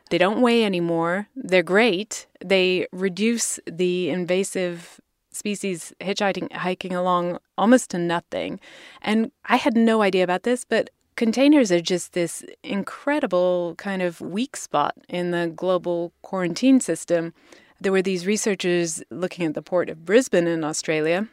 They 0.09 0.17
don't 0.17 0.41
weigh 0.41 0.63
anymore. 0.63 1.27
They're 1.35 1.61
great. 1.61 2.25
They 2.43 2.87
reduce 2.93 3.59
the 3.67 4.09
invasive 4.09 4.99
species 5.39 5.93
hitchhiking 5.99 6.51
hiking 6.53 6.93
along 6.93 7.39
almost 7.57 7.89
to 7.91 7.97
nothing. 7.97 8.59
And 9.01 9.31
I 9.45 9.55
had 9.55 9.75
no 9.75 10.01
idea 10.03 10.23
about 10.23 10.43
this, 10.43 10.63
but 10.63 10.91
containers 11.15 11.71
are 11.71 11.81
just 11.81 12.13
this 12.13 12.45
incredible 12.63 13.75
kind 13.77 14.01
of 14.01 14.21
weak 14.21 14.55
spot 14.55 14.95
in 15.09 15.31
the 15.31 15.51
global 15.55 16.13
quarantine 16.21 16.79
system. 16.79 17.33
There 17.81 17.91
were 17.91 18.01
these 18.01 18.27
researchers 18.27 19.01
looking 19.09 19.45
at 19.45 19.53
the 19.53 19.61
port 19.61 19.89
of 19.89 20.05
Brisbane 20.05 20.47
in 20.47 20.63
Australia. 20.63 21.27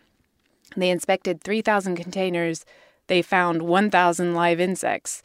They 0.77 0.91
inspected 0.91 1.43
3,000 1.43 1.97
containers. 1.97 2.65
They 3.07 3.23
found 3.23 3.63
1,000 3.63 4.35
live 4.35 4.61
insects, 4.61 5.23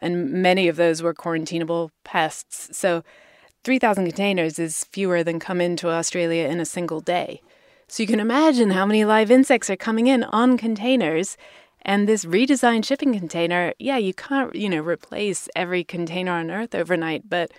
and 0.00 0.30
many 0.30 0.68
of 0.68 0.76
those 0.76 1.02
were 1.02 1.14
quarantinable 1.14 1.90
pests. 2.04 2.76
So 2.76 3.02
3,000 3.64 4.06
containers 4.06 4.58
is 4.58 4.84
fewer 4.84 5.22
than 5.22 5.38
come 5.38 5.60
into 5.60 5.88
Australia 5.88 6.48
in 6.48 6.60
a 6.60 6.66
single 6.66 7.00
day. 7.00 7.40
So 7.92 8.02
you 8.02 8.06
can 8.06 8.20
imagine 8.20 8.70
how 8.70 8.86
many 8.86 9.04
live 9.04 9.30
insects 9.30 9.68
are 9.68 9.76
coming 9.76 10.06
in 10.06 10.24
on 10.24 10.56
containers. 10.56 11.36
And 11.82 12.08
this 12.08 12.24
redesigned 12.24 12.86
shipping 12.86 13.12
container, 13.12 13.74
yeah, 13.78 13.98
you 13.98 14.14
can't, 14.14 14.54
you 14.54 14.70
know, 14.70 14.80
replace 14.80 15.46
every 15.54 15.84
container 15.84 16.32
on 16.32 16.50
Earth 16.50 16.74
overnight, 16.74 17.28
but 17.28 17.52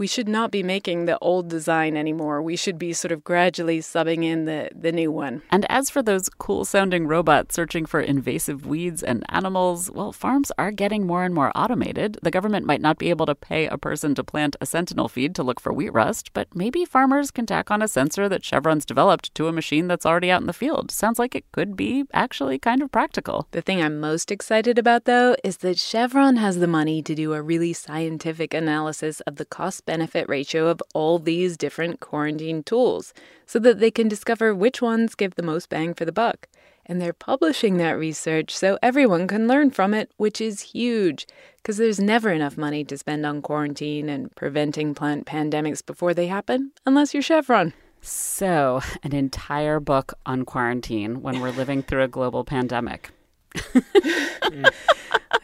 we 0.00 0.06
should 0.06 0.28
not 0.28 0.50
be 0.50 0.62
making 0.62 1.04
the 1.04 1.18
old 1.18 1.48
design 1.48 1.94
anymore. 1.94 2.40
We 2.40 2.56
should 2.56 2.78
be 2.78 2.94
sort 2.94 3.12
of 3.12 3.22
gradually 3.22 3.80
subbing 3.80 4.24
in 4.24 4.46
the, 4.46 4.70
the 4.74 4.92
new 4.92 5.12
one. 5.12 5.42
And 5.50 5.66
as 5.70 5.90
for 5.90 6.02
those 6.02 6.30
cool 6.30 6.64
sounding 6.64 7.06
robots 7.06 7.54
searching 7.54 7.84
for 7.84 8.00
invasive 8.00 8.64
weeds 8.64 9.02
and 9.02 9.26
animals, 9.28 9.90
well, 9.90 10.10
farms 10.10 10.50
are 10.56 10.70
getting 10.70 11.06
more 11.06 11.22
and 11.22 11.34
more 11.34 11.52
automated. 11.54 12.16
The 12.22 12.30
government 12.30 12.64
might 12.64 12.80
not 12.80 12.96
be 12.96 13.10
able 13.10 13.26
to 13.26 13.34
pay 13.34 13.66
a 13.66 13.76
person 13.76 14.14
to 14.14 14.24
plant 14.24 14.56
a 14.62 14.64
sentinel 14.64 15.06
feed 15.06 15.34
to 15.34 15.42
look 15.42 15.60
for 15.60 15.70
wheat 15.70 15.92
rust, 15.92 16.32
but 16.32 16.48
maybe 16.56 16.86
farmers 16.86 17.30
can 17.30 17.44
tack 17.44 17.70
on 17.70 17.82
a 17.82 17.86
sensor 17.86 18.26
that 18.26 18.42
Chevron's 18.42 18.86
developed 18.86 19.34
to 19.34 19.48
a 19.48 19.52
machine 19.52 19.86
that's 19.86 20.06
already 20.06 20.30
out 20.30 20.40
in 20.40 20.46
the 20.46 20.54
field. 20.54 20.90
Sounds 20.90 21.18
like 21.18 21.34
it 21.34 21.52
could 21.52 21.76
be 21.76 22.04
actually 22.14 22.58
kind 22.58 22.80
of 22.80 22.90
practical. 22.90 23.48
The 23.50 23.60
thing 23.60 23.82
I'm 23.82 24.00
most 24.00 24.32
excited 24.32 24.78
about, 24.78 25.04
though, 25.04 25.36
is 25.44 25.58
that 25.58 25.78
Chevron 25.78 26.36
has 26.36 26.56
the 26.56 26.66
money 26.66 27.02
to 27.02 27.14
do 27.14 27.34
a 27.34 27.42
really 27.42 27.74
scientific 27.74 28.54
analysis 28.54 29.20
of 29.26 29.36
the 29.36 29.44
cost 29.44 29.84
benefit 29.90 30.28
ratio 30.28 30.68
of 30.68 30.80
all 30.94 31.18
these 31.18 31.56
different 31.56 31.98
quarantine 31.98 32.62
tools 32.62 33.12
so 33.44 33.58
that 33.58 33.80
they 33.80 33.90
can 33.90 34.06
discover 34.06 34.54
which 34.54 34.80
ones 34.80 35.16
give 35.16 35.34
the 35.34 35.42
most 35.42 35.68
bang 35.68 35.94
for 35.94 36.04
the 36.04 36.12
buck. 36.12 36.46
And 36.86 37.00
they're 37.00 37.12
publishing 37.12 37.76
that 37.78 37.98
research 37.98 38.56
so 38.56 38.78
everyone 38.84 39.26
can 39.26 39.48
learn 39.48 39.72
from 39.72 39.92
it, 39.92 40.12
which 40.16 40.40
is 40.40 40.60
huge 40.60 41.26
because 41.56 41.76
there's 41.76 41.98
never 41.98 42.30
enough 42.30 42.56
money 42.56 42.84
to 42.84 42.96
spend 42.96 43.26
on 43.26 43.42
quarantine 43.42 44.08
and 44.08 44.32
preventing 44.36 44.94
plant 44.94 45.26
pandemics 45.26 45.84
before 45.84 46.14
they 46.14 46.28
happen, 46.28 46.70
unless 46.86 47.12
you're 47.12 47.20
Chevron. 47.20 47.72
So, 48.00 48.80
an 49.02 49.12
entire 49.12 49.80
book 49.80 50.14
on 50.24 50.44
quarantine 50.44 51.20
when 51.20 51.40
we're 51.40 51.50
living 51.50 51.82
through 51.82 52.04
a 52.04 52.08
global 52.08 52.44
pandemic. 52.44 53.10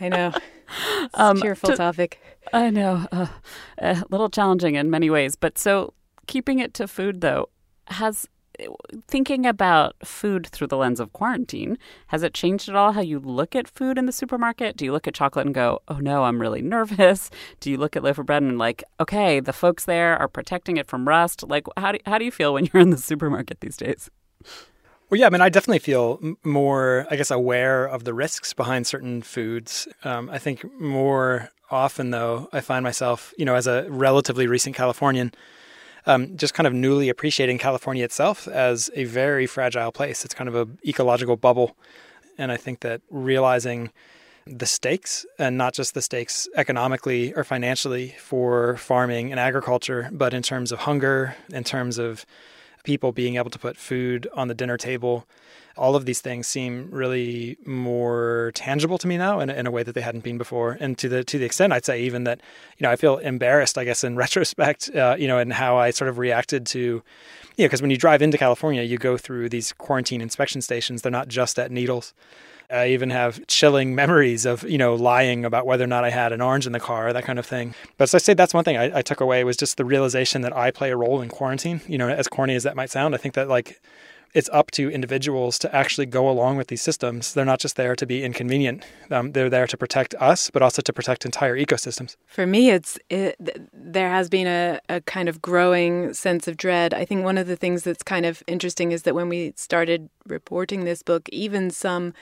I 0.00 0.08
know. 0.08 0.32
Um, 1.14 1.40
cheerful 1.40 1.70
to, 1.70 1.76
topic. 1.76 2.20
I 2.52 2.70
know. 2.70 3.06
Uh, 3.12 3.26
a 3.78 4.02
little 4.10 4.28
challenging 4.28 4.74
in 4.74 4.90
many 4.90 5.08
ways. 5.08 5.36
But 5.36 5.56
so, 5.56 5.94
keeping 6.26 6.58
it 6.58 6.74
to 6.74 6.88
food, 6.88 7.20
though, 7.20 7.48
has 7.86 8.28
thinking 9.06 9.46
about 9.46 9.96
food 10.04 10.46
through 10.46 10.66
the 10.68 10.76
lens 10.76 11.00
of 11.00 11.12
quarantine, 11.12 11.78
has 12.08 12.22
it 12.22 12.34
changed 12.34 12.68
at 12.68 12.74
all 12.74 12.92
how 12.92 13.00
you 13.00 13.18
look 13.18 13.54
at 13.54 13.68
food 13.68 13.98
in 13.98 14.06
the 14.06 14.12
supermarket? 14.12 14.76
Do 14.76 14.84
you 14.84 14.92
look 14.92 15.06
at 15.06 15.14
chocolate 15.14 15.46
and 15.46 15.54
go, 15.54 15.80
oh 15.88 15.98
no, 15.98 16.24
I'm 16.24 16.40
really 16.40 16.62
nervous? 16.76 17.30
Do 17.60 17.70
you 17.70 17.76
look 17.76 17.96
at 17.96 18.02
loaf 18.02 18.18
of 18.18 18.26
bread 18.26 18.42
and 18.42 18.58
like, 18.58 18.82
okay, 19.00 19.40
the 19.40 19.52
folks 19.52 19.84
there 19.84 20.16
are 20.16 20.28
protecting 20.28 20.76
it 20.76 20.86
from 20.86 21.08
rust? 21.08 21.42
Like, 21.46 21.66
how 21.76 21.92
do, 21.92 21.98
how 22.06 22.18
do 22.18 22.24
you 22.24 22.30
feel 22.32 22.54
when 22.54 22.68
you're 22.72 22.82
in 22.82 22.90
the 22.90 22.96
supermarket 23.10 23.60
these 23.60 23.76
days? 23.76 24.10
Well, 25.08 25.20
yeah, 25.20 25.26
I 25.26 25.30
mean, 25.30 25.40
I 25.40 25.48
definitely 25.50 25.78
feel 25.78 26.18
more, 26.42 27.06
I 27.08 27.14
guess, 27.14 27.30
aware 27.30 27.86
of 27.86 28.02
the 28.02 28.12
risks 28.12 28.52
behind 28.52 28.88
certain 28.88 29.22
foods. 29.22 29.86
Um, 30.02 30.28
I 30.28 30.38
think 30.38 30.64
more 30.80 31.50
often, 31.70 32.10
though, 32.10 32.48
I 32.52 32.60
find 32.60 32.82
myself, 32.82 33.32
you 33.38 33.44
know, 33.44 33.54
as 33.54 33.68
a 33.68 33.86
relatively 33.88 34.48
recent 34.48 34.74
Californian, 34.74 35.30
um, 36.06 36.36
just 36.36 36.54
kind 36.54 36.66
of 36.66 36.72
newly 36.72 37.08
appreciating 37.08 37.58
California 37.58 38.04
itself 38.04 38.48
as 38.48 38.90
a 38.96 39.04
very 39.04 39.46
fragile 39.46 39.92
place. 39.92 40.24
It's 40.24 40.34
kind 40.34 40.48
of 40.48 40.56
an 40.56 40.78
ecological 40.84 41.36
bubble. 41.36 41.76
And 42.36 42.50
I 42.50 42.56
think 42.56 42.80
that 42.80 43.00
realizing 43.08 43.92
the 44.44 44.66
stakes, 44.66 45.24
and 45.38 45.56
not 45.56 45.72
just 45.72 45.94
the 45.94 46.02
stakes 46.02 46.48
economically 46.56 47.32
or 47.34 47.44
financially 47.44 48.16
for 48.18 48.76
farming 48.76 49.30
and 49.30 49.38
agriculture, 49.38 50.08
but 50.12 50.34
in 50.34 50.42
terms 50.42 50.72
of 50.72 50.80
hunger, 50.80 51.36
in 51.52 51.62
terms 51.62 51.96
of 51.96 52.26
people 52.86 53.12
being 53.12 53.36
able 53.36 53.50
to 53.50 53.58
put 53.58 53.76
food 53.76 54.26
on 54.32 54.48
the 54.48 54.54
dinner 54.54 54.78
table, 54.78 55.26
all 55.76 55.94
of 55.94 56.06
these 56.06 56.22
things 56.22 56.46
seem 56.46 56.88
really 56.90 57.58
more 57.66 58.52
tangible 58.54 58.96
to 58.96 59.06
me 59.06 59.18
now 59.18 59.40
in, 59.40 59.50
in 59.50 59.66
a 59.66 59.70
way 59.70 59.82
that 59.82 59.92
they 59.92 60.00
hadn't 60.00 60.24
been 60.24 60.38
before. 60.38 60.78
And 60.80 60.96
to 60.98 61.08
the 61.08 61.22
to 61.24 61.38
the 61.38 61.44
extent 61.44 61.74
I'd 61.74 61.84
say 61.84 62.00
even 62.00 62.24
that, 62.24 62.40
you 62.78 62.84
know, 62.84 62.90
I 62.90 62.96
feel 62.96 63.18
embarrassed, 63.18 63.76
I 63.76 63.84
guess, 63.84 64.02
in 64.02 64.16
retrospect, 64.24 64.94
uh, 64.94 65.16
you 65.18 65.28
know, 65.28 65.38
and 65.38 65.52
how 65.52 65.76
I 65.76 65.90
sort 65.90 66.08
of 66.08 66.16
reacted 66.16 66.64
to, 66.66 67.02
you 67.56 67.64
know, 67.64 67.68
because 67.68 67.82
when 67.82 67.90
you 67.90 67.96
drive 67.96 68.22
into 68.22 68.38
California, 68.38 68.82
you 68.82 68.98
go 68.98 69.16
through 69.16 69.48
these 69.48 69.72
quarantine 69.72 70.20
inspection 70.20 70.60
stations. 70.60 71.02
They're 71.02 71.12
not 71.12 71.28
just 71.28 71.58
at 71.58 71.70
Needles. 71.70 72.12
I 72.70 72.88
even 72.88 73.10
have 73.10 73.46
chilling 73.46 73.94
memories 73.94 74.44
of, 74.44 74.64
you 74.64 74.76
know, 74.76 74.94
lying 74.94 75.44
about 75.44 75.66
whether 75.66 75.84
or 75.84 75.88
not 75.88 76.04
I 76.04 76.10
had 76.10 76.32
an 76.32 76.40
orange 76.40 76.66
in 76.66 76.72
the 76.72 76.80
car, 76.80 77.12
that 77.12 77.24
kind 77.24 77.38
of 77.38 77.46
thing. 77.46 77.74
But 77.96 78.08
so 78.08 78.16
I 78.16 78.18
say 78.18 78.34
that's 78.34 78.52
one 78.52 78.64
thing 78.64 78.76
I, 78.76 78.98
I 78.98 79.02
took 79.02 79.20
away 79.20 79.44
was 79.44 79.56
just 79.56 79.76
the 79.76 79.84
realization 79.84 80.42
that 80.42 80.56
I 80.56 80.70
play 80.70 80.90
a 80.90 80.96
role 80.96 81.22
in 81.22 81.28
quarantine. 81.28 81.80
You 81.86 81.96
know, 81.96 82.08
as 82.08 82.26
corny 82.26 82.56
as 82.56 82.64
that 82.64 82.74
might 82.76 82.90
sound, 82.90 83.14
I 83.14 83.18
think 83.18 83.34
that 83.34 83.48
like 83.48 83.80
it's 84.34 84.50
up 84.52 84.70
to 84.72 84.90
individuals 84.90 85.58
to 85.60 85.74
actually 85.74 86.06
go 86.06 86.28
along 86.28 86.56
with 86.56 86.68
these 86.68 86.82
systems. 86.82 87.34
They're 87.34 87.44
not 87.44 87.60
just 87.60 87.76
there 87.76 87.96
to 87.96 88.06
be 88.06 88.22
inconvenient. 88.22 88.84
Um, 89.10 89.32
they're 89.32 89.50
there 89.50 89.66
to 89.66 89.76
protect 89.76 90.14
us, 90.16 90.50
but 90.50 90.62
also 90.62 90.82
to 90.82 90.92
protect 90.92 91.24
entire 91.24 91.56
ecosystems. 91.56 92.16
For 92.26 92.46
me, 92.46 92.70
it's 92.70 92.98
it, 93.08 93.36
there 93.72 94.10
has 94.10 94.28
been 94.28 94.46
a, 94.46 94.80
a 94.88 95.00
kind 95.02 95.28
of 95.28 95.40
growing 95.40 96.12
sense 96.12 96.48
of 96.48 96.56
dread. 96.56 96.92
I 96.92 97.04
think 97.04 97.24
one 97.24 97.38
of 97.38 97.46
the 97.46 97.56
things 97.56 97.82
that's 97.82 98.02
kind 98.02 98.26
of 98.26 98.42
interesting 98.46 98.92
is 98.92 99.02
that 99.02 99.14
when 99.14 99.28
we 99.28 99.52
started 99.56 100.08
reporting 100.26 100.84
this 100.84 101.02
book, 101.02 101.28
even 101.30 101.70
some 101.70 102.12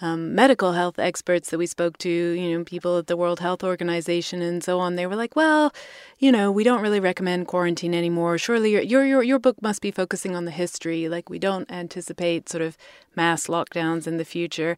um, 0.00 0.34
medical 0.34 0.72
health 0.72 0.98
experts 0.98 1.50
that 1.50 1.58
we 1.58 1.66
spoke 1.66 1.98
to, 1.98 2.10
you 2.10 2.58
know, 2.58 2.64
people 2.64 2.98
at 2.98 3.06
the 3.06 3.16
World 3.16 3.40
Health 3.40 3.62
Organization 3.62 4.42
and 4.42 4.62
so 4.62 4.80
on, 4.80 4.96
they 4.96 5.06
were 5.06 5.16
like, 5.16 5.36
"Well, 5.36 5.72
you 6.18 6.32
know, 6.32 6.50
we 6.50 6.64
don't 6.64 6.82
really 6.82 7.00
recommend 7.00 7.46
quarantine 7.46 7.94
anymore. 7.94 8.38
Surely 8.38 8.72
your 8.72 8.82
your 8.82 9.04
your, 9.06 9.22
your 9.22 9.38
book 9.38 9.60
must 9.62 9.80
be 9.80 9.90
focusing 9.90 10.34
on 10.34 10.44
the 10.44 10.50
history. 10.50 11.08
Like 11.08 11.30
we 11.30 11.38
don't 11.38 11.70
anticipate 11.70 12.48
sort 12.48 12.62
of 12.62 12.76
mass 13.16 13.46
lockdowns 13.46 14.06
in 14.06 14.16
the 14.16 14.24
future." 14.24 14.76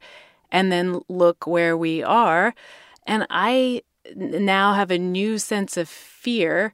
And 0.52 0.70
then 0.70 1.00
look 1.08 1.46
where 1.46 1.76
we 1.76 2.04
are, 2.04 2.54
and 3.04 3.26
I 3.30 3.82
now 4.14 4.74
have 4.74 4.90
a 4.92 4.98
new 4.98 5.38
sense 5.38 5.76
of 5.76 5.88
fear 5.88 6.72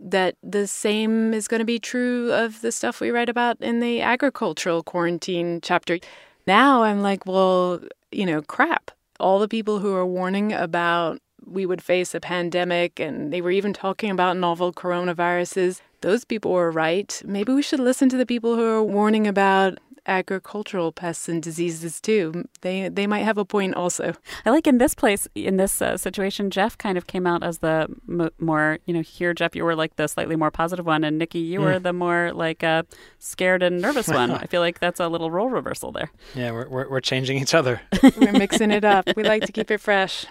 that 0.00 0.36
the 0.42 0.66
same 0.66 1.32
is 1.32 1.46
going 1.46 1.60
to 1.60 1.64
be 1.64 1.78
true 1.78 2.32
of 2.32 2.60
the 2.60 2.72
stuff 2.72 3.00
we 3.00 3.10
write 3.10 3.28
about 3.28 3.60
in 3.60 3.80
the 3.80 4.00
agricultural 4.00 4.82
quarantine 4.82 5.60
chapter. 5.62 5.98
Now 6.46 6.82
I'm 6.82 7.02
like, 7.02 7.26
well, 7.26 7.80
you 8.10 8.26
know, 8.26 8.42
crap. 8.42 8.90
All 9.20 9.38
the 9.38 9.48
people 9.48 9.78
who 9.78 9.94
are 9.94 10.06
warning 10.06 10.52
about 10.52 11.20
we 11.44 11.66
would 11.66 11.82
face 11.82 12.14
a 12.14 12.20
pandemic 12.20 13.00
and 13.00 13.32
they 13.32 13.40
were 13.40 13.50
even 13.50 13.72
talking 13.72 14.10
about 14.10 14.36
novel 14.36 14.72
coronaviruses, 14.72 15.80
those 16.00 16.24
people 16.24 16.52
were 16.52 16.70
right. 16.70 17.20
Maybe 17.24 17.52
we 17.52 17.62
should 17.62 17.80
listen 17.80 18.08
to 18.10 18.16
the 18.16 18.26
people 18.26 18.56
who 18.56 18.64
are 18.64 18.82
warning 18.82 19.26
about 19.26 19.78
agricultural 20.06 20.92
pests 20.92 21.28
and 21.28 21.42
diseases 21.42 22.00
too. 22.00 22.48
They 22.62 22.88
they 22.88 23.06
might 23.06 23.20
have 23.20 23.38
a 23.38 23.44
point 23.44 23.74
also. 23.74 24.14
I 24.44 24.50
like 24.50 24.66
in 24.66 24.78
this 24.78 24.94
place 24.94 25.28
in 25.34 25.56
this 25.56 25.80
uh, 25.80 25.96
situation, 25.96 26.50
Geoff 26.50 26.76
kind 26.78 26.98
of 26.98 27.06
came 27.06 27.26
out 27.26 27.42
as 27.42 27.58
the 27.58 27.88
m- 28.08 28.30
more 28.38 28.78
you 28.86 28.94
know 28.94 29.00
here, 29.00 29.34
Geoff, 29.34 29.54
you 29.54 29.64
were 29.64 29.76
like 29.76 29.96
the 29.96 30.06
slightly 30.06 30.36
more 30.36 30.50
positive 30.50 30.86
one, 30.86 31.04
and 31.04 31.18
Nicky, 31.18 31.38
you 31.38 31.60
mm. 31.60 31.64
were 31.64 31.78
the 31.78 31.92
more 31.92 32.32
like 32.32 32.64
uh, 32.64 32.82
scared 33.18 33.62
and 33.62 33.80
nervous 33.80 34.08
one. 34.22 34.30
I 34.30 34.46
feel 34.46 34.60
like 34.60 34.80
that's 34.80 35.00
a 35.00 35.08
little 35.08 35.30
role 35.30 35.50
reversal 35.50 35.92
there. 35.92 36.10
Yeah, 36.34 36.50
we're 36.52 36.68
we're, 36.68 36.88
we're 36.88 37.00
changing 37.00 37.38
each 37.38 37.54
other. 37.54 37.80
we're 38.16 38.32
mixing 38.32 38.70
it 38.70 38.84
up. 38.84 39.08
We 39.16 39.22
like 39.22 39.44
to 39.46 39.52
keep 39.52 39.70
it 39.70 39.80
fresh. 39.80 40.26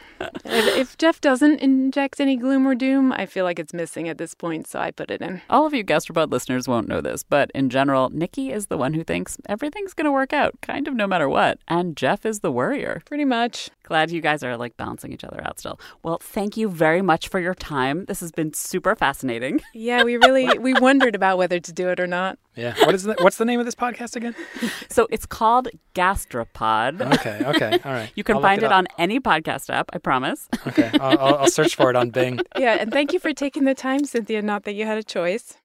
If, 0.46 0.78
if 0.78 0.98
Geoff 0.98 1.22
doesn't 1.22 1.60
inject 1.62 2.20
any 2.20 2.36
gloom 2.36 2.68
or 2.68 2.76
doom, 2.76 3.12
I 3.12 3.26
feel 3.26 3.46
like 3.46 3.60
it's 3.60 3.74
missing 3.74 4.08
at 4.08 4.18
this 4.18 4.34
point, 4.34 4.68
so 4.68 4.80
I 4.80 4.92
put 4.92 5.10
it 5.10 5.22
in. 5.22 5.42
All 5.50 5.66
of 5.66 5.74
you 5.74 5.84
Gastropod 5.84 6.32
listeners 6.32 6.68
won't 6.68 6.88
know 6.88 7.02
this, 7.02 7.24
but 7.24 7.52
in 7.56 7.70
general, 7.70 8.10
Nicky 8.10 8.52
is 8.52 8.68
the 8.68 8.78
one 8.78 8.94
who 8.94 9.04
thinks 9.04 9.38
everything's 9.62 9.94
going 9.94 10.06
to 10.06 10.12
work 10.12 10.34
out, 10.34 10.60
kind 10.62 10.88
of 10.88 10.96
no 10.96 11.06
matter 11.06 11.30
what. 11.30 11.60
And 11.68 11.96
Geoff 11.96 12.26
is 12.26 12.40
the 12.40 12.52
worrier. 12.52 13.04
Pretty 13.06 13.26
much. 13.26 13.70
Glad 13.84 14.10
you 14.10 14.20
guys 14.20 14.42
are 14.42 14.58
like 14.58 14.76
balancing 14.76 15.14
each 15.14 15.24
other 15.24 15.40
out 15.46 15.60
still. 15.60 15.80
Well, 16.02 16.18
thank 16.20 16.58
you 16.58 16.68
very 16.68 17.04
much 17.04 17.28
for 17.28 17.40
your 17.40 17.54
time. 17.54 18.06
This 18.06 18.22
has 18.22 18.32
been 18.32 18.54
super 18.54 18.96
fascinating. 18.96 19.62
Yeah, 19.74 20.04
we 20.04 20.18
really 20.18 20.58
we 20.60 20.74
wondered 20.74 21.16
about 21.16 21.38
whether 21.38 21.60
to 21.60 21.72
do 21.74 21.90
it 21.90 22.00
or 22.00 22.06
not. 22.06 22.38
Yeah. 22.56 22.76
What 22.86 22.94
is 22.94 23.04
the, 23.04 23.16
what's 23.20 23.38
the 23.38 23.46
name 23.46 23.60
of 23.60 23.66
this 23.66 23.76
podcast 23.76 24.16
again? 24.16 24.36
So 24.90 25.08
it's 25.10 25.26
called 25.26 25.70
Gastropod. 25.96 27.02
Okay. 27.16 27.42
Okay. 27.46 27.80
All 27.86 27.94
right. 27.94 28.12
You 28.16 28.24
can 28.24 28.36
I'll 28.38 28.42
find 28.42 28.62
it, 28.62 28.66
it 28.66 28.72
on 28.72 28.88
any 28.98 29.20
podcast 29.20 29.70
app. 29.70 29.90
I 29.94 29.98
promise. 29.98 30.50
Okay. 30.68 30.92
I'll, 31.00 31.18
I'll, 31.18 31.36
I'll 31.40 31.52
search 31.52 31.76
for 31.76 31.90
it 31.90 31.96
on 31.96 32.10
Bing. 32.10 32.40
Yeah, 32.58 32.78
and 32.80 32.92
thank 32.92 33.14
you 33.14 33.20
for 33.20 33.34
taking 33.34 33.64
the 33.64 33.76
time, 33.76 34.06
Cynthia. 34.06 34.42
Not 34.42 34.64
that 34.64 34.74
you 34.74 34.86
had 34.86 34.98
a 34.98 35.04
choice. 35.04 35.58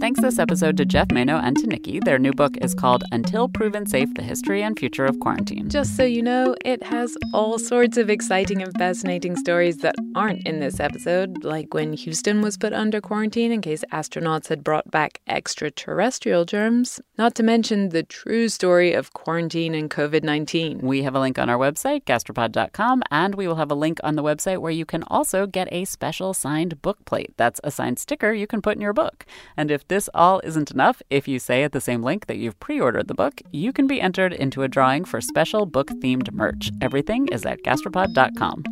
Thanks 0.00 0.22
this 0.22 0.38
episode 0.38 0.78
to 0.78 0.86
Geoff 0.86 1.08
Manaugh 1.12 1.42
and 1.44 1.58
to 1.58 1.66
Nicky. 1.66 2.00
Their 2.00 2.18
new 2.18 2.32
book 2.32 2.56
is 2.62 2.72
called 2.72 3.04
Until 3.12 3.50
Proven 3.50 3.84
Safe 3.84 4.08
The 4.14 4.22
History 4.22 4.62
and 4.62 4.78
Future 4.78 5.04
of 5.04 5.20
Quarantine. 5.20 5.68
Just 5.68 5.94
so 5.94 6.04
you 6.04 6.22
know, 6.22 6.56
it 6.64 6.82
has 6.84 7.18
all 7.34 7.58
sorts 7.58 7.98
of 7.98 8.08
exciting 8.08 8.62
and 8.62 8.74
fascinating 8.78 9.36
stories 9.36 9.76
that 9.78 9.94
aren't 10.14 10.46
in 10.46 10.58
this 10.58 10.80
episode, 10.80 11.44
like 11.44 11.74
when 11.74 11.92
Houston 11.92 12.40
was 12.40 12.56
put 12.56 12.72
under 12.72 13.02
quarantine 13.02 13.52
in 13.52 13.60
case 13.60 13.84
astronauts 13.92 14.48
had 14.48 14.64
brought 14.64 14.90
back 14.90 15.20
extraterrestrial 15.28 16.46
germs, 16.46 16.98
not 17.18 17.34
to 17.34 17.42
mention 17.42 17.90
the 17.90 18.02
true 18.02 18.48
story 18.48 18.94
of 18.94 19.12
quarantine 19.12 19.74
and 19.74 19.90
COVID 19.90 20.24
19. 20.24 20.78
We 20.78 21.02
have 21.02 21.14
a 21.14 21.20
link 21.20 21.38
on 21.38 21.50
our 21.50 21.58
website, 21.58 22.04
gastropod.com, 22.04 23.02
and 23.10 23.34
we 23.34 23.46
will 23.46 23.56
have 23.56 23.70
a 23.70 23.74
link 23.74 24.00
on 24.02 24.16
the 24.16 24.22
website 24.22 24.62
where 24.62 24.72
you 24.72 24.86
can 24.86 25.02
also 25.08 25.46
get 25.46 25.68
a 25.70 25.84
special 25.84 26.32
signed 26.32 26.80
book 26.80 27.04
plate. 27.04 27.34
That's 27.36 27.60
a 27.62 27.70
signed 27.70 27.98
sticker 27.98 28.32
you 28.32 28.46
can 28.46 28.62
put 28.62 28.76
in 28.76 28.80
your 28.80 28.94
book. 28.94 29.26
And 29.58 29.70
if 29.70 29.89
this 29.90 30.08
all 30.14 30.40
isn't 30.44 30.70
enough, 30.70 31.02
if 31.10 31.26
you 31.26 31.38
say 31.40 31.64
at 31.64 31.72
the 31.72 31.80
same 31.80 32.00
link 32.02 32.26
that 32.26 32.38
you've 32.38 32.58
pre 32.60 32.80
ordered 32.80 33.08
the 33.08 33.14
book, 33.14 33.42
you 33.52 33.72
can 33.72 33.88
be 33.88 34.00
entered 34.00 34.32
into 34.32 34.62
a 34.62 34.68
drawing 34.68 35.04
for 35.04 35.20
special 35.20 35.66
book 35.66 35.88
themed 35.88 36.32
merch. 36.32 36.70
Everything 36.80 37.26
is 37.28 37.44
at 37.44 37.62
gastropod.com. 37.64 38.62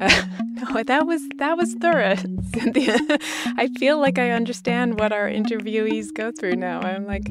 Uh, 0.00 0.22
no, 0.72 0.82
that 0.82 1.06
was 1.06 1.20
that 1.36 1.58
was 1.58 1.74
thorough, 1.74 2.16
Cynthia. 2.54 2.96
I 3.58 3.68
feel 3.78 3.98
like 3.98 4.18
I 4.18 4.30
understand 4.30 4.98
what 4.98 5.12
our 5.12 5.28
interviewees 5.28 6.12
go 6.12 6.32
through 6.32 6.56
now. 6.56 6.80
I'm 6.80 7.06
like 7.06 7.30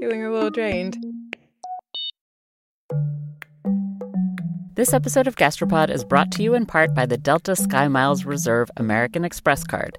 feeling 0.00 0.24
a 0.24 0.30
little 0.30 0.50
drained. 0.50 0.96
This 4.76 4.92
episode 4.92 5.26
of 5.26 5.34
Gastropod 5.34 5.90
is 5.90 6.04
brought 6.04 6.30
to 6.30 6.44
you 6.44 6.54
in 6.54 6.64
part 6.64 6.94
by 6.94 7.04
the 7.04 7.18
Delta 7.18 7.56
Sky 7.56 7.88
Miles 7.88 8.24
Reserve 8.24 8.70
American 8.76 9.24
Express 9.24 9.64
card. 9.64 9.98